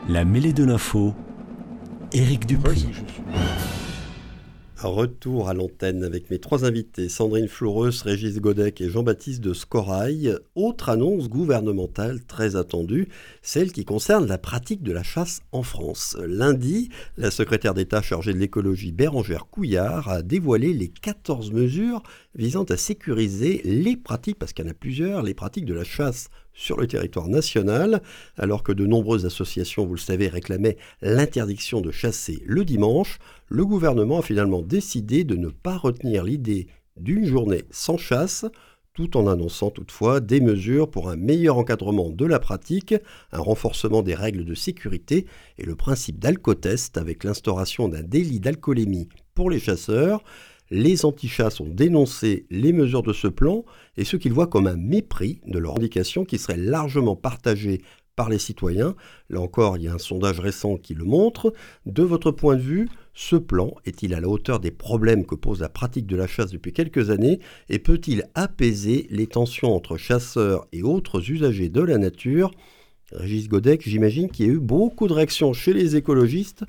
La 0.10 0.25
mêlée 0.25 0.53
de 0.53 0.63
l'info 0.63 1.13
Éric 2.13 2.45
Dupri. 2.45 2.86
Retour 4.78 5.47
à 5.47 5.54
l'antenne 5.54 6.04
avec 6.04 6.30
mes 6.30 6.39
trois 6.39 6.65
invités, 6.65 7.08
Sandrine 7.08 7.47
Floureus, 7.47 8.02
Régis 8.02 8.41
Godec 8.41 8.82
et 8.82 8.89
Jean-Baptiste 8.89 9.39
de 9.39 9.54
Scorail. 9.54 10.36
Autre 10.56 10.89
annonce 10.89 11.30
gouvernementale 11.30 12.19
très 12.26 12.58
attendue, 12.58 13.08
celle 13.41 13.71
qui 13.71 13.86
concerne 13.86 14.28
la 14.28 14.38
pratique 14.38 14.84
de 14.84 14.91
la 14.91 15.04
chasse 15.04 15.41
en 15.54 15.63
France. 15.63 16.17
Lundi, 16.26 16.89
la 17.15 17.32
secrétaire 17.32 17.74
d'État 17.74 18.02
chargée 18.02 18.34
de 18.34 18.39
l'écologie 18.39 18.91
Bérangère 18.91 19.45
Couillard 19.45 20.10
a 20.10 20.21
dévoilé 20.21 20.74
les 20.74 20.89
14 20.89 21.52
mesures 21.52 22.04
visant 22.36 22.63
à 22.63 22.76
sécuriser 22.76 23.62
les 23.63 23.95
pratiques, 23.95 24.39
parce 24.39 24.52
qu'il 24.52 24.65
y 24.65 24.67
en 24.67 24.71
a 24.71 24.74
plusieurs, 24.74 25.21
les 25.21 25.34
pratiques 25.34 25.65
de 25.65 25.76
la 25.76 25.86
chasse 25.86 26.30
sur 26.53 26.79
le 26.79 26.87
territoire 26.87 27.27
national, 27.27 28.01
alors 28.37 28.63
que 28.63 28.71
de 28.71 28.85
nombreuses 28.85 29.25
associations, 29.25 29.85
vous 29.85 29.95
le 29.95 29.99
savez, 29.99 30.27
réclamaient 30.27 30.77
l'interdiction 31.01 31.81
de 31.81 31.91
chasser 31.91 32.43
le 32.45 32.65
dimanche, 32.65 33.19
le 33.47 33.65
gouvernement 33.65 34.19
a 34.19 34.23
finalement 34.23 34.61
décidé 34.61 35.23
de 35.23 35.35
ne 35.35 35.49
pas 35.49 35.77
retenir 35.77 36.23
l'idée 36.23 36.67
d'une 36.97 37.25
journée 37.25 37.63
sans 37.71 37.97
chasse, 37.97 38.45
tout 38.93 39.15
en 39.15 39.27
annonçant 39.27 39.69
toutefois 39.69 40.19
des 40.19 40.41
mesures 40.41 40.89
pour 40.89 41.09
un 41.09 41.15
meilleur 41.15 41.57
encadrement 41.57 42.09
de 42.09 42.25
la 42.25 42.39
pratique, 42.39 42.93
un 43.31 43.39
renforcement 43.39 44.01
des 44.01 44.15
règles 44.15 44.43
de 44.43 44.53
sécurité 44.53 45.25
et 45.57 45.63
le 45.63 45.75
principe 45.75 46.19
d'alcotest 46.19 46.97
avec 46.97 47.23
l'instauration 47.23 47.87
d'un 47.87 48.03
délit 48.03 48.41
d'alcoolémie 48.41 49.07
pour 49.33 49.49
les 49.49 49.59
chasseurs, 49.59 50.23
les 50.71 51.03
antichasses 51.03 51.60
ont 51.60 51.67
dénoncé 51.67 52.45
les 52.49 52.71
mesures 52.71 53.03
de 53.03 53.13
ce 53.13 53.27
plan 53.27 53.65
et 53.97 54.05
ce 54.05 54.15
qu'ils 54.15 54.34
voient 54.34 54.47
comme 54.47 54.67
un 54.67 54.77
mépris 54.77 55.41
de 55.45 55.60
leur 55.60 55.75
indication 55.75 56.23
qui 56.23 56.38
serait 56.38 56.57
largement 56.57 57.17
partagé 57.17 57.81
par 58.15 58.29
les 58.29 58.39
citoyens. 58.39 58.95
Là 59.29 59.41
encore, 59.41 59.77
il 59.77 59.84
y 59.84 59.88
a 59.89 59.93
un 59.93 59.99
sondage 59.99 60.39
récent 60.39 60.77
qui 60.77 60.93
le 60.93 61.03
montre. 61.03 61.53
De 61.86 62.03
votre 62.03 62.31
point 62.31 62.55
de 62.55 62.62
vue, 62.62 62.89
ce 63.13 63.36
plan 63.36 63.73
est-il 63.86 64.13
à 64.13 64.21
la 64.21 64.29
hauteur 64.29 64.62
des 64.62 64.71
problèmes 64.71 65.25
que 65.25 65.36
pose 65.36 65.60
la 65.60 65.69
pratique 65.69 66.07
de 66.07 66.15
la 66.15 66.27
chasse 66.27 66.51
depuis 66.51 66.71
quelques 66.71 67.10
années 67.10 67.39
et 67.67 67.79
peut-il 67.79 68.23
apaiser 68.34 69.07
les 69.10 69.27
tensions 69.27 69.75
entre 69.75 69.97
chasseurs 69.97 70.67
et 70.71 70.84
autres 70.84 71.29
usagers 71.29 71.69
de 71.69 71.81
la 71.81 71.97
nature? 71.97 72.51
Régis 73.12 73.49
Godec, 73.49 73.88
j'imagine 73.88 74.29
qu'il 74.29 74.45
y 74.45 74.49
a 74.49 74.53
eu 74.53 74.60
beaucoup 74.60 75.10
de 75.10 75.13
réactions 75.13 75.51
chez 75.51 75.73
les 75.73 75.97
écologistes, 75.97 76.63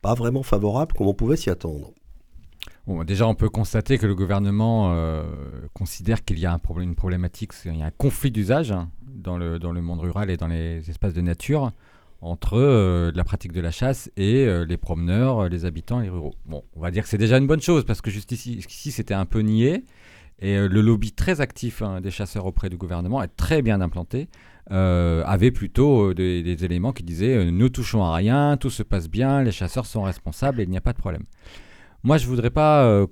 pas 0.00 0.14
vraiment 0.14 0.44
favorables 0.44 0.92
comme 0.92 1.08
on 1.08 1.14
pouvait 1.14 1.36
s'y 1.36 1.50
attendre 1.50 1.92
déjà, 3.04 3.26
on 3.26 3.34
peut 3.34 3.48
constater 3.48 3.98
que 3.98 4.06
le 4.06 4.14
gouvernement 4.14 4.92
euh, 4.92 5.24
considère 5.74 6.24
qu'il 6.24 6.38
y 6.38 6.46
a 6.46 6.52
un 6.52 6.58
problème, 6.58 6.90
une 6.90 6.94
problématique, 6.94 7.52
il 7.64 7.76
y 7.76 7.82
a 7.82 7.86
un 7.86 7.90
conflit 7.90 8.30
d'usage 8.30 8.72
hein, 8.72 8.90
dans, 9.06 9.36
le, 9.36 9.58
dans 9.58 9.72
le 9.72 9.82
monde 9.82 10.00
rural 10.00 10.30
et 10.30 10.36
dans 10.36 10.46
les 10.46 10.88
espaces 10.88 11.14
de 11.14 11.20
nature 11.20 11.72
entre 12.20 12.58
euh, 12.58 13.12
la 13.14 13.22
pratique 13.24 13.52
de 13.52 13.60
la 13.60 13.70
chasse 13.70 14.10
et 14.16 14.46
euh, 14.46 14.64
les 14.64 14.76
promeneurs, 14.76 15.48
les 15.48 15.64
habitants, 15.64 16.00
les 16.00 16.08
ruraux. 16.08 16.34
Bon, 16.46 16.64
on 16.74 16.80
va 16.80 16.90
dire 16.90 17.02
que 17.02 17.08
c'est 17.08 17.18
déjà 17.18 17.38
une 17.38 17.46
bonne 17.46 17.60
chose 17.60 17.84
parce 17.84 18.00
que 18.00 18.10
juste 18.10 18.32
ici, 18.32 18.90
c'était 18.90 19.14
un 19.14 19.26
peu 19.26 19.40
nié 19.40 19.84
et 20.40 20.56
le 20.56 20.80
lobby 20.80 21.12
très 21.12 21.40
actif 21.40 21.82
hein, 21.82 22.00
des 22.00 22.10
chasseurs 22.10 22.46
auprès 22.46 22.70
du 22.70 22.76
gouvernement 22.76 23.22
est 23.22 23.36
très 23.36 23.60
bien 23.60 23.80
implanté. 23.80 24.28
avait 24.70 25.50
plutôt 25.50 26.14
des, 26.14 26.64
éléments 26.64 26.92
qui 26.92 27.02
disaient 27.02 27.44
ne 27.44 27.68
touchons 27.68 28.04
à 28.04 28.14
rien, 28.14 28.56
tout 28.56 28.70
se 28.70 28.82
passe 28.82 29.08
bien, 29.08 29.42
les 29.42 29.52
chasseurs 29.52 29.86
sont 29.86 30.02
responsables 30.02 30.60
et 30.60 30.64
il 30.64 30.70
n'y 30.70 30.76
a 30.76 30.80
pas 30.80 30.92
de 30.92 30.98
problème. 30.98 31.24
Moi, 32.04 32.16
je 32.16 32.26
voudrais 32.28 32.50
pas 32.50 32.84
euh, 32.84 33.06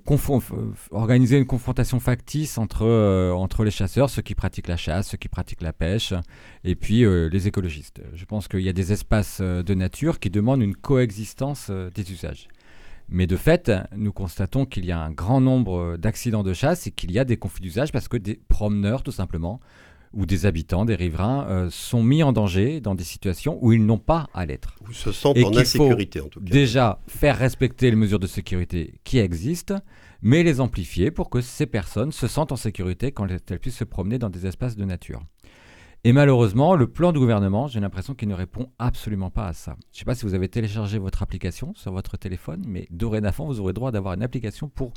organiser 0.91 1.37
une 1.37 1.45
confrontation 1.45 1.99
factice 1.99 2.57
entre, 2.57 2.85
euh, 2.85 3.33
entre 3.33 3.65
les 3.65 3.71
chasseurs, 3.71 4.09
ceux 4.09 4.21
qui 4.21 4.33
pratiquent 4.33 4.69
la 4.69 4.77
chasse, 4.77 5.09
ceux 5.09 5.17
qui 5.17 5.27
pratiquent 5.27 5.61
la 5.61 5.73
pêche, 5.73 6.13
et 6.63 6.75
puis 6.75 7.03
euh, 7.03 7.27
les 7.27 7.49
écologistes. 7.49 8.01
Je 8.13 8.23
pense 8.23 8.47
qu'il 8.47 8.61
y 8.61 8.69
a 8.69 8.73
des 8.73 8.93
espaces 8.93 9.41
de 9.41 9.73
nature 9.73 10.19
qui 10.19 10.29
demandent 10.29 10.61
une 10.61 10.75
coexistence 10.75 11.69
des 11.69 12.11
usages. 12.13 12.47
Mais 13.09 13.27
de 13.27 13.35
fait, 13.35 13.71
nous 13.95 14.13
constatons 14.13 14.65
qu'il 14.65 14.85
y 14.85 14.91
a 14.93 14.99
un 14.99 15.11
grand 15.11 15.41
nombre 15.41 15.97
d'accidents 15.97 16.43
de 16.43 16.53
chasse 16.53 16.87
et 16.87 16.91
qu'il 16.91 17.11
y 17.11 17.19
a 17.19 17.25
des 17.25 17.37
conflits 17.37 17.63
d'usage 17.63 17.91
parce 17.91 18.07
que 18.07 18.17
des 18.17 18.39
promeneurs, 18.47 19.03
tout 19.03 19.11
simplement, 19.11 19.59
où 20.17 20.25
des 20.25 20.47
habitants, 20.47 20.83
des 20.83 20.95
riverains, 20.95 21.45
euh, 21.47 21.69
sont 21.69 22.01
mis 22.01 22.23
en 22.23 22.33
danger 22.33 22.81
dans 22.81 22.95
des 22.95 23.03
situations 23.03 23.59
où 23.61 23.71
ils 23.71 23.85
n'ont 23.85 23.99
pas 23.99 24.27
à 24.33 24.47
l'être. 24.47 24.75
Ou 24.89 24.91
se 24.91 25.11
sentent 25.11 25.37
en 25.37 25.55
insécurité, 25.55 26.19
en 26.19 26.27
tout 26.27 26.41
cas. 26.41 26.49
Déjà, 26.49 26.99
faire 27.07 27.37
respecter 27.37 27.91
les 27.91 27.95
mesures 27.95 28.19
de 28.19 28.25
sécurité 28.25 28.95
qui 29.03 29.19
existent, 29.19 29.79
mais 30.23 30.41
les 30.41 30.59
amplifier 30.59 31.11
pour 31.11 31.29
que 31.29 31.39
ces 31.39 31.67
personnes 31.67 32.11
se 32.11 32.27
sentent 32.27 32.51
en 32.51 32.57
sécurité 32.57 33.11
quand 33.11 33.27
elles 33.27 33.59
puissent 33.59 33.77
se 33.77 33.83
promener 33.83 34.17
dans 34.17 34.31
des 34.31 34.47
espaces 34.47 34.75
de 34.75 34.85
nature. 34.85 35.21
Et 36.03 36.13
malheureusement, 36.13 36.75
le 36.75 36.87
plan 36.87 37.11
du 37.11 37.19
gouvernement, 37.19 37.67
j'ai 37.67 37.79
l'impression 37.79 38.15
qu'il 38.15 38.29
ne 38.29 38.33
répond 38.33 38.71
absolument 38.79 39.29
pas 39.29 39.47
à 39.47 39.53
ça. 39.53 39.75
Je 39.91 39.97
ne 39.97 39.99
sais 39.99 40.05
pas 40.05 40.15
si 40.15 40.25
vous 40.25 40.33
avez 40.33 40.47
téléchargé 40.47 40.97
votre 40.97 41.21
application 41.21 41.73
sur 41.75 41.91
votre 41.91 42.17
téléphone, 42.17 42.63
mais 42.67 42.87
dorénavant, 42.89 43.45
vous 43.45 43.59
aurez 43.59 43.73
droit 43.73 43.91
d'avoir 43.91 44.15
une 44.15 44.23
application 44.23 44.67
pour 44.67 44.93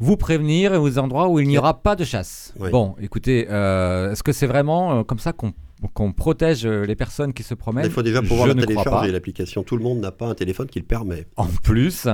vous 0.00 0.16
prévenir 0.16 0.80
aux 0.80 0.98
endroits 0.98 1.28
où 1.28 1.40
il 1.40 1.48
n'y 1.48 1.58
aura 1.58 1.82
pas 1.82 1.96
de 1.96 2.04
chasse. 2.04 2.54
Bon, 2.70 2.94
écoutez, 3.00 3.46
euh, 3.50 4.12
est-ce 4.12 4.22
que 4.22 4.32
c'est 4.32 4.46
vraiment 4.46 5.00
euh, 5.00 5.02
comme 5.02 5.18
ça 5.18 5.32
qu'on 5.32 6.12
protège 6.12 6.66
euh, 6.66 6.84
les 6.84 6.94
personnes 6.94 7.32
qui 7.32 7.42
se 7.42 7.54
promènent? 7.54 7.86
Il 7.86 7.90
faut 7.90 8.02
déjà 8.02 8.22
pouvoir 8.22 8.46
la 8.46 8.54
télécharger, 8.54 9.10
l'application. 9.10 9.64
Tout 9.64 9.76
le 9.76 9.82
monde 9.82 9.98
n'a 9.98 10.12
pas 10.12 10.26
un 10.26 10.34
téléphone 10.34 10.68
qui 10.68 10.78
le 10.78 10.84
permet. 10.84 11.26
En 11.36 11.46
plus. 11.46 12.06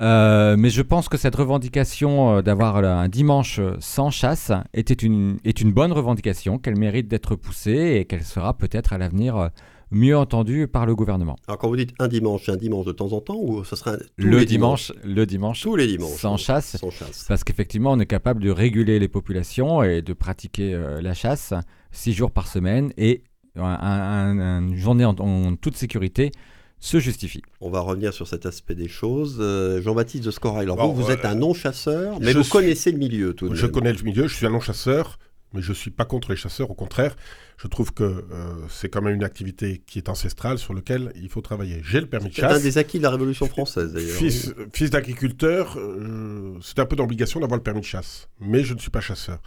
mais 0.00 0.70
je 0.70 0.82
pense 0.82 1.08
que 1.08 1.16
cette 1.16 1.36
revendication 1.36 2.42
d'avoir 2.42 2.76
un 2.76 3.08
dimanche 3.08 3.60
sans 3.80 4.10
chasse 4.10 4.52
était 4.74 4.94
une, 4.94 5.38
est 5.44 5.60
une 5.60 5.72
bonne 5.72 5.92
revendication, 5.92 6.58
qu'elle 6.58 6.76
mérite 6.76 7.08
d'être 7.08 7.34
poussée 7.34 7.96
et 7.98 8.04
qu'elle 8.04 8.24
sera 8.24 8.56
peut-être 8.56 8.92
à 8.92 8.98
l'avenir 8.98 9.50
mieux 9.92 10.16
entendu 10.16 10.66
par 10.66 10.86
le 10.86 10.94
gouvernement. 10.94 11.36
Alors 11.46 11.58
quand 11.58 11.68
vous 11.68 11.76
dites 11.76 11.94
un 11.98 12.08
dimanche, 12.08 12.42
c'est 12.46 12.52
un 12.52 12.56
dimanche 12.56 12.86
de 12.86 12.92
temps 12.92 13.12
en 13.12 13.20
temps 13.20 13.38
ou 13.38 13.62
ce 13.64 13.76
sera 13.76 13.96
le 14.16 14.44
dimanche, 14.44 14.92
le 15.04 15.26
dimanche 15.26 15.62
tous 15.62 15.76
les 15.76 15.86
dimanches 15.86 16.18
sans 16.18 16.36
chasse, 16.36 16.76
sans 16.78 16.90
chasse. 16.90 17.26
parce 17.28 17.44
qu'effectivement 17.44 17.92
on 17.92 18.00
est 18.00 18.06
capable 18.06 18.42
de 18.42 18.50
réguler 18.50 18.98
les 18.98 19.08
populations 19.08 19.82
et 19.82 20.02
de 20.02 20.12
pratiquer 20.12 20.74
euh, 20.74 21.00
la 21.00 21.14
chasse 21.14 21.54
six 21.90 22.12
jours 22.12 22.30
par 22.30 22.48
semaine 22.48 22.92
et 22.96 23.22
une 23.56 24.76
journée 24.76 25.04
en, 25.04 25.56
toute 25.56 25.76
sécurité 25.76 26.32
se 26.80 26.98
justifie. 26.98 27.42
On 27.60 27.70
va 27.70 27.80
revenir 27.80 28.12
sur 28.12 28.26
cet 28.26 28.44
aspect 28.44 28.74
des 28.74 28.88
choses. 28.88 29.36
Euh, 29.38 29.80
Jean-Baptiste 29.80 30.24
de 30.24 30.30
Scorail, 30.32 30.64
alors 30.64 30.92
vous, 30.92 31.04
vous 31.04 31.10
êtes 31.12 31.24
un 31.24 31.36
non-chasseur, 31.36 32.18
mais 32.20 32.32
vous 32.32 32.42
connaissez 32.44 32.90
le 32.90 32.98
milieu 32.98 33.34
tout 33.34 33.48
de 33.48 33.54
Je 33.54 33.66
connais 33.66 33.92
le 33.92 34.02
milieu, 34.02 34.26
je 34.26 34.34
suis 34.34 34.46
un 34.46 34.50
non-chasseur, 34.50 35.18
mais 35.52 35.62
je 35.62 35.70
ne 35.70 35.74
suis 35.74 35.90
pas 35.90 36.04
contre 36.04 36.30
les 36.30 36.36
chasseurs, 36.36 36.70
au 36.70 36.74
contraire, 36.74 37.16
je 37.56 37.68
trouve 37.68 37.92
que 37.92 38.02
euh, 38.02 38.24
c'est 38.68 38.88
quand 38.88 39.02
même 39.02 39.14
une 39.14 39.24
activité 39.24 39.82
qui 39.86 39.98
est 39.98 40.08
ancestrale 40.08 40.58
sur 40.58 40.74
laquelle 40.74 41.12
il 41.14 41.28
faut 41.28 41.40
travailler. 41.40 41.80
J'ai 41.84 42.00
le 42.00 42.06
permis 42.06 42.30
de 42.30 42.34
chasse. 42.34 42.52
C'est 42.52 42.58
un 42.58 42.62
des 42.62 42.78
acquis 42.78 42.98
de 42.98 43.02
la 43.02 43.10
Révolution 43.10 43.46
française, 43.46 43.92
d'ailleurs. 43.92 44.16
Fils, 44.16 44.54
fils 44.72 44.90
d'agriculteur, 44.90 45.76
euh, 45.78 46.58
c'est 46.62 46.78
un 46.78 46.86
peu 46.86 46.96
d'obligation 46.96 47.40
d'avoir 47.40 47.56
le 47.56 47.62
permis 47.62 47.80
de 47.80 47.86
chasse, 47.86 48.28
mais 48.40 48.64
je 48.64 48.74
ne 48.74 48.78
suis 48.78 48.90
pas 48.90 49.00
chasseur. 49.00 49.40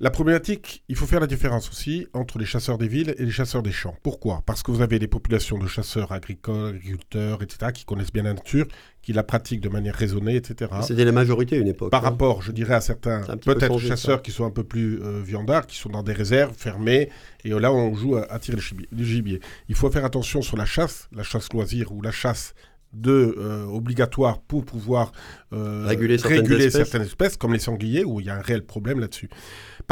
La 0.00 0.10
problématique, 0.10 0.82
il 0.88 0.96
faut 0.96 1.06
faire 1.06 1.20
la 1.20 1.26
différence 1.26 1.68
aussi 1.70 2.06
entre 2.12 2.38
les 2.38 2.44
chasseurs 2.44 2.78
des 2.78 2.88
villes 2.88 3.14
et 3.18 3.24
les 3.24 3.30
chasseurs 3.30 3.62
des 3.62 3.72
champs. 3.72 3.94
Pourquoi? 4.02 4.42
Parce 4.46 4.62
que 4.62 4.70
vous 4.70 4.82
avez 4.82 4.98
des 4.98 5.06
populations 5.06 5.58
de 5.58 5.66
chasseurs 5.66 6.12
agricoles, 6.12 6.76
agriculteurs, 6.76 7.42
etc., 7.42 7.72
qui 7.72 7.84
connaissent 7.84 8.12
bien 8.12 8.24
la 8.24 8.34
nature, 8.34 8.66
qui 9.02 9.12
la 9.12 9.22
pratiquent 9.22 9.60
de 9.60 9.68
manière 9.68 9.94
raisonnée, 9.94 10.36
etc. 10.36 10.70
C'était 10.82 11.04
la 11.04 11.12
majorité 11.12 11.56
à 11.56 11.58
une 11.58 11.68
époque. 11.68 11.90
Par 11.90 12.04
hein. 12.04 12.10
rapport, 12.10 12.42
je 12.42 12.52
dirais, 12.52 12.74
à 12.74 12.80
certains, 12.80 13.22
peut-être 13.44 13.78
chasseurs 13.78 14.22
qui 14.22 14.30
sont 14.30 14.44
un 14.44 14.50
peu 14.50 14.64
plus 14.64 15.00
euh, 15.02 15.20
viandards, 15.22 15.66
qui 15.66 15.76
sont 15.76 15.90
dans 15.90 16.02
des 16.02 16.12
réserves 16.12 16.54
fermées, 16.56 17.10
et 17.44 17.50
là, 17.50 17.72
on 17.72 17.94
joue 17.94 18.16
à, 18.16 18.38
tirer 18.38 18.58
le 18.90 19.04
gibier. 19.04 19.40
Il 19.68 19.74
faut 19.74 19.90
faire 19.90 20.04
attention 20.04 20.42
sur 20.42 20.56
la 20.56 20.64
chasse, 20.64 21.08
la 21.12 21.22
chasse 21.22 21.52
loisir 21.52 21.92
ou 21.92 22.02
la 22.02 22.12
chasse 22.12 22.54
de 22.92 23.34
euh, 23.38 23.64
obligatoire 23.64 24.40
pour 24.40 24.64
pouvoir 24.64 25.12
euh, 25.52 25.84
réguler, 25.86 26.18
certaines, 26.18 27.02
espèces. 27.02 27.36
comme 27.36 27.52
les 27.52 27.58
sangliers, 27.58 28.04
où 28.04 28.20
il 28.20 28.26
y 28.26 28.30
a 28.30 28.36
un 28.36 28.40
réel 28.40 28.64
problème 28.64 29.00
là-dessus. 29.00 29.30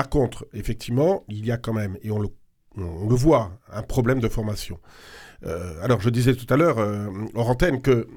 Par 0.01 0.09
contre, 0.09 0.47
effectivement, 0.55 1.25
il 1.29 1.45
y 1.45 1.53
a 1.53 1.59
quand 1.59 1.75
même, 1.75 1.99
et 2.03 2.11
on 2.11 2.21
le, 2.21 2.31
voit, 3.15 3.51
un 3.71 3.83
problème 3.83 4.19
de 4.19 4.29
formation. 4.29 4.79
Euh, 5.45 5.75
alors, 5.83 6.01
je 6.01 6.09
disais 6.09 6.35
tout 6.35 6.47
à 6.49 6.57
l'heure, 6.57 6.79
hors 7.35 7.51
antenne, 7.51 7.83
que 7.83 8.09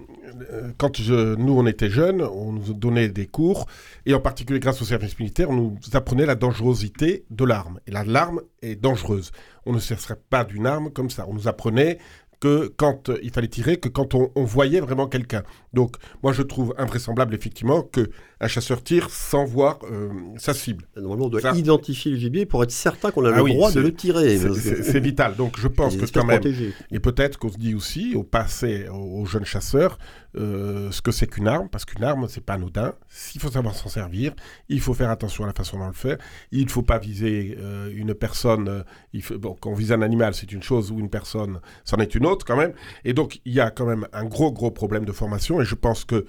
quand 0.77 0.97
nous, 1.01 1.59
on 1.59 1.67
était 1.67 1.89
jeunes, 1.89 2.21
on 2.21 2.53
nous 2.53 2.73
donnait 2.73 3.09
des 3.09 3.27
cours, 3.27 3.65
et 4.05 4.13
en 4.13 4.21
particulier 4.21 4.61
grâce 4.61 4.81
au 4.81 4.85
service 4.85 5.19
militaire, 5.19 5.49
on 5.49 5.55
nous 5.55 5.77
apprenait 5.91 6.25
la 6.25 6.35
dangerosité 6.35 7.25
de 7.29 7.43
l'arme. 7.43 7.81
Et 7.85 7.91
l'arme 7.91 8.39
est 8.61 8.77
dangereuse. 8.77 9.33
On 9.65 9.73
ne 9.73 9.79
se 9.79 9.93
serait 9.95 10.21
pas 10.29 10.45
d'une 10.45 10.65
arme 10.65 10.89
comme 10.89 11.09
ça. 11.09 11.25
On 11.27 11.33
nous 11.33 11.49
apprenait 11.49 11.97
que 12.43 12.73
quand 12.75 13.07
euh, 13.07 13.17
il 13.23 13.31
fallait 13.31 13.47
tirer, 13.47 13.77
que 13.77 13.87
quand 13.87 14.15
on, 14.15 14.29
voyait 14.43 14.81
vraiment 14.81 15.07
quelqu'un. 15.07 15.43
Donc, 15.71 15.95
moi, 16.23 16.33
je 16.33 16.41
trouve 16.41 16.75
invraisemblable, 16.77 17.33
effectivement, 17.33 17.83
que 17.83 18.09
un 18.41 18.49
chasseur 18.49 18.83
tire 18.83 19.09
sans 19.09 19.45
voir 19.45 19.79
euh, 19.89 20.09
sa 20.35 20.53
cible. 20.53 20.83
Normalement, 20.97 21.27
on 21.27 21.29
doit 21.29 21.55
identifier 21.55 22.11
le 22.11 22.17
gibier 22.17 22.45
pour 22.45 22.61
être 22.61 22.71
certain 22.71 23.11
qu'on 23.11 23.23
a 23.23 23.29
ah 23.29 23.41
le 23.41 23.47
droit 23.47 23.71
de 23.71 23.79
le 23.79 23.93
tirer. 23.93 24.37
C'est 24.37 24.99
vital. 24.99 25.37
Donc, 25.37 25.57
je 25.57 25.69
pense 25.69 25.95
que 25.95 26.05
quand 26.11 26.25
même... 26.25 26.41
Et 26.91 26.99
peut-être 26.99 27.39
qu'on 27.39 27.47
se 27.47 27.57
dit 27.57 27.75
aussi, 27.75 28.13
au 28.13 28.23
passé, 28.23 28.89
aux 28.89 29.25
jeunes 29.25 29.45
chasseurs, 29.45 29.97
euh, 30.35 30.91
ce 30.91 31.01
que 31.01 31.11
c'est 31.11 31.27
qu'une 31.27 31.47
arme, 31.47 31.69
parce 31.69 31.85
qu'une 31.85 32.03
arme, 32.03 32.27
c'est 32.27 32.43
pas 32.43 32.53
anodin. 32.53 32.93
S'il 33.07 33.41
faut 33.41 33.51
savoir 33.51 33.75
s'en 33.75 33.89
servir, 33.89 34.33
il 34.69 34.81
faut 34.81 34.93
faire 34.93 35.09
attention 35.09 35.43
à 35.43 35.47
la 35.47 35.53
façon 35.53 35.77
dont 35.77 35.85
on 35.85 35.87
le 35.87 35.93
fait. 35.93 36.19
Il 36.51 36.65
ne 36.65 36.71
faut 36.71 36.81
pas 36.81 36.97
viser 36.97 37.55
euh, 37.59 37.91
une 37.93 38.13
personne. 38.13 38.67
Euh, 38.67 39.39
quand 39.61 39.69
on 39.69 39.73
vise 39.73 39.91
un 39.91 40.01
animal, 40.01 40.33
c'est 40.33 40.51
une 40.51 40.63
chose, 40.63 40.91
ou 40.91 40.99
une 40.99 41.09
personne, 41.09 41.59
c'en 41.85 41.97
est 41.97 42.15
une 42.15 42.25
autre 42.25 42.45
quand 42.45 42.57
même. 42.57 42.73
Et 43.05 43.13
donc, 43.13 43.39
il 43.45 43.53
y 43.53 43.59
a 43.59 43.69
quand 43.69 43.85
même 43.85 44.07
un 44.13 44.25
gros, 44.25 44.51
gros 44.51 44.71
problème 44.71 45.05
de 45.05 45.11
formation. 45.11 45.61
Et 45.61 45.65
je 45.65 45.75
pense 45.75 46.05
que 46.05 46.25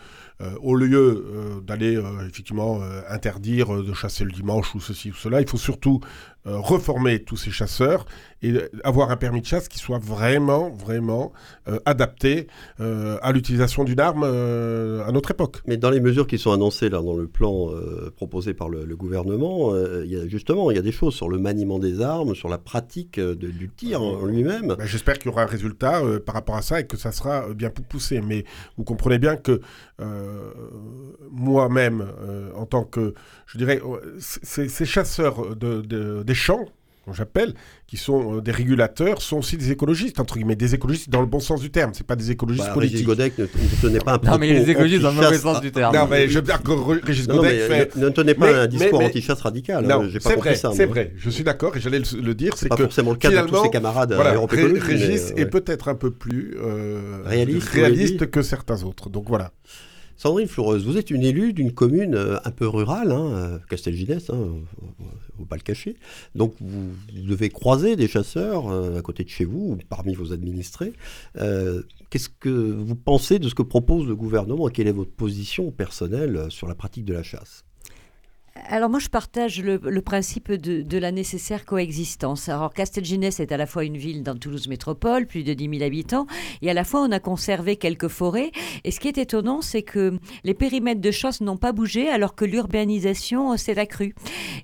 au 0.60 0.74
lieu 0.74 1.62
d'aller 1.64 1.98
effectivement 2.28 2.82
interdire 3.08 3.82
de 3.82 3.94
chasser 3.94 4.24
le 4.24 4.32
dimanche 4.32 4.74
ou 4.74 4.80
ceci 4.80 5.10
ou 5.10 5.14
cela, 5.14 5.40
il 5.40 5.48
faut 5.48 5.56
surtout 5.56 6.00
reformer 6.44 7.22
tous 7.22 7.36
ces 7.36 7.50
chasseurs 7.50 8.06
et 8.44 8.54
avoir 8.84 9.10
un 9.10 9.16
permis 9.16 9.40
de 9.40 9.46
chasse 9.46 9.68
qui 9.68 9.78
soit 9.78 9.98
vraiment, 9.98 10.70
vraiment 10.70 11.32
euh, 11.68 11.78
adapté 11.86 12.46
euh, 12.80 13.16
à 13.22 13.32
l'utilisation 13.32 13.84
d'une 13.84 14.00
arme 14.00 14.22
euh, 14.24 15.04
à 15.06 15.12
notre 15.12 15.30
époque. 15.30 15.62
Mais 15.66 15.76
dans 15.76 15.90
les 15.90 16.00
mesures 16.00 16.26
qui 16.26 16.38
sont 16.38 16.52
annoncées 16.52 16.90
là, 16.90 17.00
dans 17.00 17.16
le 17.16 17.26
plan 17.26 17.70
proposé 18.16 18.54
par 18.54 18.68
le, 18.68 18.84
gouvernement, 18.96 19.74
il 19.76 20.10
y 20.10 20.16
a, 20.16 20.26
justement, 20.28 20.70
il 20.70 20.76
y 20.76 20.78
a 20.78 20.82
des 20.82 20.92
choses 20.92 21.14
sur 21.14 21.28
le 21.28 21.38
maniement 21.38 21.78
des 21.78 22.00
armes, 22.00 22.34
sur 22.34 22.48
la 22.48 22.58
pratique 22.58 23.18
du 23.18 23.68
tir 23.68 24.02
en 24.02 24.26
lui-même. 24.26 24.74
Ben, 24.78 24.84
j'espère 24.86 25.18
qu'il 25.18 25.30
y 25.30 25.32
aura 25.32 25.42
un 25.42 25.46
résultat 25.46 26.02
par 26.24 26.34
rapport 26.34 26.56
à 26.56 26.62
ça 26.62 26.80
et 26.80 26.86
que 26.86 26.96
ça 26.96 27.12
sera 27.12 27.52
bien 27.54 27.70
poussé. 27.70 28.20
Mais 28.20 28.44
vous 28.76 28.84
comprenez 28.84 29.18
bien 29.18 29.36
que 29.36 29.60
moi-même, 31.30 32.06
en 32.54 32.66
tant 32.66 32.84
que, 32.84 33.14
je 33.46 33.58
dirais, 33.58 33.80
ces 34.18 34.84
chasseurs 34.84 35.56
de, 35.56 36.22
des 36.22 36.33
champs, 36.34 36.66
j'appelle, 37.12 37.54
qui 37.86 37.96
sont 37.96 38.36
euh, 38.36 38.40
des 38.40 38.50
régulateurs, 38.50 39.20
sont 39.20 39.38
aussi 39.38 39.56
des 39.56 39.70
écologistes, 39.70 40.20
entre 40.20 40.36
guillemets, 40.36 40.56
des 40.56 40.74
écologistes 40.74 41.10
dans 41.10 41.20
le 41.20 41.26
bon 41.26 41.40
sens 41.40 41.60
du 41.60 41.70
terme, 41.70 41.92
c'est 41.92 42.06
pas 42.06 42.16
des 42.16 42.30
écologistes 42.30 42.68
bah, 42.68 42.72
politiques. 42.72 43.06
Régis 43.06 43.06
Godec 43.06 43.38
ne, 43.38 43.46
tenait 43.82 43.98
pas 43.98 44.14
un 44.14 44.18
propos 44.18 44.32
Non, 44.32 44.38
mais 44.38 44.52
les 44.52 44.70
écologistes 44.70 45.02
dans 45.02 45.10
le 45.10 45.16
mauvais 45.16 45.38
sens 45.38 45.60
du 45.60 45.72
terme. 45.72 45.94
Non, 45.94 46.06
mais 46.08 46.28
je 46.28 46.38
veux 46.38 46.42
dire 46.42 46.62
que 46.62 46.70
Régis 47.04 47.26
Godec 47.26 47.60
fait... 47.60 47.96
Ne, 47.96 48.08
tenait 48.08 48.34
pas 48.34 48.62
un 48.62 48.66
discours 48.66 49.00
anti-chasse 49.00 49.40
radical, 49.40 49.86
non, 49.86 50.08
j'ai 50.08 50.20
pas 50.20 50.34
compris 50.34 50.56
ça. 50.56 50.70
C'est 50.74 50.86
vrai, 50.86 51.12
je 51.16 51.30
suis 51.30 51.44
d'accord, 51.44 51.76
et 51.76 51.80
j'allais 51.80 51.98
le, 51.98 52.34
dire, 52.34 52.54
c'est 52.56 52.68
que... 52.68 52.74
pas 52.74 52.82
forcément 52.82 53.10
le 53.10 53.18
cas 53.18 53.30
de 53.30 53.46
tous 53.46 53.62
ses 53.62 53.70
camarades 53.70 54.12
voilà, 54.14 54.34
Régis 54.46 55.32
est 55.36 55.46
peut-être 55.46 55.88
un 55.88 55.94
peu 55.94 56.10
plus 56.10 56.56
euh, 56.58 57.22
réaliste 57.24 58.30
que 58.30 58.42
certains 58.42 58.82
autres, 58.82 59.10
donc 59.10 59.28
voilà. 59.28 59.52
Sandrine 60.16 60.46
Fleureuse, 60.46 60.86
vous 60.86 60.96
êtes 60.96 61.10
une 61.10 61.24
élue 61.24 61.52
d'une 61.52 61.72
commune 61.72 62.14
euh, 62.14 62.36
un 62.44 62.50
peu 62.52 62.68
rurale, 62.68 63.10
hein, 63.10 63.58
Castelginès, 63.68 64.30
hein, 64.30 64.36
ne 64.36 65.04
faut 65.36 65.44
pas 65.44 65.56
le 65.56 65.62
cacher. 65.62 65.96
Donc 66.34 66.54
vous, 66.60 66.92
devez 67.12 67.48
croiser 67.48 67.96
des 67.96 68.08
chasseurs 68.08 68.68
euh, 68.68 68.98
à 68.98 69.02
côté 69.02 69.24
de 69.24 69.28
chez 69.28 69.44
vous 69.44 69.72
ou 69.72 69.78
parmi 69.88 70.14
vos 70.14 70.32
administrés. 70.32 70.92
Euh, 71.36 71.82
qu'est-ce 72.10 72.28
que 72.28 72.48
vous 72.48 72.96
pensez 72.96 73.38
de 73.38 73.48
ce 73.48 73.54
que 73.54 73.62
propose 73.62 74.06
le 74.06 74.16
gouvernement 74.16 74.68
et 74.68 74.72
quelle 74.72 74.88
est 74.88 74.92
votre 74.92 75.12
position 75.12 75.70
personnelle 75.70 76.46
sur 76.50 76.66
la 76.66 76.74
pratique 76.74 77.04
de 77.04 77.14
la 77.14 77.22
chasse? 77.22 77.63
Alors 78.68 78.88
moi, 78.88 79.00
je 79.00 79.08
partage 79.08 79.60
le, 79.60 80.00
principe 80.00 80.52
de, 80.52 80.98
la 80.98 81.10
nécessaire 81.10 81.64
coexistence. 81.64 82.48
Alors 82.48 82.72
Castelginès 82.72 83.40
est 83.40 83.50
à 83.50 83.56
la 83.56 83.66
fois 83.66 83.82
une 83.82 83.96
ville 83.96 84.22
dans 84.22 84.36
Toulouse 84.36 84.68
Métropole, 84.68 85.26
plus 85.26 85.42
de 85.42 85.54
10 85.54 85.78
000 85.78 85.82
habitants, 85.82 86.26
et 86.62 86.70
à 86.70 86.74
la 86.74 86.84
fois 86.84 87.00
on 87.02 87.10
a 87.10 87.18
conservé 87.18 87.74
quelques 87.74 88.06
forêts. 88.06 88.52
Et 88.84 88.92
ce 88.92 89.00
qui 89.00 89.08
est 89.08 89.18
étonnant, 89.18 89.60
c'est 89.60 89.82
que 89.82 90.18
les 90.44 90.54
périmètres 90.54 91.00
de 91.00 91.10
chasse 91.10 91.40
n'ont 91.40 91.56
pas 91.56 91.72
bougé 91.72 92.08
alors 92.08 92.36
que 92.36 92.44
l'urbanisation 92.44 93.56
s'est 93.56 93.76
accrue. 93.76 94.14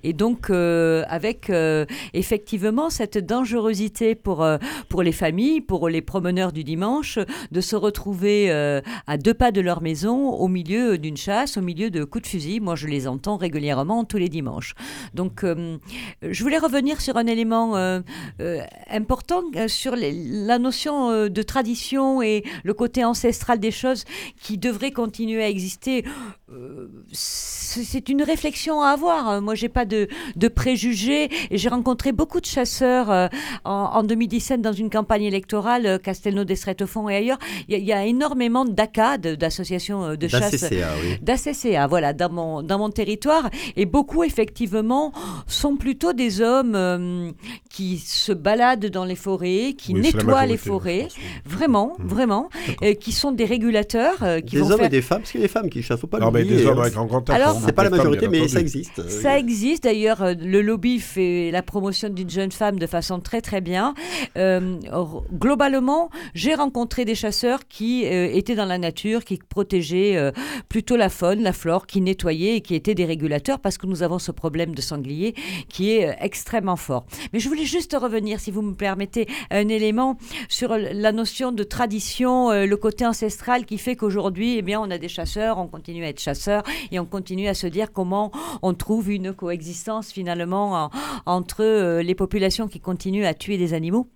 Et 0.03 0.13
donc 0.13 0.49
euh, 0.49 1.03
avec 1.09 1.49
euh, 1.49 1.85
effectivement 2.13 2.89
cette 2.89 3.17
dangerosité 3.17 4.15
pour, 4.15 4.41
euh, 4.41 4.57
pour 4.87 5.03
les 5.03 5.11
familles, 5.11 5.59
pour 5.59 5.89
les 5.89 6.01
promeneurs 6.01 6.53
du 6.53 6.63
dimanche, 6.63 7.19
de 7.51 7.61
se 7.61 7.75
retrouver 7.75 8.51
à 8.51 9.17
deux 9.17 9.33
pas 9.33 9.51
de 9.51 9.59
leur 9.59 9.81
maison 9.81 10.29
au 10.29 10.47
milieu 10.47 10.97
d'une 10.97 11.17
chasse, 11.17 11.57
au 11.57 11.61
milieu 11.61 11.89
de 11.89 12.05
coups 12.05 12.23
de 12.23 12.27
fusil. 12.27 12.59
Moi, 12.61 12.75
je 12.75 12.87
les 12.87 13.07
entends 13.07 13.35
régulièrement 13.35 13.80
tous 14.07 14.17
les 14.17 14.29
dimanches. 14.29 14.73
Donc, 15.13 15.43
euh, 15.43 15.77
je 16.21 16.43
voulais 16.43 16.57
revenir 16.57 17.01
sur 17.01 17.17
un 17.17 17.27
élément 17.27 17.75
euh, 17.75 17.99
euh, 18.39 18.61
important, 18.89 19.43
sur 19.67 19.95
la 19.95 20.59
notion 20.59 21.27
de 21.27 21.41
tradition 21.41 22.21
et 22.21 22.43
le 22.63 22.73
côté 22.73 23.03
ancestral 23.03 23.59
des 23.59 23.71
choses 23.71 24.05
qui 24.41 24.57
devrait 24.57 24.91
continuer 24.91 25.43
à 25.43 25.49
exister. 25.49 26.03
c'est 27.11 28.09
une 28.09 28.23
réflexion 28.23 28.81
à 28.81 28.89
avoir. 28.89 29.41
Moi, 29.41 29.55
j'ai 29.55 29.69
pas 29.69 29.85
de, 29.85 30.07
préjugés. 30.53 31.29
J'ai 31.51 31.69
rencontré 31.69 32.11
beaucoup 32.11 32.41
de 32.41 32.45
chasseurs 32.45 33.29
en, 33.63 34.03
2017 34.03 34.61
dans 34.61 34.73
une 34.73 34.89
campagne 34.89 35.23
électorale, 35.23 35.99
Castelnau, 35.99 36.43
Destretefond 36.43 37.09
et 37.09 37.15
ailleurs. 37.15 37.39
Il 37.67 37.77
y, 37.77 37.93
a 37.93 38.05
énormément 38.05 38.65
d'ACA, 38.65 39.17
d'associations 39.17 40.15
de 40.15 40.27
chasse. 40.27 40.65
D'ACCA, 41.21 41.87
voilà, 41.87 42.13
dans 42.13 42.31
mon, 42.31 42.63
dans 42.63 42.77
mon 42.77 42.89
territoire. 42.89 43.49
Et 43.75 43.85
beaucoup, 43.85 44.23
effectivement, 44.23 45.11
sont 45.47 45.75
plutôt 45.75 46.13
des 46.13 46.41
hommes 46.41 46.75
euh, 46.75 47.31
qui 47.69 47.97
se 47.97 48.31
baladent 48.31 48.87
dans 48.87 49.05
les 49.05 49.15
forêts, 49.15 49.73
qui 49.77 49.93
nettoient 49.93 50.45
les 50.45 50.57
forêts, 50.57 51.07
vraiment, 51.45 51.93
mmh. 51.97 52.07
vraiment, 52.07 52.49
euh, 52.83 52.93
qui 52.93 53.11
sont 53.11 53.31
des 53.31 53.45
régulateurs. 53.45 54.23
Euh, 54.23 54.39
qui 54.39 54.55
des 54.55 54.71
hommes 54.71 54.83
et 54.83 54.89
des 54.89 55.01
femmes, 55.01 55.19
parce 55.19 55.31
qu'il 55.31 55.41
y 55.41 55.43
a 55.43 55.47
des 55.47 55.51
femmes 55.51 55.69
qui 55.69 55.81
chassent, 55.81 55.99
faut 55.99 56.07
pas 56.07 56.19
non, 56.19 56.31
mais 56.31 56.43
des 56.43 56.65
hommes 56.65 56.79
avec 56.79 56.97
un 56.97 57.05
grand 57.05 57.27
Alors, 57.29 57.59
c'est 57.65 57.73
pas 57.73 57.83
la 57.83 57.89
majorité, 57.89 58.27
mais 58.27 58.47
ça 58.47 58.59
existe. 58.59 59.07
Ça 59.09 59.37
existe, 59.37 59.83
d'ailleurs, 59.83 60.35
le 60.39 60.61
lobby 60.61 60.99
fait 60.99 61.51
la 61.51 61.61
promotion 61.61 62.09
d'une 62.09 62.29
jeune 62.29 62.51
femme 62.51 62.79
de 62.79 62.87
façon 62.87 63.19
très 63.19 63.41
très 63.41 63.61
bien. 63.61 63.93
globalement, 65.33 66.09
j'ai 66.33 66.53
rencontré 66.53 67.05
des 67.05 67.15
chasseurs 67.15 67.67
qui 67.67 68.03
étaient 68.03 68.55
dans 68.55 68.65
la 68.65 68.77
nature, 68.77 69.23
qui 69.23 69.37
protégeaient 69.37 70.31
plutôt 70.69 70.97
la 70.97 71.09
faune, 71.09 71.41
la 71.41 71.53
flore, 71.53 71.87
qui 71.87 72.01
nettoyaient 72.01 72.57
et 72.57 72.61
qui 72.61 72.75
étaient 72.75 72.95
des 72.95 73.05
régulateurs 73.05 73.59
parce 73.61 73.77
que 73.77 73.87
nous 73.87 74.03
avons 74.03 74.19
ce 74.19 74.31
problème 74.31 74.75
de 74.75 74.81
sanglier 74.81 75.35
qui 75.69 75.91
est 75.91 76.09
euh, 76.09 76.13
extrêmement 76.19 76.75
fort. 76.75 77.05
Mais 77.33 77.39
je 77.39 77.47
voulais 77.47 77.65
juste 77.65 77.95
revenir, 77.99 78.39
si 78.39 78.51
vous 78.51 78.61
me 78.61 78.73
permettez, 78.73 79.27
un 79.49 79.67
élément 79.67 80.17
sur 80.49 80.77
la 80.77 81.11
notion 81.11 81.51
de 81.51 81.63
tradition, 81.63 82.51
euh, 82.51 82.65
le 82.65 82.77
côté 82.77 83.05
ancestral 83.05 83.65
qui 83.65 83.77
fait 83.77 83.95
qu'aujourd'hui, 83.95 84.57
eh 84.57 84.61
bien, 84.61 84.79
on 84.81 84.89
a 84.91 84.97
des 84.97 85.07
chasseurs, 85.07 85.57
on 85.57 85.67
continue 85.67 86.03
à 86.03 86.09
être 86.09 86.21
chasseurs 86.21 86.63
et 86.91 86.99
on 86.99 87.05
continue 87.05 87.47
à 87.47 87.53
se 87.53 87.67
dire 87.67 87.91
comment 87.91 88.31
on 88.61 88.73
trouve 88.73 89.11
une 89.11 89.33
coexistence 89.33 90.11
finalement 90.11 90.89
entre 91.25 91.63
euh, 91.63 92.03
les 92.03 92.15
populations 92.15 92.67
qui 92.67 92.79
continuent 92.79 93.25
à 93.25 93.33
tuer 93.33 93.57
des 93.57 93.73
animaux 93.73 94.07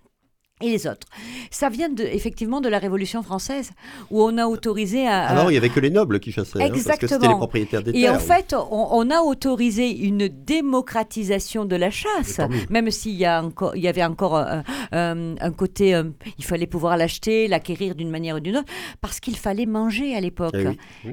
et 0.62 0.70
les 0.70 0.86
autres. 0.86 1.06
Ça 1.50 1.68
vient 1.68 1.90
de, 1.90 2.02
effectivement 2.02 2.62
de 2.62 2.70
la 2.70 2.78
Révolution 2.78 3.22
française, 3.22 3.72
où 4.10 4.22
on 4.22 4.38
a 4.38 4.46
autorisé 4.46 5.06
à... 5.06 5.26
Alors, 5.26 5.50
il 5.50 5.52
n'y 5.52 5.58
avait 5.58 5.68
que 5.68 5.80
les 5.80 5.90
nobles 5.90 6.18
qui 6.18 6.32
chassaient, 6.32 6.62
hein, 6.62 6.70
parce 6.86 6.98
que 6.98 7.06
c'était 7.06 7.28
les 7.28 7.34
propriétaires 7.34 7.82
des 7.82 7.92
terres. 7.92 8.00
Et 8.02 8.08
en 8.08 8.18
fait, 8.18 8.54
on, 8.70 9.10
a 9.10 9.20
autorisé 9.20 9.90
une 9.90 10.28
démocratisation 10.28 11.66
de 11.66 11.76
la 11.76 11.90
chasse, 11.90 12.40
même 12.70 12.90
s'il 12.90 13.16
y, 13.16 13.26
a 13.26 13.44
encore, 13.44 13.76
il 13.76 13.82
y 13.82 13.88
avait 13.88 14.02
encore 14.02 14.36
euh, 14.36 14.62
euh, 14.94 15.34
un 15.38 15.52
côté, 15.52 15.94
euh, 15.94 16.04
il 16.38 16.44
fallait 16.44 16.66
pouvoir 16.66 16.96
l'acheter, 16.96 17.48
l'acquérir 17.48 17.94
d'une 17.94 18.10
manière 18.10 18.36
ou 18.36 18.40
d'une 18.40 18.56
autre, 18.56 18.72
parce 19.02 19.20
qu'il 19.20 19.36
fallait 19.36 19.66
manger 19.66 20.16
à 20.16 20.20
l'époque. 20.22 20.56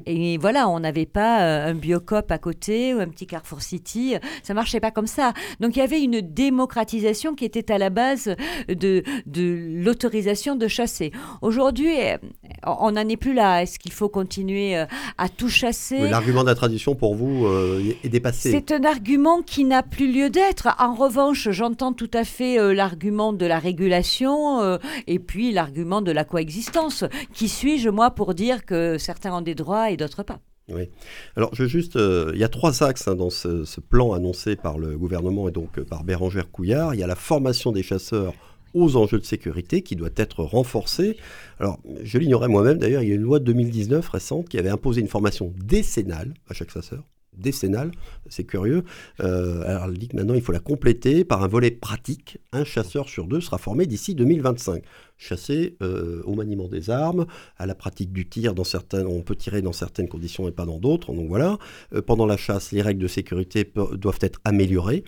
Eh 0.06 0.34
et, 0.34 0.38
voilà, 0.38 0.70
on 0.70 0.80
n'avait 0.80 1.06
pas 1.06 1.66
un 1.66 1.74
Biocop 1.74 2.32
à 2.32 2.38
côté 2.38 2.94
ou 2.94 3.00
un 3.00 3.08
petit 3.08 3.28
Carrefour 3.28 3.62
City, 3.62 4.16
ça 4.42 4.54
marchait 4.54 4.80
pas 4.80 4.92
comme 4.92 5.08
ça. 5.08 5.34
Donc 5.60 5.76
il 5.76 5.80
y 5.80 5.82
avait 5.82 6.02
une 6.02 6.22
démocratisation 6.22 7.36
qui 7.36 7.44
était 7.44 7.70
à 7.70 7.78
la 7.78 7.90
base 7.90 8.34
de 8.70 9.04
de 9.33 9.33
l'autorisation 9.42 10.56
de 10.56 10.68
chasser. 10.68 11.12
Aujourd'hui, 11.42 12.00
euh, 12.00 12.18
on 12.66 12.92
n'en 12.92 13.08
est 13.08 13.18
plus 13.18 13.34
là. 13.34 13.62
Est-ce 13.62 13.80
qu'il 13.80 13.92
faut 13.92 14.10
continuer 14.10 14.78
euh, 14.78 14.86
à 15.18 15.30
tout 15.30 15.50
chasser? 15.50 16.10
L'argument 16.10 16.42
de 16.42 16.48
la 16.48 16.56
tradition, 16.56 16.96
pour 16.96 17.16
vous, 17.16 17.46
euh, 17.46 17.82
est 18.04 18.10
dépassé. 18.10 18.52
C'est 18.52 18.72
un 18.72 18.84
argument 18.84 19.42
qui 19.42 19.66
n'a 19.66 19.84
plus 19.84 20.12
lieu 20.12 20.30
d'être. 20.30 20.70
En 20.80 20.94
revanche, 20.94 21.50
j'entends 21.52 21.94
tout 21.94 22.12
à 22.14 22.24
fait 22.24 22.74
l'argument 22.74 23.34
de 23.34 23.46
la 23.46 23.60
régulation 23.60 24.78
et 25.08 25.20
puis 25.20 25.52
l'argument 25.52 26.02
de 26.02 26.12
la 26.12 26.24
coexistence. 26.24 27.04
Qui 27.34 27.48
suis-je, 27.48 27.90
moi, 27.90 28.12
pour 28.12 28.34
dire 28.34 28.66
que 28.66 28.98
certains 28.98 29.34
ont 29.34 29.42
des 29.42 29.56
droits 29.56 29.92
et 29.92 29.98
d'autres 29.98 30.24
pas? 30.24 30.40
Oui. 30.70 30.90
Alors, 31.36 31.54
je 31.54 31.66
juste, 31.66 31.96
il 31.96 32.40
y 32.40 32.44
a 32.44 32.50
trois 32.50 32.84
axes 32.84 33.08
hein, 33.08 33.16
dans 33.16 33.30
ce, 33.30 33.66
ce, 33.66 33.82
plan 33.82 34.14
annoncé 34.14 34.56
par 34.56 34.78
le 34.78 34.98
gouvernement 34.98 35.50
et 35.50 35.52
donc 35.52 35.80
par 35.82 36.04
Bérangère 36.04 36.50
Couillard. 36.52 36.94
Il 36.94 37.00
y 37.00 37.04
a 37.04 37.08
la 37.08 37.16
formation 37.16 37.72
des 37.72 37.84
chasseurs 37.84 38.34
aux 38.74 38.96
enjeux 38.96 39.20
de 39.20 39.26
sécurité 39.26 39.82
qui 39.82 39.96
doit 39.96 40.10
être 40.16 40.44
renforcée. 40.44 41.18
Alors, 41.60 41.80
je 42.04 42.18
l'ignorais 42.18 42.48
moi-même 42.48 42.78
d'ailleurs, 42.78 43.04
il 43.04 43.10
y 43.10 43.12
a 43.12 43.16
une 43.16 43.22
loi 43.22 43.40
de 43.40 43.46
2019 43.46 44.08
récente 44.08 44.50
qui 44.50 44.58
avait 44.58 44.70
imposé 44.70 45.02
une 45.02 45.08
formation 45.08 45.54
décennale 45.58 46.34
à 46.50 46.54
chaque 46.54 46.72
chasseur 46.72 47.04
décennale, 47.38 47.92
c'est 48.30 48.44
curieux. 48.44 48.84
Euh, 49.20 49.64
alors 49.64 49.86
elle 49.86 49.98
dit 49.98 50.08
que 50.08 50.16
maintenant 50.16 50.34
il 50.34 50.42
faut 50.42 50.52
la 50.52 50.60
compléter 50.60 51.24
par 51.24 51.44
un 51.44 51.48
volet 51.48 51.72
pratique. 51.72 52.38
Un 52.52 52.64
chasseur 52.64 53.10
sur 53.10 53.28
deux 53.28 53.42
sera 53.42 53.58
formé 53.58 53.86
d'ici 53.86 54.16
2025. 54.16 54.84
Chasser 55.18 55.78
euh, 55.82 56.22
au 56.26 56.36
maniement 56.36 56.68
des 56.68 56.90
armes, 56.90 57.26
à 57.58 57.66
la 57.66 57.76
pratique 57.76 58.12
du 58.12 58.28
tir, 58.28 58.56
dans 58.56 58.64
certaines, 58.64 59.08
on 59.08 59.22
peut 59.22 59.36
tirer 59.36 59.62
dans 59.62 59.74
certaines 59.74 60.08
conditions 60.08 60.48
et 60.48 60.52
pas 60.52 60.66
dans 60.66 60.80
d'autres. 60.80 61.14
Donc 61.14 61.28
voilà. 61.28 61.58
Euh, 61.94 62.02
pendant 62.02 62.26
la 62.26 62.38
chasse, 62.38 62.72
les 62.72 62.82
règles 62.82 63.02
de 63.02 63.08
sécurité 63.08 63.72
doivent 63.94 64.20
être 64.22 64.40
améliorées. 64.44 65.04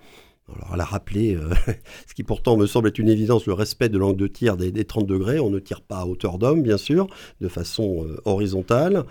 Alors, 0.54 0.72
elle 0.76 0.82
a 0.82 0.86
rappelé, 0.86 1.36
euh, 1.36 1.50
ce 2.08 2.14
qui 2.14 2.24
pourtant 2.24 2.56
me 2.58 2.68
semble 2.68 2.90
être 2.90 3.00
une 3.00 3.10
évidence, 3.10 3.46
le 3.48 3.54
respect 3.54 3.90
de 3.90 3.98
l'angle 3.98 4.18
de 4.18 4.28
tir 4.28 4.58
des, 4.58 4.86
30 4.86 5.08
degrés. 5.08 5.40
On 5.40 5.50
ne 5.50 5.60
tire 5.60 5.82
pas 5.82 6.00
à 6.00 6.06
hauteur 6.06 6.38
d'homme, 6.38 6.62
bien 6.62 6.78
sûr, 6.78 7.08
de 7.42 7.48
façon 7.48 8.06
euh, 8.06 8.18
horizontale. 8.26 9.06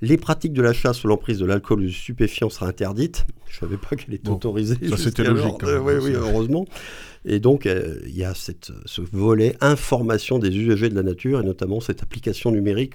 Les 0.00 0.16
pratiques 0.16 0.52
de 0.52 0.62
la 0.62 0.72
chasse 0.72 0.98
sous 0.98 1.08
l'emprise 1.08 1.38
de 1.38 1.44
l'alcool 1.44 1.80
ou 1.80 1.86
du 1.86 1.92
stupéfiant 1.92 2.48
sera 2.50 2.66
interdite. 2.68 3.26
Je 3.48 3.56
ne 3.56 3.60
savais 3.60 3.76
pas 3.76 3.96
qu'elle 3.96 4.14
était 4.14 4.30
autorisée. 4.30 4.76
Ça, 4.88 4.96
c'était 4.96 5.24
logique. 5.24 5.62
Hein, 5.64 5.80
oui, 5.82 5.94
oui, 6.00 6.12
heureusement. 6.14 6.66
Et 7.24 7.40
donc, 7.40 7.66
euh, 7.66 7.98
il 8.06 8.16
y 8.16 8.24
a 8.24 8.32
cette, 8.32 8.70
ce 8.86 9.02
volet 9.02 9.56
information 9.60 10.38
des 10.38 10.56
usagers 10.56 10.88
de 10.88 10.94
la 10.94 11.02
nature, 11.02 11.40
et 11.40 11.44
notamment 11.44 11.80
cette 11.80 12.02
application 12.02 12.52
numérique 12.52 12.94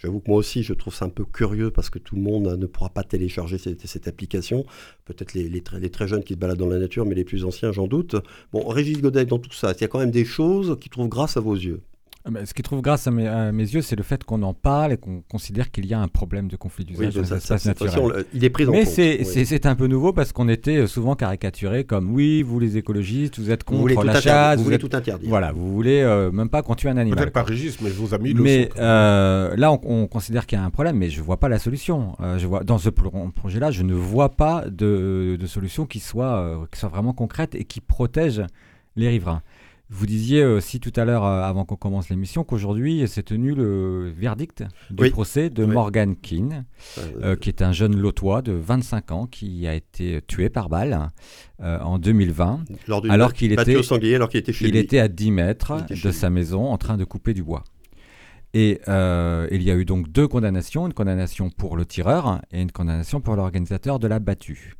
J'avoue 0.00 0.20
que 0.20 0.28
moi 0.28 0.38
aussi, 0.38 0.62
je 0.62 0.72
trouve 0.72 0.94
ça 0.94 1.04
un 1.04 1.10
peu 1.10 1.24
curieux 1.24 1.70
parce 1.70 1.90
que 1.90 1.98
tout 1.98 2.16
le 2.16 2.22
monde 2.22 2.56
ne 2.58 2.66
pourra 2.66 2.88
pas 2.88 3.02
télécharger 3.02 3.58
cette, 3.58 4.08
application. 4.08 4.64
Peut-être 5.04 5.34
les, 5.34 5.48
les, 5.48 5.60
très 5.60 6.08
jeunes 6.08 6.24
qui 6.24 6.34
se 6.34 6.38
baladent 6.38 6.58
dans 6.58 6.68
la 6.68 6.78
nature, 6.78 7.04
mais 7.04 7.14
les 7.14 7.24
plus 7.24 7.44
anciens, 7.44 7.70
j'en 7.70 7.86
doute. 7.86 8.16
Bon, 8.52 8.66
Régis 8.66 9.02
Godet, 9.02 9.26
dans 9.26 9.38
tout 9.38 9.52
ça, 9.52 9.72
il 9.76 9.80
y 9.80 9.84
a 9.84 9.88
quand 9.88 9.98
même 9.98 10.10
des 10.10 10.24
choses 10.24 10.78
qui 10.80 10.88
trouvent 10.88 11.08
grâce 11.08 11.36
à 11.36 11.40
vos 11.40 11.54
yeux? 11.54 11.82
Ah 12.26 12.30
ce 12.44 12.52
qui 12.52 12.60
trouve 12.60 12.82
grâce 12.82 13.06
à 13.06 13.10
mes, 13.10 13.24
yeux, 13.52 13.80
c'est 13.80 13.96
le 13.96 14.02
fait 14.02 14.24
qu'on 14.24 14.42
en 14.42 14.52
parle 14.52 14.92
et 14.92 14.98
qu'on 14.98 15.22
considère 15.22 15.70
qu'il 15.70 15.86
y 15.86 15.94
a 15.94 16.00
un 16.00 16.08
problème 16.08 16.48
de 16.48 16.56
conflit 16.56 16.84
d'usage 16.84 17.14
dans 17.14 17.22
l'espace 17.22 17.64
naturel. 17.64 18.26
il 18.34 18.44
est 18.44 18.50
pris 18.50 18.66
en 18.66 18.72
Mais 18.72 18.84
compte. 18.84 18.98
Mais 18.98 19.24
c'est 19.24 19.64
un 19.64 19.74
peu 19.74 19.86
nouveau 19.86 20.12
parce 20.12 20.32
qu'on 20.32 20.48
était 20.48 20.76
euh, 20.76 20.86
souvent 20.86 21.14
caricaturé 21.14 21.84
comme 21.84 22.12
oui, 22.12 22.42
vous 22.42 22.60
les 22.60 22.76
écologistes, 22.76 23.38
vous 23.38 23.50
êtes 23.50 23.64
contre 23.64 24.04
la 24.04 24.20
chasse. 24.20 24.58
Vous, 24.58 24.64
voulez 24.64 24.78
tout 24.78 24.90
interdire. 24.92 25.30
Voilà, 25.30 25.52
vous 25.52 25.72
voulez 25.72 26.02
euh, 26.02 26.30
même 26.30 26.50
pas 26.50 26.62
qu'on 26.62 26.74
tue 26.74 26.88
un 26.88 26.98
animal. 26.98 27.18
Peut-être 27.18 27.32
pas 27.32 27.42
Régis, 27.42 27.80
mais 27.80 27.88
vos 27.88 28.12
amis 28.12 28.34
le 28.34 28.42
Mais 28.42 28.68
euh, 28.78 29.56
là, 29.56 29.72
on, 29.72 30.06
considère 30.06 30.46
qu'il 30.46 30.58
y 30.58 30.60
a 30.60 30.64
un 30.64 30.70
problème, 30.70 30.96
mais 30.96 31.08
je 31.08 31.22
vois 31.22 31.38
pas 31.38 31.48
la 31.48 31.58
solution. 31.58 32.16
je 32.36 32.46
vois, 32.46 32.64
dans 32.64 32.78
ce 32.78 32.90
projet-là, 32.90 33.70
je 33.70 33.82
ne 33.82 33.94
vois 33.94 34.28
pas 34.28 34.64
de, 34.68 35.38
de 35.40 35.46
solution 35.46 35.86
qui 35.86 36.00
soit, 36.00 36.66
qui 36.70 36.78
soit 36.78 36.90
vraiment 36.90 37.14
concrète 37.14 37.54
et 37.54 37.64
qui 37.64 37.80
protège 37.80 38.42
les 38.96 39.08
riverains. 39.08 39.42
Vous 39.92 40.06
disiez 40.06 40.44
aussi 40.44 40.78
tout 40.78 40.92
à 40.94 41.04
l'heure, 41.04 41.24
euh, 41.24 41.42
avant 41.42 41.64
qu'on 41.64 41.74
commence 41.74 42.10
l'émission, 42.10 42.44
qu'aujourd'hui 42.44 43.08
s'est 43.08 43.24
tenu 43.24 43.56
le 43.56 44.08
verdict 44.16 44.62
du 44.90 45.10
procès 45.10 45.50
de 45.50 45.64
Morgan 45.64 46.14
Keane, 46.14 46.64
euh, 47.22 47.34
qui 47.34 47.48
est 47.48 47.60
un 47.60 47.72
jeune 47.72 47.96
lotois 47.96 48.40
de 48.40 48.52
25 48.52 49.10
ans 49.10 49.26
qui 49.26 49.66
a 49.66 49.74
été 49.74 50.20
tué 50.28 50.48
par 50.48 50.68
balle 50.68 51.08
euh, 51.60 51.80
en 51.80 51.98
2020, 51.98 52.60
alors 53.08 53.32
qu'il 53.32 53.50
était, 53.50 53.74
alors 54.14 54.28
qu'il 54.28 54.38
était, 54.38 54.52
chez 54.52 54.68
il 54.68 54.76
était 54.76 55.00
à 55.00 55.08
10 55.08 55.30
mètres 55.32 55.72
de 55.90 56.12
sa 56.12 56.30
maison 56.30 56.70
en 56.70 56.78
train 56.78 56.96
de 56.96 57.04
couper 57.04 57.34
du 57.34 57.42
bois. 57.42 57.64
Et 58.54 58.80
il 58.86 59.62
y 59.62 59.70
a 59.72 59.74
eu 59.74 59.84
donc 59.84 60.08
deux 60.08 60.28
condamnations, 60.28 60.86
une 60.86 60.94
condamnation 60.94 61.50
pour 61.50 61.76
le 61.76 61.84
tireur 61.84 62.40
et 62.52 62.62
une 62.62 62.70
condamnation 62.70 63.20
pour 63.20 63.34
l'organisateur 63.34 63.98
de 63.98 64.06
la 64.06 64.20
battue. 64.20 64.76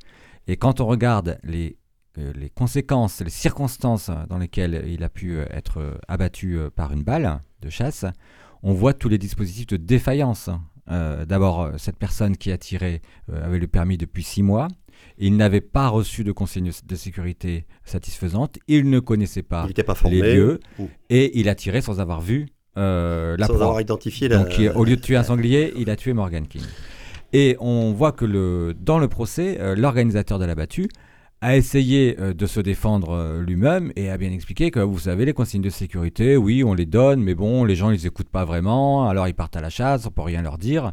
Et 0.47 0.57
quand 0.57 0.81
on 0.81 0.87
regarde 0.87 1.39
les 1.43 1.77
les 2.17 2.51
conséquences, 2.51 3.21
les 3.21 3.31
circonstances 3.31 4.11
dans 4.29 4.39
lesquelles 4.39 4.85
il 4.89 5.05
a 5.05 5.09
pu 5.09 5.37
euh, 5.37 5.45
être 5.51 5.81
euh, 5.81 5.95
abattu 6.09 6.59
euh, 6.59 6.71
par 6.71 6.93
une 6.93 7.03
balle 7.03 7.41
de 7.63 7.71
chasse, 7.71 8.05
on 8.63 8.73
voit 8.73 8.95
tous 8.95 9.09
les 9.09 9.19
dispositifs 9.19 9.67
de 9.67 9.77
défaillance. 9.77 10.51
D'abord, 10.89 11.71
cette 11.79 11.97
personne 11.97 12.37
qui 12.37 12.51
a 12.51 12.59
tiré 12.59 13.01
avait 13.33 13.61
le 13.61 13.69
permis 13.69 13.97
depuis 13.97 14.25
six 14.25 14.43
mois. 14.43 14.67
Il 15.19 15.37
n'avait 15.37 15.61
pas 15.61 15.87
reçu 15.87 16.25
de 16.25 16.33
consigne 16.33 16.73
de 16.85 16.95
sécurité 16.97 17.65
satisfaisante. 17.85 18.59
Il 18.67 18.91
ne 18.91 18.99
connaissait 18.99 19.45
pas, 19.45 19.69
les 20.07 20.35
lieux. 20.35 20.59
Et 21.09 21.39
il 21.39 21.49
a 21.49 21.55
tiré 21.55 21.81
sans 21.81 22.01
avoir 22.01 22.21
vu 22.21 22.49
la 22.75 23.37
sans 23.47 23.55
avoir 23.55 23.81
identifié 23.81 24.27
la... 24.27 24.39
Donc, 24.39 24.61
au 24.75 24.83
lieu 24.83 24.97
de 24.97 25.01
tuer 25.01 25.15
un 25.15 25.23
sanglier, 25.23 25.73
il 25.77 25.91
a 25.91 25.97
tué 25.97 26.13
Morgan 26.13 26.49
King. 26.49 26.65
Et 27.33 27.57
on 27.61 27.93
voit 27.93 28.11
que 28.11 28.25
le, 28.25 28.75
dans 28.77 28.99
le 28.99 29.07
procès, 29.07 29.77
l'organisateur 29.77 30.41
de 30.41 30.45
la 30.45 30.57
battue 30.57 30.89
a 31.41 31.57
essayé 31.57 32.17
euh, 32.21 32.35
de 32.35 32.47
se 32.47 32.61
défendre 32.61 33.11
euh, 33.11 33.43
lui-même 33.43 33.93
et 33.97 34.11
a 34.11 34.19
bien 34.19 34.31
expliqué 34.31 34.71
que 34.71 34.81
vous 34.81 34.99
savez 34.99 35.25
les 35.25 35.33
consignes 35.33 35.63
de 35.63 35.71
sécurité, 35.71 36.37
oui, 36.37 36.63
on 36.65 36.75
les 36.75 36.87
donne, 36.87 37.23
mais 37.23 37.35
bon, 37.35 37.65
les 37.65 37.77
gens 37.77 37.91
ils 37.91 38.07
écoutent 38.07 38.29
pas 38.29 38.45
vraiment, 38.45 39.09
alors 39.09 39.27
ils 39.29 39.35
partent 39.35 39.57
à 39.57 39.61
la 39.61 39.71
chasse, 39.71 40.07
on 40.07 40.11
peut 40.11 40.23
rien 40.23 40.43
leur 40.43 40.59
dire. 40.59 40.91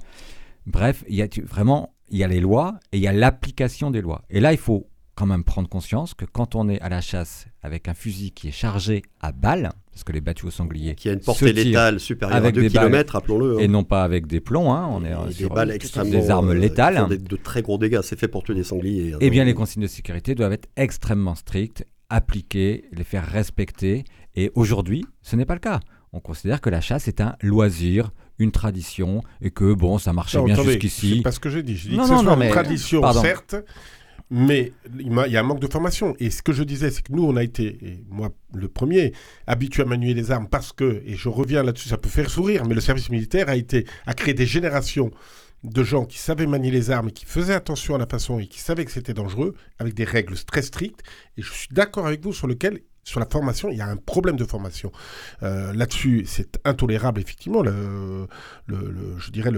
Bref, 0.66 1.04
il 1.08 1.16
y 1.16 1.22
a 1.22 1.28
vraiment 1.43 1.93
il 2.10 2.18
y 2.18 2.24
a 2.24 2.28
les 2.28 2.39
lois 2.39 2.80
et 2.91 2.98
il 2.98 3.04
y 3.04 3.08
a 3.08 3.14
l'application 3.14 3.91
des 3.91 4.02
lois. 4.02 4.24
Et 4.30 4.39
là, 4.39 4.54
il 4.54 4.58
faut 4.58 4.88
quand 5.16 5.26
même 5.26 5.43
prendre 5.43 5.68
conscience 5.68 6.14
que 6.14 6.26
quand 6.26 6.56
on 6.56 6.70
est 6.70 6.80
à 6.82 6.89
la 6.89 7.02
chasse 7.02 7.48
avec 7.62 7.88
un 7.88 7.93
fusil 7.93 8.32
qui 8.32 8.48
est 8.48 8.52
chargé 8.52 9.02
à 9.20 9.32
balles, 9.32 9.72
parce 9.98 10.04
que 10.04 10.12
les 10.12 10.22
battus 10.22 10.45
au 10.45 10.52
sanglier 10.52 10.93
qui 10.93 11.10
a 11.10 11.14
une 11.14 11.22
portée 11.22 11.52
létale 11.52 12.00
supérieure 12.00 12.45
à 12.45 12.52
2 12.52 12.70
km, 12.70 13.14
rappelons-le. 13.14 13.56
Hein. 13.56 13.62
Et 13.62 13.68
non 13.68 13.84
pas 13.84 14.04
avec 14.04 14.28
des 14.28 14.39
plombs, 14.39 14.72
hein, 14.72 14.88
on 14.91 15.04
est 15.04 15.34
sur 15.34 15.50
des 15.50 15.56
balles 15.56 15.72
extrêmement, 15.72 16.12
des 16.12 16.30
armes 16.30 16.52
euh, 16.52 16.54
létales. 16.54 17.08
de 17.10 17.36
très 17.36 17.64
gros 17.64 17.80
dégâts, 17.80 18.02
c'est 18.04 18.20
fait 18.20 18.28
pour 18.28 18.43
tuer 18.43 18.54
des 18.54 18.64
sangliers. 18.64 19.14
Hein, 19.14 19.18
eh 19.22 19.32
bien, 19.32 19.43
les 19.43 19.56
consignes 19.56 19.82
de 19.82 19.88
sécurité 19.88 20.36
doivent 20.36 20.54
être 20.54 20.70
extrêmement 20.76 21.34
strictes, 21.34 21.84
appliquées, 22.12 22.86
les 22.91 23.04
faire 23.04 23.26
respecter. 23.26 24.04
Et 24.36 24.52
aujourd'hui, 24.54 25.04
ce 25.24 25.36
n'est 25.36 25.45
pas 25.45 25.56
le 25.56 25.62
cas. 25.62 25.80
On 26.14 26.20
considère 26.20 26.62
que 26.62 26.70
la 26.70 26.80
chasse 26.80 27.08
est 27.08 27.20
un 27.20 27.36
loisir, 27.41 28.12
une 28.38 28.52
tradition, 28.52 29.24
et 29.41 29.50
que 29.50 29.74
bon, 29.74 29.98
ça 29.98 30.14
marchait 30.14 30.43
bien 30.43 30.62
jusqu'ici. 30.62 31.16
C'est 31.18 31.24
pas 31.24 31.32
ce 31.32 31.39
que 31.39 31.50
j'ai 31.50 31.64
dit. 31.64 31.76
Je 31.76 31.89
dis 31.89 31.98
que 31.98 32.06
c'est 32.06 32.14
une 32.14 32.50
tradition, 32.52 33.14
certes, 33.14 33.56
mais 34.30 34.74
il, 35.00 35.14
y 35.14 35.38
a 35.38 35.40
un 35.40 35.44
manque 35.44 35.60
de 35.60 35.72
formation. 35.72 36.16
Et 36.20 36.30
ce 36.30 36.42
que 36.42 36.54
je 36.54 36.64
disais, 36.64 36.92
c'est 36.92 37.02
que 37.02 37.14
nous, 37.14 37.24
on 37.24 37.36
a 37.36 37.44
été, 37.44 37.78
et 37.82 38.04
moi 38.10 38.30
le 38.54 38.68
premier, 38.68 39.14
habitué 39.46 39.84
à 39.84 39.86
manier 39.86 40.14
les 40.14 40.32
armes 40.32 40.48
parce 40.48 40.74
que, 40.74 41.02
et 41.06 41.16
je 41.16 41.30
reviens 41.30 41.64
là-dessus, 41.64 41.90
ça 41.90 41.98
peut 41.98 42.10
faire 42.10 42.30
sourire, 42.30 42.66
mais 42.66 42.76
le 42.76 42.82
service 42.82 43.10
militaire 43.10 43.50
a 43.50 43.56
été, 43.56 43.86
a 44.06 44.14
créé 44.14 44.34
des 44.34 44.46
générations 44.46 45.12
de 45.64 45.84
gens 45.84 46.06
qui 46.06 46.20
savaient 46.20 46.46
manier 46.46 46.72
les 46.72 46.92
armes 46.92 47.10
et 47.10 47.12
qui 47.12 47.26
faisaient 47.26 47.54
attention 47.54 47.96
à 47.96 47.98
la 47.98 48.06
façon 48.06 48.40
et 48.40 48.48
qui 48.48 48.60
savaient 48.60 48.86
que 48.86 48.92
c'était 48.92 49.14
dangereux, 49.14 49.56
avec 49.80 49.94
des 49.94 50.04
règles 50.04 50.36
très 50.46 50.62
strictes. 50.62 51.02
Et 51.38 51.42
je 51.42 51.52
suis 51.52 51.70
d'accord 51.72 52.06
avec 52.06 52.22
vous 52.22 52.34
sur 52.34 52.48
lequel 52.48 52.82
sur 53.04 53.22
la 53.22 53.26
formation, 53.26 53.70
il 53.70 53.78
y 53.78 53.82
a 53.82 53.88
un 53.88 53.96
problème 53.96 54.36
de 54.36 54.44
formation. 54.44 54.92
Euh, 55.42 55.72
là-dessus, 55.72 56.26
c'est 56.28 56.60
intolérable, 56.66 57.22
effectivement, 57.22 57.62
le, 57.62 58.28
je 58.68 59.32
dirais 59.32 59.52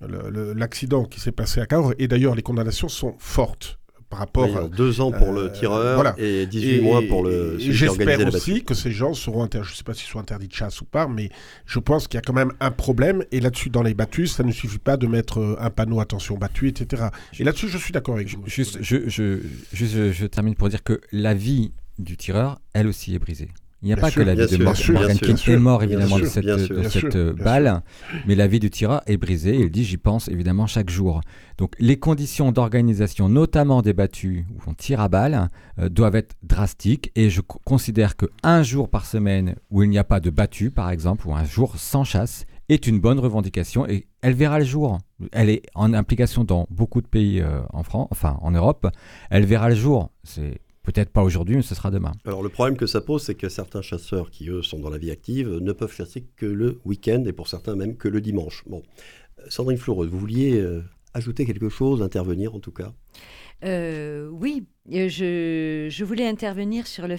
l'accident 0.00 1.04
qui 1.04 1.20
s'est 1.20 1.30
passé 1.30 1.60
à 1.60 1.66
Cahors. 1.66 1.94
Et 2.00 2.08
d'ailleurs, 2.08 2.34
les 2.34 2.42
condamnations 2.42 2.88
sont 2.88 3.14
fortes 3.20 3.78
par 4.10 4.20
rapport 4.20 4.56
à 4.56 4.68
deux 4.68 5.00
ans 5.00 5.12
pour 5.12 5.32
le 5.32 5.42
euh, 5.42 5.48
tireur 5.48 6.14
et 6.18 6.46
18 6.46 6.80
mois 6.80 7.02
pour 7.08 7.22
le 7.22 7.58
j'espère 7.58 8.26
aussi 8.26 8.64
que 8.64 8.74
ces 8.74 8.90
gens 8.90 9.12
seront 9.14 9.42
interdits 9.42 9.68
je 9.68 9.72
ne 9.72 9.76
sais 9.76 9.84
pas 9.84 9.94
s'ils 9.94 10.08
sont 10.08 10.18
interdits 10.18 10.48
de 10.48 10.54
chasse 10.54 10.80
ou 10.80 10.84
pas 10.84 11.06
mais 11.06 11.30
je 11.66 11.78
pense 11.78 12.08
qu'il 12.08 12.16
y 12.16 12.18
a 12.18 12.22
quand 12.22 12.32
même 12.32 12.52
un 12.60 12.70
problème. 12.70 13.24
Et 13.32 13.40
là-dessus 13.40 13.70
dans 13.70 13.82
les 13.82 13.94
battus 13.94 14.32
ça 14.32 14.42
ne 14.44 14.52
suffit 14.52 14.78
pas 14.78 14.96
de 14.96 15.06
mettre 15.06 15.40
euh, 15.40 15.56
un 15.60 15.70
panneau 15.70 16.00
attention 16.00 16.36
battu 16.36 16.68
etc 16.68 17.08
et 17.38 17.44
là-dessus 17.44 17.68
je 17.68 17.78
suis 17.78 17.92
d'accord 17.92 18.14
avec 18.14 18.28
vous 18.28 18.42
juste 18.46 18.78
je, 18.80 19.08
je, 19.08 19.40
je, 19.72 20.12
je 20.12 20.26
termine 20.26 20.54
pour 20.54 20.68
dire 20.68 20.82
que 20.82 21.00
la 21.12 21.34
vie 21.34 21.72
du 21.98 22.16
tireur 22.16 22.60
elle 22.72 22.86
aussi 22.86 23.14
est 23.14 23.18
brisée 23.18 23.48
Il 23.80 23.86
n'y 23.86 23.92
a 23.92 23.94
Bien 23.94 24.02
pas 24.02 24.10
sûr, 24.10 24.22
que 24.22 24.26
la 24.26 24.34
vie 24.34 24.40
de 24.58 24.74
sûr, 24.74 24.94
Morgan 24.94 25.16
King 25.18 25.36
est 25.46 25.56
mort 25.56 25.82
évidemment 25.84 26.18
de 26.18 26.24
cette, 26.24 26.44
de 26.44 27.30
balle, 27.32 27.82
mais 28.26 28.34
la 28.34 28.48
vie 28.48 28.58
du 28.58 28.70
Tira 28.70 29.04
est 29.06 29.16
brisée. 29.16 29.54
Il 29.56 29.70
dit 29.70 29.84
j'y 29.84 29.98
pense 29.98 30.26
évidemment 30.28 30.66
chaque 30.66 30.90
jour. 30.90 31.20
Donc 31.58 31.74
les 31.78 31.96
conditions 31.96 32.50
d'organisation, 32.50 33.28
notamment 33.28 33.80
des 33.80 33.92
battues 33.92 34.46
où 34.52 34.58
on 34.68 34.74
tire 34.74 35.00
à 35.00 35.08
balle, 35.08 35.48
euh, 35.78 35.88
doivent 35.88 36.16
être 36.16 36.34
drastiques. 36.42 37.12
Et 37.14 37.30
je 37.30 37.40
co- 37.40 37.60
considère 37.64 38.16
que 38.16 38.26
un 38.42 38.64
jour 38.64 38.88
par 38.88 39.06
semaine 39.06 39.54
où 39.70 39.84
il 39.84 39.90
n'y 39.90 39.98
a 39.98 40.04
pas 40.04 40.18
de 40.18 40.30
battu, 40.30 40.72
par 40.72 40.90
exemple, 40.90 41.28
ou 41.28 41.34
un 41.34 41.44
jour 41.44 41.76
sans 41.76 42.02
chasse, 42.02 42.46
est 42.68 42.86
une 42.86 42.98
bonne 43.00 43.18
revendication 43.20 43.88
et 43.88 44.08
elle 44.22 44.34
verra 44.34 44.58
le 44.58 44.64
jour. 44.64 44.98
Elle 45.32 45.48
est 45.50 45.62
en 45.74 45.94
implication 45.94 46.42
dans 46.44 46.66
beaucoup 46.68 47.00
de 47.00 47.06
pays 47.06 47.40
euh, 47.40 47.60
en 47.72 47.82
France, 47.84 48.08
enfin 48.10 48.36
en 48.42 48.50
Europe. 48.50 48.88
Elle 49.30 49.46
verra 49.46 49.68
le 49.70 49.74
jour. 49.76 50.10
C'est 50.24 50.60
peut-être 50.92 51.10
pas 51.10 51.22
aujourd'hui, 51.22 51.56
mais 51.56 51.62
ce 51.62 51.74
sera 51.74 51.90
demain. 51.90 52.12
Alors 52.24 52.42
le 52.42 52.48
problème 52.48 52.78
que 52.78 52.86
ça 52.86 53.02
pose, 53.02 53.22
c'est 53.22 53.34
que 53.34 53.50
certains 53.50 53.82
chasseurs 53.82 54.30
qui, 54.30 54.48
eux, 54.48 54.62
sont 54.62 54.78
dans 54.78 54.88
la 54.88 54.96
vie 54.96 55.10
active, 55.10 55.50
ne 55.60 55.72
peuvent 55.72 55.92
chasser 55.92 56.24
que 56.36 56.46
le 56.46 56.80
week-end 56.86 57.24
et 57.26 57.32
pour 57.32 57.46
certains 57.46 57.76
même 57.76 57.96
que 57.96 58.08
le 58.08 58.22
dimanche. 58.22 58.64
Bon. 58.66 58.82
Sandrine 59.50 59.76
Floureuse, 59.76 60.08
vous 60.08 60.18
vouliez 60.18 60.58
euh, 60.58 60.82
ajouter 61.12 61.44
quelque 61.44 61.68
chose, 61.68 62.00
intervenir 62.00 62.54
en 62.54 62.60
tout 62.60 62.72
cas? 62.72 62.94
Euh, 63.64 64.28
oui, 64.30 64.64
euh, 64.92 65.08
je, 65.08 65.88
je 65.90 66.04
voulais 66.04 66.26
intervenir 66.28 66.86
sur 66.86 67.08
le, 67.08 67.16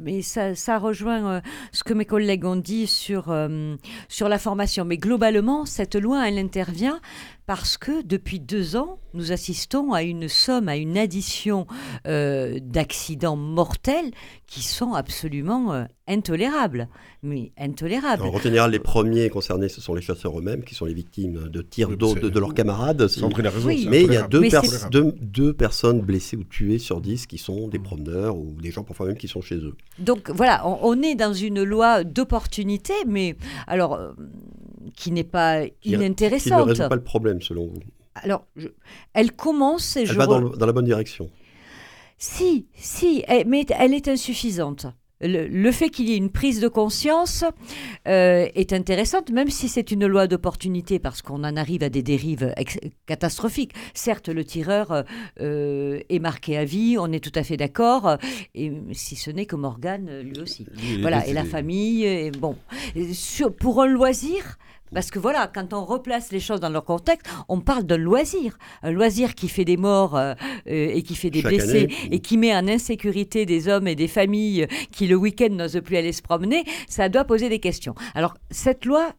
mais 0.00 0.22
ça, 0.22 0.54
ça 0.54 0.78
rejoint 0.78 1.30
euh, 1.34 1.40
ce 1.70 1.84
que 1.84 1.92
mes 1.92 2.06
collègues 2.06 2.44
ont 2.46 2.56
dit 2.56 2.86
sur 2.86 3.30
euh, 3.30 3.76
sur 4.08 4.28
la 4.30 4.38
formation. 4.38 4.84
Mais 4.86 4.96
globalement, 4.96 5.66
cette 5.66 5.94
loi, 5.94 6.26
elle 6.28 6.38
intervient 6.38 6.98
parce 7.44 7.76
que 7.76 8.02
depuis 8.02 8.40
deux 8.40 8.76
ans, 8.76 9.00
nous 9.14 9.32
assistons 9.32 9.92
à 9.92 10.02
une 10.02 10.28
somme, 10.28 10.68
à 10.68 10.76
une 10.76 10.96
addition 10.96 11.66
euh, 12.06 12.58
d'accidents 12.62 13.36
mortels 13.36 14.12
qui 14.46 14.62
sont 14.62 14.94
absolument 14.94 15.74
euh, 15.74 15.84
intolérables, 16.08 16.88
mais 17.22 17.52
intolérables. 17.58 18.22
Alors, 18.22 18.36
En 18.36 18.38
général, 18.40 18.70
les 18.70 18.78
premiers 18.78 19.28
concernés, 19.28 19.68
ce 19.68 19.80
sont 19.80 19.94
les 19.94 20.02
chasseurs 20.02 20.38
eux-mêmes, 20.38 20.62
qui 20.64 20.74
sont 20.74 20.86
les 20.86 20.94
victimes 20.94 21.48
de 21.48 21.62
tirs 21.62 21.90
d'eau 21.96 22.14
de, 22.14 22.28
de 22.28 22.38
leurs 22.40 22.54
camarades. 22.54 23.02
A 23.02 23.50
raison. 23.50 23.68
Oui. 23.68 23.86
Mais 23.90 24.04
il 24.04 24.12
y 24.12 24.16
a 24.16 24.22
pers- 24.22 24.28
deux 24.90 25.52
personnes 25.52 25.81
blessées 25.90 26.36
ou 26.36 26.44
tuées 26.44 26.78
sur 26.78 27.00
dix 27.00 27.26
qui 27.26 27.38
sont 27.38 27.68
des 27.68 27.78
promeneurs 27.78 28.36
ou 28.36 28.54
des 28.60 28.70
gens 28.70 28.84
parfois 28.84 29.06
même 29.06 29.16
qui 29.16 29.28
sont 29.28 29.40
chez 29.40 29.56
eux. 29.56 29.74
Donc 29.98 30.30
voilà, 30.30 30.66
on, 30.66 30.78
on 30.82 31.02
est 31.02 31.14
dans 31.14 31.32
une 31.34 31.62
loi 31.62 32.04
d'opportunité, 32.04 32.94
mais 33.06 33.36
alors 33.66 33.94
euh, 33.94 34.12
qui 34.96 35.10
n'est 35.10 35.24
pas 35.24 35.64
Qui- 35.66 35.72
Qui 35.80 35.90
ne 35.92 35.96
inintéressante. 35.96 36.68
résout 36.68 36.88
pas 36.88 36.94
le 36.96 37.02
problème, 37.04 37.40
selon 37.42 37.66
vous? 37.66 37.80
Alors, 38.14 38.46
je- 38.56 38.68
elle 39.14 39.32
commence 39.32 39.96
et 39.96 40.00
Elle 40.00 40.06
je 40.06 40.14
va 40.14 40.24
re- 40.24 40.28
dans, 40.28 40.40
le- 40.40 40.56
dans 40.56 40.66
la 40.66 40.72
bonne 40.72 40.84
direction. 40.84 41.30
Si, 42.18 42.66
si, 42.74 43.24
elle- 43.26 43.46
mais 43.48 43.66
elle 43.78 43.94
est 43.94 44.06
insuffisante. 44.08 44.86
Le, 45.22 45.46
le 45.46 45.72
fait 45.72 45.88
qu'il 45.88 46.08
y 46.08 46.12
ait 46.12 46.16
une 46.16 46.30
prise 46.30 46.60
de 46.60 46.68
conscience 46.68 47.44
euh, 48.08 48.48
est 48.54 48.72
intéressante, 48.72 49.30
même 49.30 49.48
si 49.48 49.68
c'est 49.68 49.90
une 49.90 50.06
loi 50.06 50.26
d'opportunité, 50.26 50.98
parce 50.98 51.22
qu'on 51.22 51.44
en 51.44 51.56
arrive 51.56 51.82
à 51.82 51.88
des 51.88 52.02
dérives 52.02 52.52
catastrophiques. 53.06 53.72
Certes, 53.94 54.28
le 54.28 54.44
tireur 54.44 55.04
euh, 55.40 56.00
est 56.08 56.18
marqué 56.18 56.56
à 56.58 56.64
vie, 56.64 56.96
on 56.98 57.12
est 57.12 57.20
tout 57.20 57.38
à 57.38 57.42
fait 57.42 57.56
d'accord, 57.56 58.16
et 58.54 58.72
si 58.92 59.16
ce 59.16 59.30
n'est 59.30 59.46
que 59.46 59.56
Morgane, 59.56 60.20
lui 60.20 60.40
aussi. 60.40 60.66
Voilà, 61.00 61.26
et 61.26 61.32
la 61.32 61.44
famille, 61.44 62.04
et 62.04 62.30
bon. 62.30 62.56
Sur- 63.12 63.54
pour 63.54 63.82
un 63.82 63.86
loisir, 63.86 64.58
parce 64.92 65.10
que 65.10 65.18
voilà, 65.18 65.50
quand 65.52 65.72
on 65.72 65.84
replace 65.84 66.32
les 66.32 66.40
choses 66.40 66.60
dans 66.60 66.68
leur 66.68 66.84
contexte, 66.84 67.26
on 67.48 67.60
parle 67.60 67.84
d'un 67.84 67.96
loisir. 67.96 68.58
Un 68.82 68.90
loisir 68.90 69.34
qui 69.34 69.48
fait 69.48 69.64
des 69.64 69.76
morts 69.76 70.16
euh, 70.16 70.34
euh, 70.68 70.90
et 70.94 71.02
qui 71.02 71.14
fait 71.14 71.30
des 71.30 71.42
Chaque 71.42 71.52
blessés 71.52 71.84
année. 71.84 71.94
et 72.10 72.20
qui 72.20 72.38
met 72.38 72.54
en 72.54 72.66
insécurité 72.68 73.46
des 73.46 73.68
hommes 73.68 73.88
et 73.88 73.94
des 73.94 74.08
familles 74.08 74.66
qui 74.90 75.06
le 75.06 75.16
week-end 75.16 75.50
n'osent 75.50 75.80
plus 75.84 75.96
aller 75.96 76.12
se 76.12 76.22
promener, 76.22 76.64
ça 76.88 77.08
doit 77.08 77.24
poser 77.24 77.48
des 77.48 77.58
questions. 77.60 77.94
Alors, 78.14 78.34
cette 78.50 78.84
loi. 78.84 79.12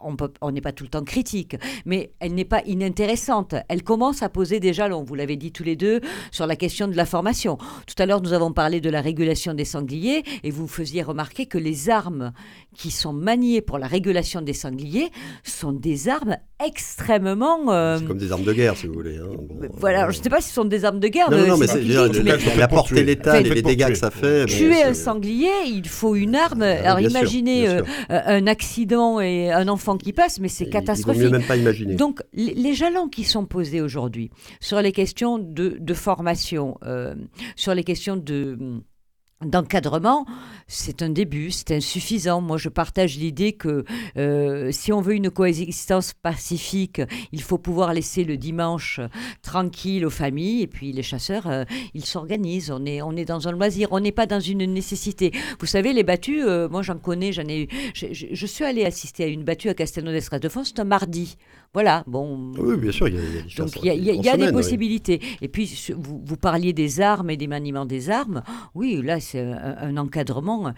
On 0.00 0.52
n'est 0.52 0.60
pas 0.60 0.70
tout 0.70 0.84
le 0.84 0.90
temps 0.90 1.02
critique, 1.02 1.56
mais 1.84 2.12
elle 2.20 2.34
n'est 2.34 2.44
pas 2.44 2.62
inintéressante. 2.66 3.56
Elle 3.68 3.82
commence 3.82 4.22
à 4.22 4.28
poser 4.28 4.60
déjà, 4.60 4.86
là, 4.86 4.96
on 4.96 5.02
vous 5.02 5.16
l'avez 5.16 5.34
dit 5.36 5.50
tous 5.50 5.64
les 5.64 5.74
deux, 5.74 6.00
sur 6.30 6.46
la 6.46 6.54
question 6.54 6.86
de 6.86 6.96
la 6.96 7.04
formation. 7.04 7.58
Tout 7.86 8.00
à 8.00 8.06
l'heure, 8.06 8.22
nous 8.22 8.32
avons 8.32 8.52
parlé 8.52 8.80
de 8.80 8.90
la 8.90 9.00
régulation 9.00 9.54
des 9.54 9.64
sangliers 9.64 10.22
et 10.44 10.52
vous 10.52 10.68
faisiez 10.68 11.02
remarquer 11.02 11.46
que 11.46 11.58
les 11.58 11.90
armes 11.90 12.32
qui 12.76 12.92
sont 12.92 13.12
maniées 13.12 13.60
pour 13.60 13.78
la 13.78 13.88
régulation 13.88 14.40
des 14.40 14.52
sangliers 14.52 15.10
sont 15.42 15.72
des 15.72 16.08
armes 16.08 16.36
extrêmement. 16.64 17.58
euh, 17.72 17.98
C'est 17.98 18.04
comme 18.04 18.18
des 18.18 18.30
armes 18.30 18.44
de 18.44 18.52
guerre, 18.52 18.76
si 18.76 18.86
vous 18.86 18.94
voulez. 18.94 19.16
hein. 19.16 19.26
Bon, 19.30 19.68
voilà, 19.78 19.98
euh, 19.98 20.00
alors, 20.02 20.12
je 20.12 20.18
ne 20.18 20.22
sais 20.22 20.30
pas 20.30 20.40
si 20.40 20.48
ce 20.48 20.54
sont 20.54 20.64
des 20.64 20.84
armes 20.84 21.00
de 21.00 21.08
guerre. 21.08 21.30
Non, 21.30 21.38
non, 21.38 21.46
non, 21.48 21.56
mais 21.56 21.66
c'est 21.66 21.82
la, 22.56 22.68
portée 22.68 23.02
létale 23.02 23.46
et 23.46 23.50
les 23.50 23.62
dégâts 23.62 23.84
tuer. 23.86 23.92
que 23.94 23.98
ça 23.98 24.10
fait. 24.12 24.46
bon, 24.46 24.52
Tuer 24.52 24.84
un 24.84 24.94
sanglier, 24.94 25.50
il 25.66 25.88
faut 25.88 26.14
une 26.14 26.36
arme. 26.36 26.62
Ah, 26.62 26.90
Alors 26.92 26.98
bien 26.98 27.08
sûr, 27.10 27.18
imaginez 27.18 27.68
un 28.08 28.46
accident 28.46 29.20
et 29.20 29.50
un 29.50 29.66
enfant 29.68 29.87
qui 29.96 30.12
passe, 30.12 30.38
mais 30.40 30.48
c'est 30.48 30.64
Il 30.64 30.70
catastrophique. 30.70 31.22
mieux 31.22 31.30
même 31.30 31.42
pas 31.44 31.56
imaginer. 31.56 31.94
Donc, 31.94 32.20
les 32.34 32.54
les 32.54 32.74
jalons 32.74 33.08
qui 33.08 33.24
sont 33.24 33.46
posés 33.46 33.80
aujourd'hui 33.80 34.30
sur 34.60 34.82
les 34.82 34.92
questions 34.92 35.38
de, 35.38 35.76
de 35.80 35.94
formation, 35.94 36.76
euh, 36.84 37.14
sur 37.56 37.74
les 37.74 37.82
questions 37.84 38.16
de 38.16 38.58
d'encadrement, 39.44 40.26
c'est 40.66 41.00
un 41.02 41.10
début, 41.10 41.50
c'est 41.50 41.70
insuffisant. 41.72 42.40
Moi, 42.40 42.58
je 42.58 42.68
partage 42.68 43.16
l'idée 43.16 43.52
que 43.52 43.84
euh, 44.16 44.70
si 44.72 44.92
on 44.92 45.00
veut 45.00 45.14
une 45.14 45.30
coexistence 45.30 46.12
pacifique, 46.12 47.00
il 47.32 47.42
faut 47.42 47.58
pouvoir 47.58 47.94
laisser 47.94 48.24
le 48.24 48.36
dimanche 48.36 49.00
tranquille 49.42 50.04
aux 50.04 50.10
familles. 50.10 50.62
Et 50.62 50.66
puis 50.66 50.92
les 50.92 51.02
chasseurs, 51.02 51.46
euh, 51.46 51.64
ils 51.94 52.04
s'organisent. 52.04 52.70
On 52.70 52.84
est, 52.84 53.00
on 53.00 53.12
est 53.12 53.24
dans 53.24 53.48
un 53.48 53.52
loisir, 53.52 53.88
on 53.92 54.00
n'est 54.00 54.12
pas 54.12 54.26
dans 54.26 54.40
une 54.40 54.64
nécessité. 54.66 55.32
Vous 55.60 55.66
savez, 55.66 55.92
les 55.92 56.02
battues, 56.02 56.42
euh, 56.42 56.68
moi 56.68 56.82
j'en 56.82 56.98
connais, 56.98 57.32
j'en 57.32 57.46
ai 57.46 57.62
eu. 57.62 57.68
Je, 57.94 58.46
suis 58.46 58.64
allée 58.64 58.84
assister 58.84 59.24
à 59.24 59.26
une 59.28 59.44
battue 59.44 59.68
à 59.68 59.74
Castelnau 59.74 60.10
d'Estras 60.10 60.38
de 60.38 60.48
Fons, 60.48 60.64
c'est 60.64 60.80
un 60.80 60.84
mardi. 60.84 61.36
Voilà, 61.74 62.02
bon. 62.06 62.52
Oui, 62.58 62.76
bien 62.76 62.90
sûr, 62.92 63.08
il 63.08 63.14
y 63.14 63.18
a, 63.18 63.22
il 63.22 63.34
y 63.34 63.38
a 63.38 63.42
des 63.42 63.48
chasses 63.48 63.70
Donc 63.72 63.82
il 63.82 63.86
y 63.86 63.90
a, 63.90 63.94
il 63.94 64.04
y 64.04 64.10
a- 64.10 64.14
en 64.14 64.16
il 64.20 64.24
y 64.24 64.28
a 64.28 64.32
des 64.36 64.38
semaine, 64.44 64.48
oui. 64.56 64.62
possibilités. 64.62 65.20
Et 65.42 65.48
puis 65.48 65.70
vous, 65.96 66.22
vous 66.24 66.36
parliez 66.36 66.72
des 66.72 67.00
armes 67.00 67.30
et 67.30 67.36
des 67.36 67.46
maniements 67.46 67.86
des 67.86 68.10
armes. 68.10 68.42
Oui, 68.74 69.00
là 69.02 69.20
c'est 69.20 69.40
un, 69.40 69.76
un 69.78 69.96
encadrement 69.98 70.68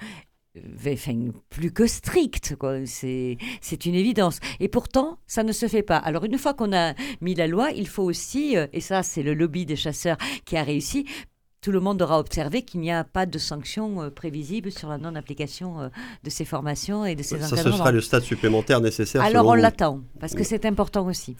euh, 0.57 0.93
enfin, 0.93 1.29
plus 1.49 1.71
que 1.73 1.87
strict. 1.87 2.57
quoi. 2.57 2.85
C'est 2.85 3.39
c'est 3.61 3.87
une 3.87 3.95
évidence. 3.95 4.41
Et 4.59 4.69
pourtant, 4.69 5.19
ça 5.27 5.43
ne 5.45 5.53
se 5.53 5.69
fait 5.69 5.83
pas. 5.85 5.97
Alors 5.99 6.25
une 6.25 6.39
fois 6.39 6.55
qu'on 6.55 6.73
a 6.73 6.95
mis 7.21 7.35
la 7.35 7.47
loi, 7.47 7.71
il 7.71 7.87
faut 7.87 8.03
aussi, 8.03 8.57
euh, 8.57 8.67
et 8.73 8.81
ça 8.81 9.03
c'est 9.05 9.23
le 9.23 9.35
lobby 9.35 9.65
des 9.67 9.77
chasseurs 9.77 10.17
qui 10.45 10.57
a 10.57 10.65
réussi, 10.65 11.07
tout 11.61 11.73
le 11.73 11.81
monde 11.81 12.01
aura 12.01 12.19
observé 12.19 12.63
qu'il 12.63 12.81
n'y 12.81 12.91
a 12.91 13.05
pas 13.05 13.27
de 13.27 13.39
sanctions 13.39 14.03
euh, 14.03 14.11
prévisibles 14.11 14.71
sur 14.73 14.89
la 14.89 14.97
non-application 14.99 15.81
euh, 15.81 15.89
de 16.25 16.31
ces 16.31 16.45
formations 16.47 17.05
et 17.05 17.15
de 17.15 17.23
ces 17.23 17.39
Ça, 17.39 17.49
ce 17.57 17.71
sera 17.71 17.93
le 17.93 18.01
stade 18.01 18.23
supplémentaire 18.23 18.81
nécessaire. 18.81 19.21
Alors 19.21 19.43
selon 19.45 19.51
on 19.51 19.55
l'attend, 19.55 20.01
parce 20.21 20.35
que 20.35 20.43
c'est 20.45 20.65
important 20.65 21.07
aussi. 21.07 21.37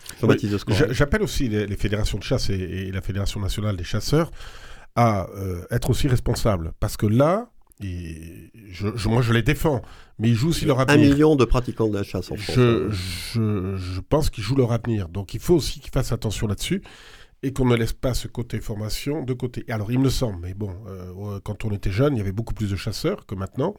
J'appelle 0.91 1.23
aussi 1.23 1.49
les, 1.49 1.67
les 1.67 1.77
fédérations 1.77 2.19
de 2.19 2.23
chasse 2.23 2.51
et, 2.51 2.55
et 2.55 2.93
la 2.93 3.01
Fédération 3.01 3.41
nationale 3.41 3.77
des 3.77 3.85
chasseurs 3.85 4.31
à 4.97 5.29
euh, 5.31 5.63
être 5.71 5.89
aussi 5.91 6.07
responsables. 6.09 6.73
Parce 6.81 6.97
que 6.97 7.07
là, 7.07 7.49
et 7.83 8.51
je, 8.71 8.89
je- 8.95 9.09
moi 9.09 9.23
je 9.23 9.33
les 9.33 9.43
défends, 9.43 9.81
mais 10.19 10.29
ils 10.29 10.35
jouent 10.35 10.51
aussi 10.51 10.67
leur 10.67 10.81
Un 10.81 10.85
avenir. 10.85 11.11
million 11.15 11.35
de 11.37 11.47
pratiquants 11.47 11.89
de 11.89 11.95
la 11.97 12.03
chasse 12.03 12.31
en 12.31 12.37
France. 12.37 12.55
Je, 12.57 12.89
hein. 12.89 12.91
je, 12.91 13.77
je 13.77 14.01
pense 14.01 14.29
qu'ils 14.29 14.45
jouent 14.45 14.57
leur 14.57 14.73
avenir. 14.73 15.09
Donc 15.09 15.33
il 15.33 15.41
faut 15.41 15.55
aussi 15.55 15.81
qu'ils 15.81 15.93
fassent 15.93 16.13
attention 16.13 16.47
là-dessus 16.47 16.83
et 17.43 17.53
qu'on 17.53 17.65
ne 17.65 17.77
laisse 17.77 17.93
pas 17.93 18.15
ce 18.15 18.29
côté 18.29 18.61
formation 18.61 19.23
de 19.23 19.33
côté. 19.33 19.65
Alors 19.69 19.91
il 19.91 19.99
me 19.99 20.11
semble, 20.11 20.41
mais 20.41 20.55
bon, 20.55 20.75
euh, 20.87 21.41
quand 21.43 21.65
on 21.65 21.71
était 21.71 21.91
jeune, 21.91 22.15
il 22.15 22.19
y 22.19 22.21
avait 22.21 22.33
beaucoup 22.33 22.55
plus 22.55 22.71
de 22.71 22.77
chasseurs 22.77 23.27
que 23.27 23.35
maintenant. 23.35 23.75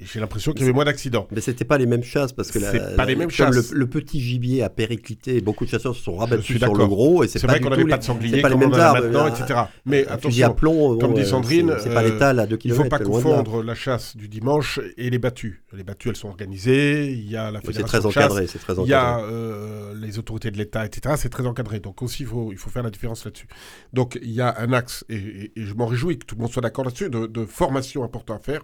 J'ai 0.00 0.20
l'impression 0.20 0.52
qu'il 0.52 0.60
y 0.60 0.64
avait 0.64 0.72
moins 0.72 0.84
d'accidents. 0.84 1.26
Mais 1.32 1.40
c'était 1.40 1.64
pas 1.64 1.76
les 1.76 1.86
mêmes 1.86 2.04
chasses 2.04 2.32
parce 2.32 2.52
que 2.52 2.60
la- 2.60 2.70
pas 2.94 3.04
les 3.04 3.16
mêmes 3.16 3.28
comme 3.28 3.30
chasses. 3.30 3.72
Le, 3.72 3.78
le 3.80 3.86
petit 3.88 4.20
gibier 4.20 4.62
a 4.62 4.70
périclité, 4.70 5.40
beaucoup 5.40 5.64
de 5.64 5.70
chasseurs 5.70 5.96
se 5.96 6.02
sont 6.02 6.14
rabattus 6.16 6.56
sur 6.58 6.72
le 6.74 6.86
gros 6.86 7.24
et 7.24 7.28
c'est 7.28 7.42
vrai 7.44 7.58
qu'on 7.60 7.70
n'avait 7.70 7.82
les- 7.82 7.90
pas 7.90 7.98
de 7.98 8.04
sanglier 8.04 8.40
pas 8.40 8.48
les 8.48 8.54
comme 8.54 8.62
on 8.62 8.68
mêmes 8.70 8.78
a 8.80 8.84
arbres, 8.84 9.02
maintenant, 9.02 9.26
etc. 9.26 9.60
Mais 9.86 10.06
un 10.08 10.16
fusil 10.18 10.42
à 10.44 10.46
attention, 10.46 10.54
plomb, 10.54 10.98
comme 10.98 11.14
dit 11.14 11.26
Sandrine, 11.26 11.74
c'est- 11.80 11.92
pas 11.92 12.02
euh, 12.04 12.12
l'étal 12.12 12.38
à 12.38 12.46
2 12.46 12.54
il 12.54 12.58
km. 12.58 12.78
ne 12.78 12.84
faut 12.84 12.88
pas 12.90 12.98
confondre 13.00 13.62
la 13.64 13.74
chasse 13.74 14.16
du 14.16 14.28
dimanche 14.28 14.78
et 14.96 15.10
les 15.10 15.18
battues. 15.18 15.62
Les 15.72 15.82
battues, 15.82 16.10
elles 16.10 16.16
sont 16.16 16.28
organisées, 16.28 17.10
il 17.12 17.28
y 17.28 17.36
a 17.36 17.50
la 17.50 17.60
fédération 17.60 17.98
très 17.98 18.06
encadré, 18.06 18.46
c'est 18.46 18.58
très 18.60 18.74
il 18.74 18.86
y 18.88 18.92
a 18.94 19.14
encadré. 19.16 19.32
euh, 19.32 19.94
les 20.00 20.18
autorités 20.20 20.50
de 20.52 20.58
l'État, 20.58 20.86
etc. 20.86 21.16
C'est 21.18 21.28
très 21.28 21.44
encadré. 21.46 21.80
Donc 21.80 22.02
aussi, 22.02 22.22
il 22.22 22.26
faut, 22.28 22.50
il 22.52 22.58
faut 22.58 22.70
faire 22.70 22.84
la 22.84 22.90
différence 22.90 23.24
là-dessus. 23.24 23.48
Donc 23.92 24.16
il 24.22 24.30
y 24.30 24.40
a 24.40 24.54
un 24.58 24.72
axe, 24.72 25.04
et, 25.08 25.16
et- 25.16 25.52
et 25.56 25.64
je 25.64 25.74
m'en 25.74 25.86
réjouis 25.86 26.18
que 26.18 26.24
tout 26.26 26.36
le 26.36 26.42
monde 26.42 26.52
soit 26.52 26.62
d'accord 26.62 26.84
là-dessus, 26.84 27.10
de, 27.10 27.26
de 27.26 27.44
formation 27.44 28.04
important 28.04 28.36
à 28.36 28.38
faire. 28.38 28.60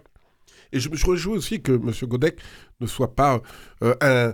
Et 0.73 0.79
je 0.79 0.89
me 0.89 0.95
réjouis 0.95 1.33
aussi 1.37 1.61
que 1.61 1.71
M. 1.73 1.91
Godec 2.03 2.37
ne 2.81 2.87
soit 2.87 3.15
pas 3.15 3.41
euh, 3.83 3.95
un, 4.01 4.33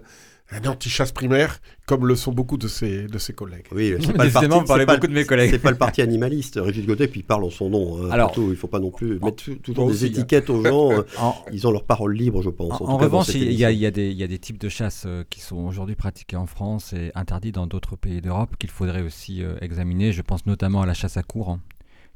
un 0.53 0.65
anti-chasse 0.69 1.13
primaire, 1.13 1.59
comme 1.85 2.05
le 2.05 2.15
sont 2.15 2.33
beaucoup 2.33 2.57
de 2.57 2.67
ses, 2.67 3.03
de 3.07 3.17
ses 3.17 3.31
collègues. 3.31 3.67
Oui, 3.71 3.95
c'est 4.01 4.11
pas 4.11 4.25
le 4.25 4.31
parti, 4.31 4.47
pas 4.49 4.85
beaucoup 4.85 5.01
le- 5.03 5.07
de 5.07 5.13
mes 5.13 5.23
collègues. 5.25 5.49
C'est 5.51 5.59
pas 5.59 5.71
le 5.71 5.77
parti 5.77 6.01
animaliste, 6.01 6.59
Régis 6.61 6.85
Godet, 6.85 7.07
puis 7.07 7.21
il 7.21 7.23
parle 7.23 7.45
en 7.45 7.49
son 7.49 7.69
nom. 7.69 8.03
hein, 8.05 8.09
Alors, 8.11 8.33
il 8.37 8.55
faut 8.57 8.67
pas 8.67 8.79
non 8.79 8.91
plus 8.91 9.17
en- 9.21 9.25
mettre 9.27 9.43
tout- 9.61 9.73
des 9.73 9.79
aussi, 9.79 10.05
hein. 10.05 10.07
étiquettes 10.09 10.49
aux 10.49 10.61
gens. 10.61 10.91
euh, 10.91 11.03
En, 11.19 11.35
Ils 11.53 11.67
ont 11.67 11.71
leur 11.71 11.85
parole 11.85 12.13
libre, 12.17 12.41
je 12.41 12.49
pense. 12.49 12.81
En, 12.81 12.97
revanche, 12.97 13.29
il 13.29 13.43
y, 13.53 13.63
a, 13.63 13.69
émission. 13.69 13.69
il 13.69 13.77
y 13.79 13.85
a 13.85 13.91
des, 13.91 14.09
il 14.11 14.17
y 14.17 14.23
a 14.23 14.27
des 14.27 14.39
types 14.39 14.57
de 14.59 14.67
chasse 14.67 15.03
euh, 15.05 15.23
qui 15.29 15.39
sont 15.39 15.57
aujourd'hui 15.57 15.95
pratiqués 15.95 16.35
en 16.35 16.47
France 16.47 16.91
et 16.91 17.11
interdits 17.15 17.53
dans 17.53 17.65
d'autres 17.67 17.95
pays 17.95 18.19
d'Europe 18.19 18.55
qu'il 18.59 18.71
faudrait 18.71 19.03
aussi 19.03 19.43
euh, 19.43 19.55
examiner. 19.61 20.11
Je 20.11 20.21
pense 20.21 20.45
notamment 20.45 20.81
à 20.81 20.85
la 20.85 20.93
chasse 20.93 21.15
à 21.15 21.23
cours, 21.23 21.49
hein, 21.49 21.61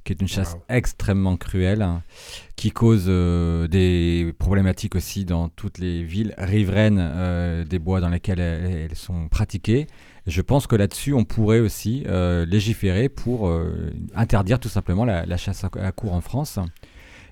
qui 0.05 0.13
est 0.13 0.21
une 0.21 0.27
chasse 0.27 0.55
extrêmement 0.69 1.35
cruelle, 1.35 1.81
hein, 1.81 2.03
qui 2.55 2.71
cause 2.71 3.05
euh, 3.07 3.67
des 3.67 4.33
problématiques 4.37 4.95
aussi 4.95 5.25
dans 5.25 5.49
toutes 5.49 5.79
les 5.79 6.03
villes 6.03 6.33
riveraines 6.37 6.99
euh, 7.01 7.65
des 7.65 7.79
bois 7.79 7.99
dans 7.99 8.09
lesquels 8.09 8.39
elles, 8.39 8.95
sont 8.95 9.27
pratiquées. 9.27 9.87
Je 10.27 10.41
pense 10.41 10.67
que 10.67 10.75
là-dessus, 10.75 11.13
on 11.13 11.23
pourrait 11.23 11.59
aussi 11.59 12.03
euh, 12.07 12.45
légiférer 12.45 13.09
pour 13.09 13.51
interdire 14.15 14.59
tout 14.59 14.69
simplement 14.69 15.05
la, 15.05 15.37
chasse 15.37 15.63
à, 15.63 15.91
cour 15.91 16.13
en 16.13 16.21
France. 16.21 16.59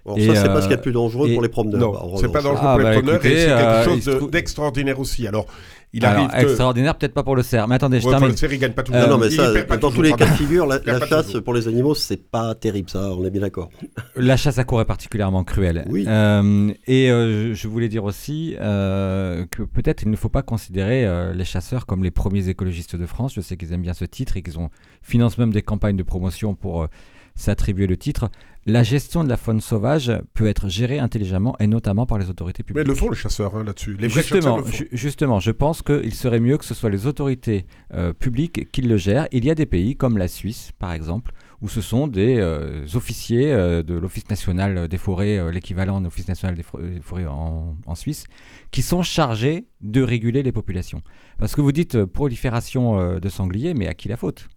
Bon, 0.06 0.18
ça, 0.18 0.36
c'est 0.36 0.48
pas 0.48 0.58
ce 0.58 0.64
qu'il 0.64 0.72
y 0.72 0.74
a 0.74 0.78
de 0.78 0.82
plus 0.82 0.92
dangereux 0.92 1.32
pour 1.32 1.42
les 1.42 1.50
promeneurs. 1.50 1.80
Non, 1.80 2.18
c'est 2.18 2.32
pas 2.32 2.42
dangereux 2.42 2.60
pour 2.60 2.80
les 2.80 2.86
ah, 2.86 2.92
bah, 2.92 2.92
promeneurs 2.94 3.26
et 3.26 3.38
c'est 3.38 3.48
quelque 3.48 4.04
chose 4.04 4.32
d'extraordinaire 4.32 5.00
aussi. 5.00 5.28
Alors, 5.28 5.46
il 5.94 6.04
Alors, 6.04 6.34
extraordinaire, 6.34 6.96
peut-être 6.96 7.14
pas 7.14 7.22
pour 7.22 7.36
le 7.36 7.44
cerf. 7.44 7.68
Mais 7.68 7.76
attendez, 7.76 8.02
je 8.02 8.10
termine. 8.10 8.30
le 8.30 8.36
cerf, 8.36 8.52
il 8.52 8.60
gagne 8.60 8.74
pas 8.74 8.82
tout 8.82 8.92
le 8.92 9.00
temps. 9.00 9.10
non, 9.10 9.18
mais 9.20 9.30
ça, 9.30 9.54
dans 9.78 9.92
tous 9.92 10.02
les 10.02 10.12
cas 10.14 10.26
de 10.26 10.32
figure, 10.32 10.66
la, 10.66 11.06
chasse 11.06 11.34
pour 11.34 11.54
les 11.54 11.68
animaux, 11.68 11.94
c'est 11.94 12.18
pas 12.18 12.56
terrible, 12.56 12.90
ça, 12.90 13.12
on 13.12 13.24
est 13.26 13.30
bien 13.30 13.42
d'accord. 13.42 13.70
La 14.16 14.38
chasse 14.38 14.58
à 14.58 14.64
cour 14.64 14.82
est 14.82 14.86
particulièrement 14.86 15.44
cruelle. 15.44 15.86
Oui. 15.90 16.06
Euh, 16.08 16.72
et 16.88 17.12
euh, 17.12 17.54
je 17.54 17.68
voulais 17.68 17.90
dire 17.90 18.04
aussi 18.04 18.56
euh, 18.60 19.46
que 19.50 19.64
peut-être 19.64 20.04
il 20.04 20.10
ne 20.10 20.16
faut 20.16 20.30
pas 20.30 20.42
considérer 20.42 21.34
les 21.34 21.46
chasseurs 21.46 21.86
comme 21.86 22.04
les 22.04 22.12
premiers 22.12 22.50
écologistes 22.50 22.96
de 22.96 23.06
France. 23.06 23.34
Je 23.36 23.42
sais 23.42 23.58
qu'ils 23.58 23.74
aiment 23.74 23.82
bien 23.82 23.94
ce 23.94 24.06
titre 24.06 24.38
et 24.38 24.42
qu'ils 24.42 24.60
ont 24.60 24.70
financent 25.02 25.38
même 25.38 25.52
des 25.52 25.62
campagnes 25.62 25.98
de 25.98 26.04
promotion 26.04 26.56
pour 26.56 26.88
s'attribuer 27.36 27.88
le 27.88 27.98
titre 27.98 28.30
la 28.66 28.84
gestion 28.84 29.24
de 29.24 29.30
la 29.30 29.38
faune 29.38 29.60
sauvage 29.60 30.12
peut 30.34 30.48
être 30.48 30.70
gérée 30.70 31.00
intelligemment 31.00 31.56
et 31.60 31.68
notamment 31.68 32.06
par 32.06 32.18
les 32.18 32.30
autorités 32.30 32.64
publiques. 32.64 32.86
Mais 32.86 32.90
le 32.90 32.96
font 32.96 33.10
les 33.10 33.18
chasseurs 33.18 33.56
hein, 33.56 33.64
là-dessus. 33.64 33.98
justement, 34.00 34.62
justement, 34.92 35.40
je 35.40 35.52
pense 35.52 35.82
qu'il 35.82 36.14
serait 36.14 36.40
mieux 36.40 36.58
que 36.58 36.66
ce 36.66 36.74
soit 36.74 36.90
les 36.90 37.06
autorités 37.06 37.66
euh, 37.94 38.14
publiques 38.14 38.72
qui 38.72 38.82
le 38.82 38.98
gèrent. 38.98 39.28
Il 39.32 39.44
y 39.44 39.52
a 39.52 39.56
des 39.56 39.66
pays 39.66 39.98
comme 39.98 40.18
la 40.18 40.30
Suisse, 40.30 40.72
par 40.80 40.94
exemple, 40.94 41.32
où 41.62 41.68
ce 41.68 41.82
sont 41.82 42.08
des 42.08 42.38
euh, 42.38 42.86
officiers 42.94 43.52
euh, 43.52 43.84
de 43.84 43.96
l'Office 43.96 44.30
national 44.30 44.88
des 44.88 44.98
forêts, 44.98 45.52
l'équivalent 45.52 46.00
de 46.00 46.06
l'Office 46.06 46.28
national 46.28 46.56
des, 46.56 46.64
forêts 47.02 47.26
en, 47.26 47.76
en, 47.86 47.96
Suisse, 47.96 48.26
qui 48.72 48.82
sont 48.82 49.04
chargés 49.04 49.66
de 49.82 50.02
réguler 50.02 50.42
les 50.42 50.52
populations. 50.54 51.02
Parce 51.38 51.54
que 51.54 51.62
vous 51.62 51.74
dites 51.74 52.06
prolifération 52.06 53.20
de 53.20 53.30
sangliers, 53.30 53.74
mais 53.74 53.88
à 53.88 53.94
qui 53.94 54.08
la 54.08 54.18
faute? 54.18 54.48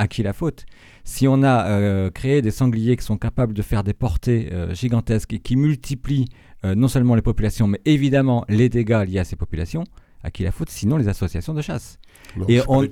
À 0.00 0.06
qui 0.06 0.22
la 0.22 0.32
faute. 0.32 0.64
Si 1.02 1.26
on 1.26 1.42
a 1.42 1.66
euh, 1.66 2.08
créé 2.10 2.40
des 2.40 2.52
sangliers 2.52 2.96
qui 2.96 3.04
sont 3.04 3.18
capables 3.18 3.52
de 3.52 3.62
faire 3.62 3.82
des 3.82 3.94
portées 3.94 4.48
euh, 4.52 4.72
gigantesques 4.72 5.32
et 5.32 5.40
qui 5.40 5.56
multiplient 5.56 6.28
euh, 6.64 6.76
non 6.76 6.86
seulement 6.86 7.16
les 7.16 7.22
populations, 7.22 7.66
mais 7.66 7.80
évidemment 7.84 8.44
les 8.48 8.68
dégâts 8.68 9.04
liés 9.04 9.18
à 9.18 9.24
ces 9.24 9.34
populations, 9.34 9.82
à 10.22 10.30
qui 10.30 10.44
la 10.44 10.52
faute 10.52 10.70
Sinon 10.70 10.98
les 10.98 11.08
associations 11.08 11.52
de 11.52 11.62
chasse. 11.62 11.98
et, 12.46 12.60
on, 12.68 12.84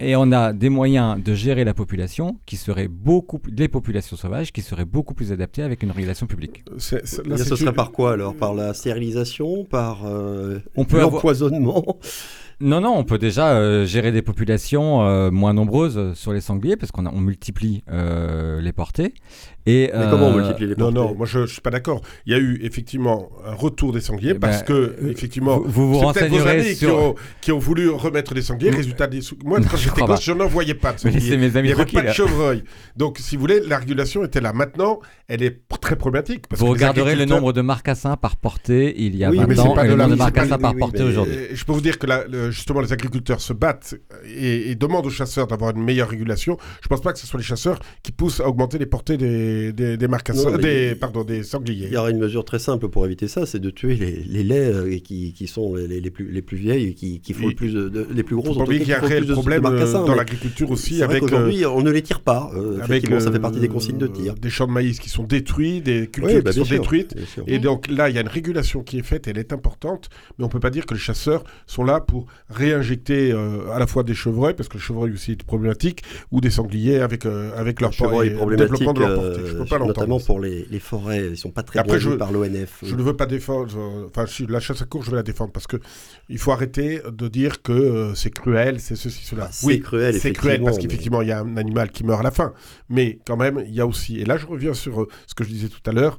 et 0.00 0.16
on 0.16 0.32
a 0.32 0.54
des 0.54 0.70
moyens 0.70 1.22
de 1.22 1.34
gérer 1.34 1.64
la 1.64 1.74
population 1.74 2.38
qui 2.46 2.56
seraient 2.56 2.88
beaucoup 2.88 3.40
les 3.54 3.68
populations 3.68 4.16
sauvages 4.16 4.52
qui 4.52 4.62
seraient 4.62 4.86
beaucoup 4.86 5.12
plus 5.12 5.32
adaptées 5.32 5.62
avec 5.62 5.82
une 5.82 5.90
régulation 5.90 6.26
publique. 6.26 6.64
ce 6.78 6.96
serait 7.56 7.74
par 7.74 7.92
quoi 7.92 8.12
alors? 8.12 8.34
Par 8.34 8.54
la 8.54 8.72
stérilisation? 8.72 9.64
Par 9.66 10.06
l'empoisonnement? 10.76 11.98
Non, 12.62 12.80
non, 12.80 12.96
on 12.96 13.02
peut 13.02 13.18
déjà 13.18 13.56
euh, 13.56 13.84
gérer 13.84 14.12
des 14.12 14.22
populations 14.22 15.02
euh, 15.02 15.32
moins 15.32 15.52
nombreuses 15.52 16.14
sur 16.14 16.32
les 16.32 16.40
sangliers 16.40 16.76
parce 16.76 16.92
qu'on 16.92 17.06
on 17.06 17.20
multiplie 17.20 17.82
euh, 17.90 18.60
les 18.60 18.72
portées. 18.72 19.14
Et, 19.66 19.90
Mais 19.94 20.06
comment 20.10 20.28
on 20.28 20.36
multiplie 20.36 20.66
les 20.66 20.74
portées 20.74 20.94
Non, 20.94 21.08
non, 21.08 21.14
moi 21.14 21.26
je 21.26 21.40
ne 21.40 21.46
suis 21.46 21.60
pas 21.60 21.70
d'accord. 21.70 22.00
Il 22.26 22.32
y 22.32 22.34
a 22.34 22.38
eu 22.38 22.60
effectivement 22.62 23.30
un 23.46 23.54
retour 23.54 23.92
des 23.92 24.00
sangliers 24.00 24.32
eh 24.34 24.38
parce 24.38 24.58
ben, 24.58 24.64
que, 24.64 24.96
effectivement, 25.08 25.60
vous 25.64 25.92
vous, 25.92 25.98
renseignerez 25.98 26.74
sur... 26.74 26.88
qui, 26.88 26.94
ont, 26.94 27.14
qui 27.40 27.52
ont 27.52 27.58
voulu 27.58 27.88
remettre 27.90 28.34
des 28.34 28.42
sangliers. 28.42 28.70
Résultat, 28.70 29.06
des... 29.06 29.20
moi 29.44 29.60
quand 29.60 29.76
j'étais 29.76 30.02
gosse, 30.02 30.24
je 30.24 30.32
n'en 30.32 30.46
voyais 30.46 30.74
pas 30.74 30.92
de 30.92 31.00
sangliers. 31.00 31.36
Mes 31.36 31.56
amis 31.56 31.68
Il 31.68 31.74
n'y 31.74 31.80
avait 31.80 31.90
pas 31.90 32.02
de 32.02 32.12
chevreuil. 32.12 32.64
Donc, 32.96 33.18
si 33.18 33.36
vous 33.36 33.40
voulez, 33.40 33.60
la 33.60 33.78
régulation 33.78 34.24
était 34.24 34.40
là. 34.40 34.52
Maintenant, 34.52 35.00
elle 35.28 35.42
est 35.42 35.60
très 35.80 35.96
problématique. 35.96 36.44
vous 36.50 36.66
regarderez 36.66 37.16
le 37.16 37.24
nombre 37.24 37.52
de 37.52 37.60
marcassins 37.60 38.16
par 38.16 38.36
portée 38.36 38.94
il 38.96 39.16
y 39.16 39.24
a 39.24 39.30
20 39.30 39.58
ans 39.58 39.82
et 39.82 39.88
le 39.88 39.94
nombre 39.96 40.10
de 40.10 40.14
marcassins 40.16 40.58
par 40.58 40.74
portée 40.74 41.02
aujourd'hui. 41.02 41.36
Je 41.52 41.64
peux 41.64 41.72
vous 41.72 41.80
dire 41.80 41.98
que 41.98 42.50
justement 42.50 42.80
les 42.80 42.92
agriculteurs 42.92 43.40
se 43.40 43.52
battent 43.52 43.94
et, 44.24 44.74
demandent 44.74 45.06
aux 45.06 45.10
chasseurs 45.10 45.46
d'avoir 45.46 45.70
une 45.70 45.82
meilleure 45.82 46.08
régulation, 46.08 46.56
je 46.80 46.86
ne 46.86 46.88
pense 46.88 47.02
pas 47.02 47.12
que 47.12 47.18
ce 47.18 47.26
soit 47.26 47.38
les 47.38 47.44
chasseurs 47.44 47.78
qui 48.02 48.10
poussent 48.10 48.40
à 48.40 48.48
augmenter 48.48 48.78
les 48.78 48.86
portées 48.86 49.16
des, 49.16 49.51
des, 49.72 49.96
des 49.96 50.08
des, 50.58 50.94
pardon, 50.94 51.24
des 51.24 51.42
sangliers. 51.42 51.86
Il 51.86 51.92
y 51.92 51.96
aura 51.96 52.10
une 52.10 52.18
mesure 52.18 52.44
très 52.44 52.58
simple 52.58 52.88
pour 52.88 53.04
éviter 53.06 53.28
ça, 53.28 53.46
c'est 53.46 53.60
de 53.60 53.70
tuer 53.70 53.94
les, 53.94 54.22
les 54.24 54.44
laits 54.44 54.74
euh, 54.74 54.98
qui, 54.98 55.32
qui, 55.32 55.46
sont 55.46 55.74
les, 55.74 56.00
les, 56.00 56.10
plus, 56.10 56.30
les 56.30 56.42
plus 56.42 56.56
vieilles 56.56 56.88
et 56.88 56.94
qui, 56.94 57.20
qui 57.20 57.32
font 57.32 57.48
le 57.48 57.54
plus 57.54 57.72
de, 57.74 58.06
les 58.12 58.22
plus 58.22 58.36
grosses. 58.36 58.56
Il 58.70 58.88
y 58.88 58.92
a 58.92 59.02
un 59.02 59.06
réel 59.06 59.26
problème 59.26 59.64
euh, 59.66 59.92
dans 59.92 60.14
l'agriculture 60.14 60.70
aussi. 60.70 61.02
avec 61.02 61.22
Aujourd'hui, 61.22 61.64
euh, 61.64 61.70
on 61.70 61.82
ne 61.82 61.90
les 61.90 62.02
tire 62.02 62.20
pas. 62.20 62.50
avec, 62.82 63.06
ça 63.20 63.30
fait 63.32 63.40
partie 63.40 63.60
des 63.60 63.68
consignes 63.68 63.98
de 63.98 64.06
tir. 64.06 64.34
Des 64.34 64.50
champs 64.50 64.66
de 64.66 64.72
maïs 64.72 64.98
qui 64.98 65.08
sont 65.08 65.24
détruits, 65.24 65.80
des 65.80 66.06
cultures 66.06 66.42
bah, 66.42 66.52
qui 66.52 66.58
sont 66.60 66.64
détruites. 66.64 67.14
Et 67.46 67.58
donc 67.58 67.88
là, 67.88 68.08
il 68.08 68.14
y 68.14 68.18
a 68.18 68.22
une 68.22 68.28
régulation 68.28 68.82
qui 68.82 68.98
est 68.98 69.02
faite, 69.02 69.28
elle 69.28 69.38
est 69.38 69.52
importante, 69.52 70.08
mais 70.38 70.44
on 70.44 70.48
ne 70.48 70.52
peut 70.52 70.60
pas 70.60 70.70
dire 70.70 70.86
que 70.86 70.94
les 70.94 71.00
chasseurs 71.00 71.44
sont 71.66 71.84
là 71.84 72.00
pour 72.00 72.26
réinjecter 72.48 73.32
euh, 73.32 73.70
à 73.72 73.78
la 73.78 73.86
fois 73.86 74.02
des 74.02 74.14
chevreuils, 74.14 74.54
parce 74.54 74.68
que 74.68 74.74
le 74.74 74.82
chevreuil 74.82 75.12
aussi 75.12 75.32
est 75.32 75.42
problématique, 75.42 76.02
ou 76.30 76.40
des 76.40 76.50
sangliers 76.50 77.00
avec, 77.00 77.26
euh, 77.26 77.50
avec 77.56 77.80
leur 77.80 77.90
développement 77.90 78.92
de 78.92 79.00
leur 79.00 79.14
portée. 79.14 79.41
Je 79.46 79.54
peux 79.54 79.64
pas 79.64 79.78
notamment 79.78 80.20
pour 80.20 80.40
les, 80.40 80.66
les, 80.70 80.78
forêts, 80.78 81.28
ils 81.30 81.36
sont 81.36 81.50
pas 81.50 81.62
très 81.62 81.78
Après, 81.78 81.98
bien 81.98 82.16
par 82.16 82.32
l'ONF. 82.32 82.78
Je 82.82 82.94
ne 82.94 83.02
veux 83.02 83.16
pas 83.16 83.26
défendre, 83.26 83.72
euh, 83.76 84.08
enfin, 84.08 84.24
la 84.48 84.60
chasse 84.60 84.82
à 84.82 84.84
courge, 84.84 85.06
je 85.06 85.10
vais 85.10 85.16
la 85.16 85.22
défendre, 85.22 85.52
parce 85.52 85.66
que 85.66 85.76
il 86.28 86.38
faut 86.38 86.52
arrêter 86.52 87.00
de 87.10 87.28
dire 87.28 87.62
que 87.62 88.12
c'est 88.14 88.30
cruel, 88.30 88.80
c'est 88.80 88.96
ceci, 88.96 89.24
cela. 89.24 89.48
Ah, 89.50 89.54
oui, 89.64 89.80
cruel, 89.80 90.18
c'est 90.18 90.32
cruel, 90.32 90.62
parce 90.62 90.78
qu'effectivement, 90.78 91.22
il 91.22 91.28
y 91.28 91.32
a 91.32 91.40
un 91.40 91.56
animal 91.56 91.90
qui 91.90 92.04
meurt 92.04 92.20
à 92.20 92.24
la 92.24 92.30
fin. 92.30 92.52
Mais 92.88 93.18
quand 93.26 93.36
même, 93.36 93.62
il 93.66 93.74
y 93.74 93.80
a 93.80 93.86
aussi, 93.86 94.20
et 94.20 94.24
là, 94.24 94.36
je 94.36 94.46
reviens 94.46 94.74
sur 94.74 95.06
ce 95.26 95.34
que 95.34 95.44
je 95.44 95.48
disais 95.48 95.68
tout 95.68 95.88
à 95.88 95.92
l'heure, 95.92 96.18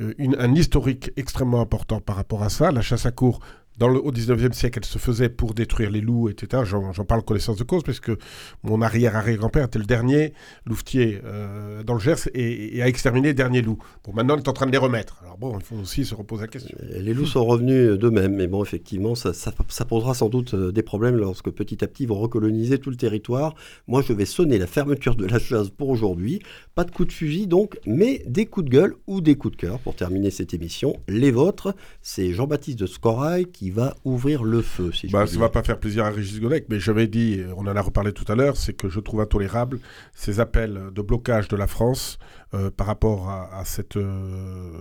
un 0.00 0.54
historique 0.54 1.10
extrêmement 1.16 1.60
important 1.60 2.00
par 2.00 2.16
rapport 2.16 2.42
à 2.42 2.50
ça. 2.50 2.70
La 2.70 2.82
chasse 2.82 3.06
à 3.06 3.10
cour 3.10 3.40
le, 3.86 4.00
au 4.00 4.10
19e 4.10 4.52
siècle, 4.52 4.80
elle 4.82 4.88
se 4.88 4.98
faisait 4.98 5.28
pour 5.28 5.54
détruire 5.54 5.90
les 5.90 6.00
loups, 6.00 6.28
etc. 6.28 6.64
J'en 6.64 7.04
parle 7.04 7.22
connaissance 7.22 7.56
de 7.56 7.62
cause, 7.64 7.84
parce 7.84 8.00
que 8.00 8.18
mon 8.64 8.82
arrière-arrière-grand-père 8.82 9.66
était 9.66 9.78
le 9.78 9.84
dernier 9.84 10.32
louvetier 10.66 11.20
euh, 11.24 11.84
dans 11.84 11.94
le 11.94 12.00
Gers 12.00 12.28
et, 12.34 12.82
a 12.82 12.88
exterminé 12.88 13.28
les 13.28 13.34
derniers 13.34 13.62
loups. 13.62 13.78
Bon, 14.04 14.12
maintenant, 14.12 14.34
on 14.34 14.38
est 14.38 14.48
en 14.48 14.52
train 14.52 14.66
de 14.66 14.72
les 14.72 14.78
remettre. 14.78 15.20
Alors 15.22 15.38
bon, 15.38 15.56
il 15.58 15.64
faut 15.64 15.76
aussi 15.76 16.04
se 16.04 16.14
reposer 16.14 16.42
la 16.42 16.48
question. 16.48 16.76
Euh, 16.82 17.00
les 17.00 17.14
loups 17.14 17.26
sont 17.26 17.44
revenus 17.44 17.98
d'eux-mêmes, 17.98 18.34
mais 18.34 18.48
bon, 18.48 18.64
effectivement, 18.64 19.14
ça, 19.14 19.32
ça, 19.32 19.84
posera 19.84 20.14
sans 20.14 20.28
doute 20.28 20.54
euh, 20.54 20.72
des 20.72 20.82
problèmes 20.82 21.16
lorsque 21.16 21.50
petit 21.50 21.84
à 21.84 21.86
petit 21.86 22.04
ils 22.04 22.08
vont 22.08 22.18
recoloniser 22.18 22.78
tout 22.78 22.90
le 22.90 22.96
territoire. 22.96 23.54
Moi, 23.86 24.02
je 24.02 24.12
vais 24.12 24.24
sonner 24.24 24.58
la 24.58 24.66
fermeture 24.66 25.14
de 25.14 25.26
la 25.26 25.38
chasse 25.38 25.70
pour 25.70 25.88
aujourd'hui. 25.88 26.40
Pas 26.74 26.84
de 26.84 26.90
coup 26.90 27.04
de 27.04 27.12
fusil, 27.12 27.46
donc, 27.46 27.78
mais 27.86 28.22
des 28.26 28.46
coups 28.46 28.66
de 28.66 28.70
gueule 28.70 28.94
ou 29.06 29.20
des 29.20 29.36
coups 29.36 29.56
de 29.56 29.60
cœur 29.60 29.78
pour 29.78 29.94
terminer 29.94 30.30
cette 30.30 30.54
émission. 30.54 30.96
Les 31.08 31.30
vôtres, 31.30 31.74
c'est 32.02 32.32
Jean-Baptiste 32.32 32.78
de 32.78 32.86
Scorail 32.86 33.46
qui 33.46 33.67
va 33.70 33.94
ouvrir 34.04 34.44
le 34.44 34.62
feu. 34.62 34.92
Si 34.92 35.08
bah, 35.08 35.26
ça 35.26 35.34
ne 35.34 35.40
va 35.40 35.48
pas 35.48 35.62
faire 35.62 35.78
plaisir 35.78 36.04
à 36.04 36.10
Régis 36.10 36.40
Godec, 36.40 36.66
mais 36.68 36.80
j'avais 36.80 37.06
dit, 37.06 37.40
on 37.56 37.66
en 37.66 37.76
a 37.76 37.80
reparlé 37.80 38.12
tout 38.12 38.30
à 38.30 38.34
l'heure, 38.34 38.56
c'est 38.56 38.72
que 38.72 38.88
je 38.88 39.00
trouve 39.00 39.20
intolérable 39.20 39.80
ces 40.14 40.40
appels 40.40 40.80
de 40.94 41.02
blocage 41.02 41.48
de 41.48 41.56
la 41.56 41.66
France 41.66 42.18
euh, 42.54 42.70
par 42.70 42.86
rapport 42.86 43.28
à, 43.28 43.62
cette, 43.66 43.98
euh, 43.98 44.72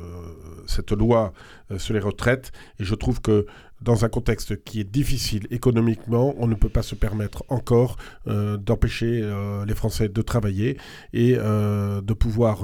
cette 0.68 0.94
loi 0.94 1.34
euh, 1.70 1.78
sur 1.78 1.94
les 1.94 2.00
retraites. 2.00 2.54
Et 2.80 2.86
je 2.86 2.96
trouve 2.96 3.20
que 3.20 3.46
dans 3.82 4.06
un 4.06 4.10
contexte 4.10 4.64
qui 4.64 4.80
est 4.80 4.90
difficile 4.90 5.48
économiquement, 5.52 6.34
on 6.38 6.48
ne 6.48 6.56
peut 6.56 6.70
pas 6.70 6.82
se 6.82 6.96
permettre 6.96 7.44
encore 7.50 7.98
d'empêcher 8.26 9.22
les 9.68 9.76
Français 9.76 10.10
de 10.10 10.22
travailler 10.24 10.80
et 11.14 11.36
de 11.36 12.14
pouvoir 12.14 12.64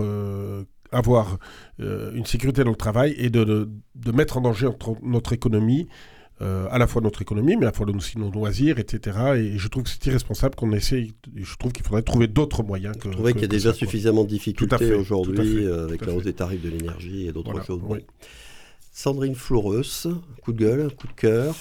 avoir 0.92 1.38
une 1.78 2.26
sécurité 2.26 2.64
dans 2.64 2.72
le 2.72 2.76
travail 2.76 3.14
et 3.20 3.30
de, 3.30 3.44
de, 3.44 3.70
de 3.94 4.12
mettre 4.12 4.38
en 4.38 4.42
danger 4.42 4.70
notre 5.04 5.34
économie 5.34 5.88
euh, 6.44 6.68
à 6.72 6.78
la 6.78 6.88
fois 6.88 7.02
notre 7.02 7.22
économie, 7.22 7.56
mais 7.56 7.64
à 7.64 7.70
la 7.70 7.72
fois 7.72 7.88
aussi 7.96 8.18
nos 8.18 8.30
loisirs, 8.30 8.78
etc. 8.78 9.18
Et 9.38 9.58
je 9.58 9.68
trouve 9.70 9.84
que 9.84 9.90
c'est 9.90 10.06
irresponsable 10.08 10.56
qu'on 10.56 10.74
essaye. 10.74 11.14
Je 11.36 11.56
trouve 11.56 11.72
qu'il 11.72 11.86
faudrait 11.86 12.02
trouver 12.02 12.28
d'autres 12.28 12.64
moyens. 12.64 12.98
Que, 12.98 13.10
je 13.10 13.14
trouvais 13.14 13.32
qu'il 13.32 13.44
y 13.44 13.46
a 13.46 13.48
déjà 13.48 13.74
suffisamment 13.74 14.24
de 14.24 14.30
difficultés 14.30 14.94
aujourd'hui 14.94 15.66
euh, 15.66 15.86
avec 15.88 16.06
la 16.06 16.14
hausse 16.14 16.24
des 16.24 16.34
tarifs 16.34 16.62
de 16.62 16.70
l'énergie 16.70 17.28
et 17.28 17.32
d'autres 17.32 17.64
choses. 17.64 17.82
Sandrine 18.92 19.36
Floreus, 19.36 20.08
coup 20.44 20.52
de 20.52 20.58
gueule, 20.58 20.94
coup 20.96 21.08
de 21.08 21.14
cœur. 21.14 21.56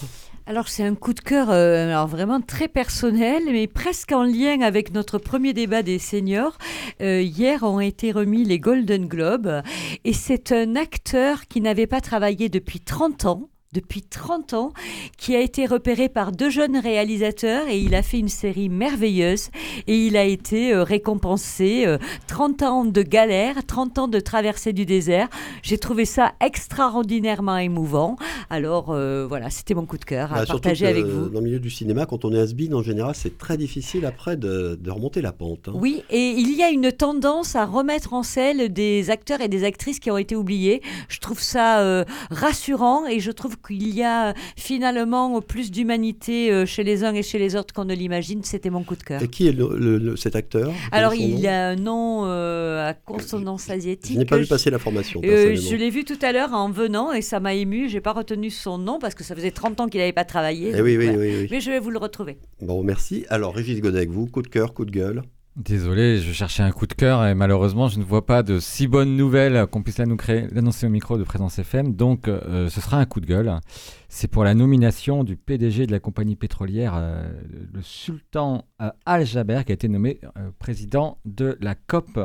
Alors 0.47 0.67
c'est 0.67 0.83
un 0.83 0.97
coup 0.97 1.15
de 1.15 1.21
cœur 1.21 1.51
euh, 1.51 1.87
alors 1.87 2.09
vraiment 2.09 2.41
très 2.41 2.67
personnel, 2.67 3.45
mais 3.47 3.69
presque 3.69 4.11
en 4.11 4.25
lien 4.25 4.61
avec 4.63 4.93
notre 4.93 5.19
premier 5.19 5.53
débat 5.53 5.83
des 5.83 6.01
seniors. 6.01 6.59
hier 7.01 7.63
ont 7.63 7.79
été 7.79 8.11
remis 8.11 8.45
les 8.45 8.59
Golden 8.59 9.07
Globes 9.07 9.63
et 10.05 10.13
c'est 10.13 10.51
un 10.51 10.75
acteur 10.75 11.47
qui 11.47 11.61
n'avait 11.61 11.87
pas 11.87 12.01
travaillé 12.01 12.49
depuis 12.49 12.81
30 12.81 13.27
ans 13.27 13.49
depuis 13.73 14.03
30 14.03 14.55
ans, 14.55 14.73
qui 15.17 15.35
a 15.35 15.41
été 15.41 15.67
repéré 15.67 16.09
par 16.09 16.33
deux 16.33 16.51
jeunes 16.51 16.77
réalisateurs 16.77 17.69
et 17.69 17.79
il 17.79 17.95
a 17.95 18.03
fait 18.03 18.19
une 18.19 18.29
série 18.29 18.69
merveilleuse 18.69 19.49
et 19.87 19.97
il 20.07 20.17
a 20.17 20.25
été 20.25 20.73
euh, 20.75 20.83
récompensé 20.83 21.87
30 22.27 22.63
ans 22.63 22.85
de 22.85 23.03
galère, 23.03 23.57
30 23.67 23.99
ans 23.99 24.09
de 24.09 24.21
traversée 24.21 24.73
du 24.73 24.85
désert. 24.87 25.29
J'ai 25.63 25.79
trouvé 25.79 26.05
ça 26.05 26.33
extraordinairement 26.41 27.57
émouvant. 27.59 28.17
Alors 28.51 28.87
voilà, 29.29 29.51
c'était 29.51 29.75
mon 29.75 29.87
coup 29.87 29.99
de 29.99 30.05
cœur 30.05 30.33
à 30.33 30.41
Bah, 30.41 30.47
partager 30.47 30.85
que 30.87 30.91
avec 30.91 31.05
vous. 31.07 31.29
Dans 31.29 31.39
le 31.41 31.47
milieu 31.47 31.61
du 31.61 31.71
cinéma, 31.71 32.07
quand 32.07 32.25
on 32.25 32.33
est 32.33 32.39
has-been, 32.39 32.75
en 32.75 32.83
général, 32.83 33.15
c'est 33.15 33.39
très 33.39 33.57
difficile 33.57 34.05
après 34.05 34.37
de, 34.37 34.79
de 34.81 34.91
remonter 34.91 35.23
la 35.23 35.33
pente. 35.33 35.69
hein. 35.69 35.73
Oui, 35.75 36.03
et 36.11 36.31
il 36.31 36.55
y 36.57 36.63
a 36.63 36.71
une 36.71 36.93
tendance 36.93 37.57
à 37.57 37.65
remettre 37.65 38.13
en 38.13 38.23
selle 38.23 38.73
des 38.73 39.11
acteurs 39.11 39.41
et 39.41 39.49
des 39.49 39.65
actrices 39.65 39.99
qui 40.01 40.11
ont 40.11 40.19
été 40.19 40.37
oubliés. 40.37 40.83
Je 41.09 41.19
trouve 41.21 41.41
ça 41.41 41.81
euh, 41.81 42.05
rassurant 42.31 43.07
et 43.07 43.21
je 43.21 43.31
trouve 43.31 43.57
qu'il 43.67 43.95
y 43.95 44.03
a 44.03 44.31
euh, 44.31 44.33
finalement 44.57 45.41
plus 45.41 45.71
d'humanité 45.71 46.51
euh, 46.53 46.67
chez 46.67 46.85
les 46.85 47.05
uns 47.05 47.15
et 47.15 47.23
chez 47.23 47.39
les 47.39 47.57
autres 47.57 47.73
qu'on 47.75 47.85
ne 47.85 47.95
l'imagine. 47.95 48.43
C'était 48.43 48.71
mon 48.71 48.83
coup 48.85 48.97
de 48.97 49.03
cœur. 49.03 49.23
Et 49.23 49.29
qui 49.29 49.49
est 49.49 49.53
le- 49.53 49.77
le- 49.77 49.99
le- 49.99 50.17
cet 50.17 50.37
acteur? 50.37 50.73
Alors, 50.91 51.15
il 51.15 51.47
a 51.47 51.69
un 51.71 51.77
nom 51.77 52.25
euh, 52.27 52.89
à 52.91 52.95
consonance 52.95 53.71
asiatique. 53.71 54.15
Je 54.15 54.19
n'ai 54.19 54.25
pas 54.25 54.37
vu 54.39 54.45
Je- 54.45 54.49
passer 54.49 54.71
l'information. 54.71 55.21
Euh, 55.25 55.29
personnellement. 55.29 55.71
je 55.71 55.77
l'ai 55.77 55.91
vu 55.91 56.05
tout 56.05 56.19
à 56.23 56.33
l'heure 56.33 56.53
en 56.53 56.71
venant 56.71 57.13
et 57.13 57.23
ça 57.23 57.41
m'a 57.41 57.55
ému. 57.55 57.89
J'ai 57.89 58.01
pas 58.01 58.13
retenu 58.13 58.51
son 58.51 58.79
nom 58.79 58.99
parce 58.99 59.15
que 59.15 59.25
ça 59.25 59.35
faisait 59.35 59.51
30 59.51 59.81
ans 59.81 59.89
qu'il 59.89 60.01
n'avait 60.01 60.13
pas 60.13 60.25
travaillé. 60.25 60.69
Eh 60.71 60.73
donc 60.77 60.83
oui, 60.85 60.97
oui, 60.97 61.05
voilà. 61.07 61.19
oui, 61.19 61.35
oui. 61.43 61.49
Mais 61.51 61.61
je 61.61 61.71
vais 61.71 61.79
vous 61.79 61.91
le 61.91 61.99
retrouver. 61.99 62.39
Bon, 62.61 62.83
merci. 62.83 63.25
Alors, 63.29 63.55
Régis 63.55 63.81
Godec, 63.81 64.11
vous, 64.11 64.27
coup 64.27 64.43
de 64.43 64.49
cœur, 64.49 64.75
coup 64.75 64.85
de 64.85 64.91
gueule? 64.91 65.23
Désolé, 65.57 66.17
je 66.17 66.33
cherchais 66.33 66.63
un 66.63 66.71
coup 66.71 66.87
de 66.87 66.95
cœur 66.95 67.27
et 67.27 67.35
malheureusement, 67.35 67.87
je 67.87 67.99
ne 67.99 68.05
vois 68.05 68.25
pas 68.25 68.43
de 68.43 68.59
si 68.59 68.89
bonnes 68.89 69.17
nouvelles 69.17 69.67
qu'on 69.67 69.83
puisse 69.83 69.99
l'annoncer 69.99 70.87
au 70.87 70.89
micro 70.89 71.19
de 71.19 71.25
Présence 71.25 71.59
FM. 71.59 71.95
Donc, 71.95 72.27
euh, 72.27 72.71
ce 72.71 72.81
sera 72.81 72.97
un 72.97 73.05
coup 73.05 73.21
de 73.21 73.27
gueule. 73.27 73.61
C'est 74.09 74.29
pour 74.29 74.45
la 74.45 74.55
nomination 74.55 75.25
du 75.25 75.37
PDG 75.37 75.87
de 75.87 75.93
la 75.93 76.01
compagnie 76.01 76.37
pétrolière, 76.37 76.95
euh, 76.97 77.31
le 77.71 77.83
sultan 77.83 78.65
euh, 78.81 78.89
Al-Jaber, 79.05 79.65
qui 79.67 79.73
a 79.73 79.75
été 79.75 79.89
nommé 79.89 80.21
président 80.59 81.19
de 81.27 81.59
la 81.61 81.75
COP 81.75 82.19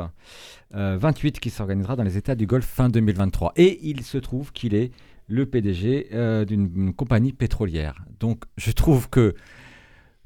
euh, 0.74 0.96
28 0.98 1.38
qui 1.38 1.50
s'organisera 1.50 1.96
dans 1.96 2.04
les 2.04 2.16
États 2.16 2.34
du 2.34 2.46
Golfe 2.46 2.66
fin 2.66 2.88
2023. 2.88 3.52
Et 3.56 3.78
il 3.86 4.04
se 4.04 4.16
trouve 4.16 4.52
qu'il 4.52 4.74
est 4.74 4.90
le 5.26 5.44
PDG 5.44 6.08
d'une 6.46 6.94
compagnie 6.94 7.34
pétrolière. 7.34 8.02
Donc, 8.20 8.44
je 8.56 8.70
trouve 8.72 9.10
que 9.10 9.34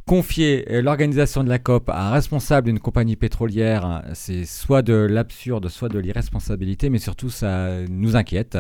Confier 0.05 0.65
euh, 0.69 0.83
l'organisation 0.83 1.45
de 1.45 1.49
la 1.49 1.61
COP 1.61 1.89
à 1.89 2.09
un 2.09 2.11
responsable 2.11 2.67
d'une 2.67 2.81
compagnie 2.81 3.15
pétrolière, 3.15 3.85
hein, 3.85 4.03
c'est 4.15 4.45
soit 4.45 4.83
de 4.83 4.95
l'absurde, 4.95 5.69
soit 5.69 5.89
de 5.89 6.01
l'irresponsabilité, 6.01 6.91
mais 6.91 6.99
surtout 6.99 7.31
ça 7.31 7.69
nous 7.89 8.17
inquiète 8.17 8.59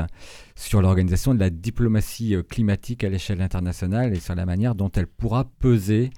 sur 0.54 0.80
l'organisation 0.80 1.34
de 1.34 1.40
la 1.40 1.50
diplomatie 1.50 2.36
euh, 2.36 2.44
climatique 2.44 3.02
à 3.02 3.08
l'échelle 3.08 3.42
internationale 3.42 4.14
et 4.14 4.20
sur 4.20 4.36
la 4.36 4.46
manière 4.46 4.76
dont 4.76 4.90
elle 4.94 5.08
pourra 5.08 5.50
peser 5.58 6.10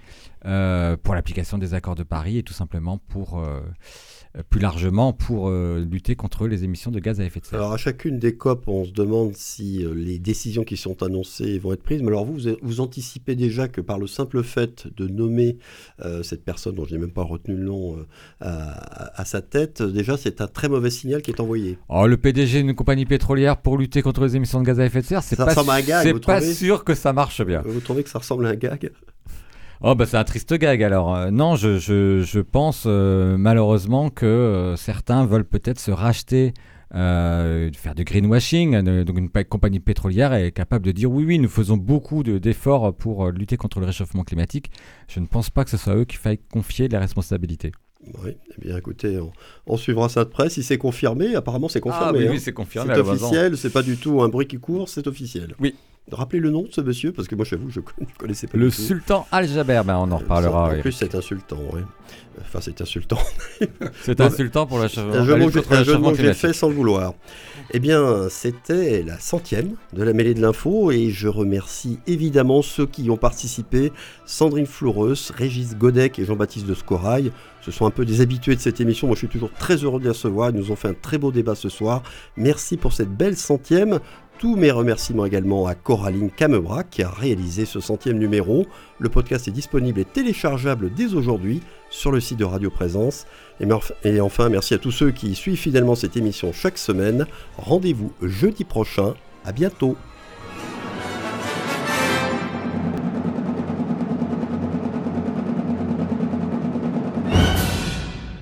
euh, 0.45 0.99
pour 1.03 1.15
l'application 1.15 1.57
des 1.57 1.73
accords 1.73 1.95
de 1.95 2.03
Paris 2.03 2.37
et 2.37 2.43
tout 2.43 2.53
simplement 2.53 2.99
pour, 2.99 3.43
plus 4.43 4.61
largement, 4.61 5.13
pour 5.13 5.49
euh, 5.49 5.85
lutter 5.89 6.17
contre 6.17 6.49
les 6.49 6.65
émissions 6.65 6.91
de 6.91 6.99
gaz 6.99 7.21
à 7.21 7.25
effet 7.25 7.41
de 7.41 7.47
serre. 7.47 7.61
Alors, 7.61 7.73
à 7.73 7.77
chacune 7.77 8.19
des 8.19 8.37
COP, 8.37 8.67
on 8.67 8.85
se 8.85 8.91
demande 8.91 9.37
si 9.37 9.85
euh, 9.85 9.95
les 9.95 10.19
décisions 10.19 10.65
qui 10.65 10.77
sont 10.77 11.03
annoncées 11.05 11.59
vont 11.59 11.73
être 11.73 11.83
prises. 11.83 12.03
Mais 12.03 12.09
alors, 12.09 12.25
vous, 12.25 12.41
vous, 12.63 12.81
anticipez 12.81 13.37
déjà 13.37 13.69
que 13.69 13.81
par 13.81 13.99
le 13.99 14.09
simple 14.09 14.43
fait 14.43 14.89
de 14.97 15.07
nommer 15.07 15.59
euh, 16.05 16.25
cette 16.25 16.45
personne, 16.45 16.75
dont 16.75 16.85
je 16.85 16.95
n'ai 16.95 17.01
même 17.01 17.13
pas 17.13 17.23
retenu 17.23 17.55
le 17.55 17.65
nom, 17.65 17.97
euh, 17.97 18.05
à, 18.41 19.21
à 19.21 19.25
sa 19.25 19.41
tête, 19.41 19.83
euh, 19.83 19.93
déjà, 19.93 20.17
c'est 20.17 20.41
un 20.41 20.49
très 20.49 20.69
mauvais 20.69 20.91
signal 20.91 21.23
qui 21.23 21.31
est 21.31 21.41
envoyé. 21.41 21.79
Oh, 21.89 22.07
le 22.07 22.17
PDG 22.17 22.63
d'une 22.63 22.75
compagnie 22.75 23.07
pétrolière 23.07 23.59
pour 23.59 23.79
lutter 23.79 24.03
contre 24.03 24.25
les 24.25 24.35
émissions 24.35 24.61
de 24.61 24.67
gaz 24.67 24.81
à 24.81 24.87
effet 24.87 25.01
de 25.01 25.07
serre, 25.07 25.23
c'est 25.23 25.37
pas, 25.37 25.55
gag, 25.83 26.21
c'est 26.41 26.55
sûr 26.55 26.83
que 26.83 26.95
ça 26.95 27.13
marche 27.13 27.45
bien. 27.45 27.63
Vous 27.65 27.81
trouvez 27.81 28.03
que 28.03 28.11
ça 28.11 28.19
ressemble 28.19 28.47
à 28.47 28.51
un 28.51 28.57
gag? 28.57 28.91
Oh 29.81 29.95
bah 29.95 30.07
c'est 30.07 30.17
un 30.17 30.25
triste 30.25 30.55
gag 30.55 30.83
alors. 30.83 31.15
Euh, 31.15 31.31
non, 31.31 31.57
je, 31.57 31.79
je, 31.79 32.23
je 32.23 32.41
pense 32.41 32.85
euh, 32.87 33.37
malheureusement 33.37 34.09
que 34.11 34.25
euh, 34.27 34.77
certains 34.77 35.27
veulent 35.27 35.45
peut-être 35.45 35.79
se 35.81 35.91
racheter, 35.91 36.55
faire 36.93 37.95
du 37.97 38.05
greenwashing. 38.05 39.05
donc 39.05 39.19
une 39.19 39.29
pa- 39.31 39.45
compagnie 39.45 39.81
pétrolière 39.81 40.33
est 40.33 40.53
capable 40.53 40.87
de 40.87 40.93
dire 40.93 41.11
oui, 41.11 41.25
oui, 41.25 41.39
nous 41.39 41.49
faisons 41.49 41.77
beaucoup 41.77 42.23
de- 42.23 42.39
d'efforts 42.39 42.95
pour 42.97 43.31
lutter 43.31 43.57
contre 43.57 43.81
le 43.81 43.87
réchauffement 43.87 44.23
climatique. 44.23 44.71
Je 45.09 45.21
ne 45.21 45.27
pense 45.27 45.51
pas 45.51 45.65
que 45.65 45.71
ce 45.71 45.77
soit 45.77 45.93
à 45.93 45.97
eux 45.97 46.05
qu'il 46.05 46.19
faille 46.19 46.39
confier 46.53 46.89
la 46.89 47.01
responsabilité. 47.01 47.73
Oui, 48.23 48.37
eh 48.57 48.61
bien 48.61 48.77
écoutez, 48.77 49.19
on, 49.19 49.33
on 49.67 49.77
suivra 49.79 50.09
ça 50.11 50.25
de 50.25 50.29
près. 50.31 50.51
Si 50.51 50.63
c'est 50.63 50.77
confirmé, 50.79 51.35
apparemment 51.35 51.69
c'est 51.69 51.81
confirmé. 51.81 52.29
hein. 52.29 52.35
c'est 52.39 52.53
confirmé. 52.53 52.93
C'est 52.95 53.01
officiel, 53.01 53.57
c'est 53.57 53.73
pas 53.73 53.83
du 53.83 53.97
tout 53.97 54.23
un 54.23 54.29
bruit 54.29 54.47
qui 54.47 54.59
court, 54.59 54.89
c'est 54.89 55.07
officiel. 55.07 55.55
Oui. 55.59 55.75
Rappelez 56.13 56.41
le 56.41 56.51
nom 56.51 56.63
de 56.63 56.69
ce 56.71 56.83
monsieur, 56.83 57.13
parce 57.13 57.29
que 57.29 57.35
moi 57.35 57.47
j'avoue, 57.47 57.71
je 57.71 57.81
ne 58.01 58.07
connaissais 58.19 58.47
pas 58.47 58.59
Le 58.59 58.69
du 58.69 58.77
tout. 58.77 58.83
sultan 58.83 59.27
Al-Jaber, 59.33 59.83
ben, 59.87 59.97
on 59.97 60.11
en 60.13 60.19
reparlera. 60.19 60.69
En 60.69 60.73
oui. 60.75 60.81
plus, 60.81 60.93
c'est 60.93 61.15
insultant, 61.15 61.59
oui. 61.73 61.81
Enfin, 62.41 62.59
c'est 62.61 62.81
insultant. 62.81 63.19
C'est 64.03 64.21
insultant 64.21 64.67
pour 64.67 64.79
la 64.79 64.87
un 64.87 65.25
jeu 65.25 65.99
que 65.99 66.17
j'ai 66.17 66.35
fait 66.35 66.53
sans 66.53 66.69
le 66.69 66.75
vouloir. 66.75 67.15
Eh 67.71 67.79
bien, 67.79 68.29
c'était 68.29 69.03
la 69.03 69.19
centième 69.21 69.77
de 69.93 70.03
la 70.03 70.13
mêlée 70.13 70.35
de 70.35 70.43
l'info 70.43 70.91
et 70.91 71.11
je 71.11 71.29
remercie 71.29 72.01
évidemment 72.09 72.61
ceux 72.61 72.87
qui 72.87 73.05
y 73.05 73.11
ont 73.11 73.17
participé. 73.17 73.93
Sandrine 74.27 74.67
Floureus, 74.67 75.31
Régis 75.35 75.77
Godec 75.77 76.19
et 76.19 76.25
Jean-Baptiste 76.25 76.67
de 76.67 76.75
Scorail. 76.75 77.31
Ce 77.63 77.71
sont 77.71 77.87
un 77.87 77.91
peu 77.91 78.05
des 78.05 78.21
habitués 78.21 78.57
de 78.57 78.61
cette 78.61 78.81
émission. 78.81 79.07
Moi, 79.07 79.15
je 79.15 79.21
suis 79.21 79.29
toujours 79.29 79.51
très 79.53 79.77
heureux 79.77 79.99
de 80.01 80.05
les 80.05 80.11
recevoir. 80.11 80.51
Ils 80.51 80.57
nous 80.57 80.71
ont 80.73 80.77
fait 80.77 80.89
un 80.89 80.95
très 80.95 81.19
beau 81.19 81.31
débat 81.33 81.55
ce 81.55 81.69
soir. 81.69 82.03
Merci 82.37 82.77
pour 82.77 82.93
cette 82.93 83.11
belle 83.11 83.37
centième. 83.37 84.01
Tous 84.39 84.57
mes 84.57 84.71
remerciements 84.71 85.25
également 85.25 85.67
à 85.67 85.75
Coraline 85.75 86.31
Camebrac 86.31 86.91
qui 86.91 87.03
a 87.03 87.09
réalisé 87.09 87.65
ce 87.65 87.81
centième 87.81 88.19
numéro. 88.19 88.67
Le 88.99 89.09
podcast 89.09 89.49
est 89.49 89.53
disponible 89.53 90.01
et 90.01 90.05
téléchargeable 90.05 90.93
dès 90.93 91.15
aujourd'hui 91.15 91.63
sur 91.89 92.11
le 92.11 92.21
site 92.21 92.39
de 92.39 92.45
Radio 92.45 92.69
Présence. 92.69 93.27
Et 94.05 94.21
enfin, 94.21 94.49
merci 94.49 94.75
à 94.75 94.79
tous 94.79 94.91
ceux 94.91 95.13
qui 95.13 95.35
suivent 95.35 95.57
fidèlement 95.57 95.95
cette 95.95 96.17
émission 96.17 96.53
chaque 96.53 96.79
semaine. 96.79 97.27
Rendez-vous 97.57 98.13
jeudi 98.23 98.65
prochain. 98.65 99.15
À 99.45 99.53
bientôt. 99.53 99.97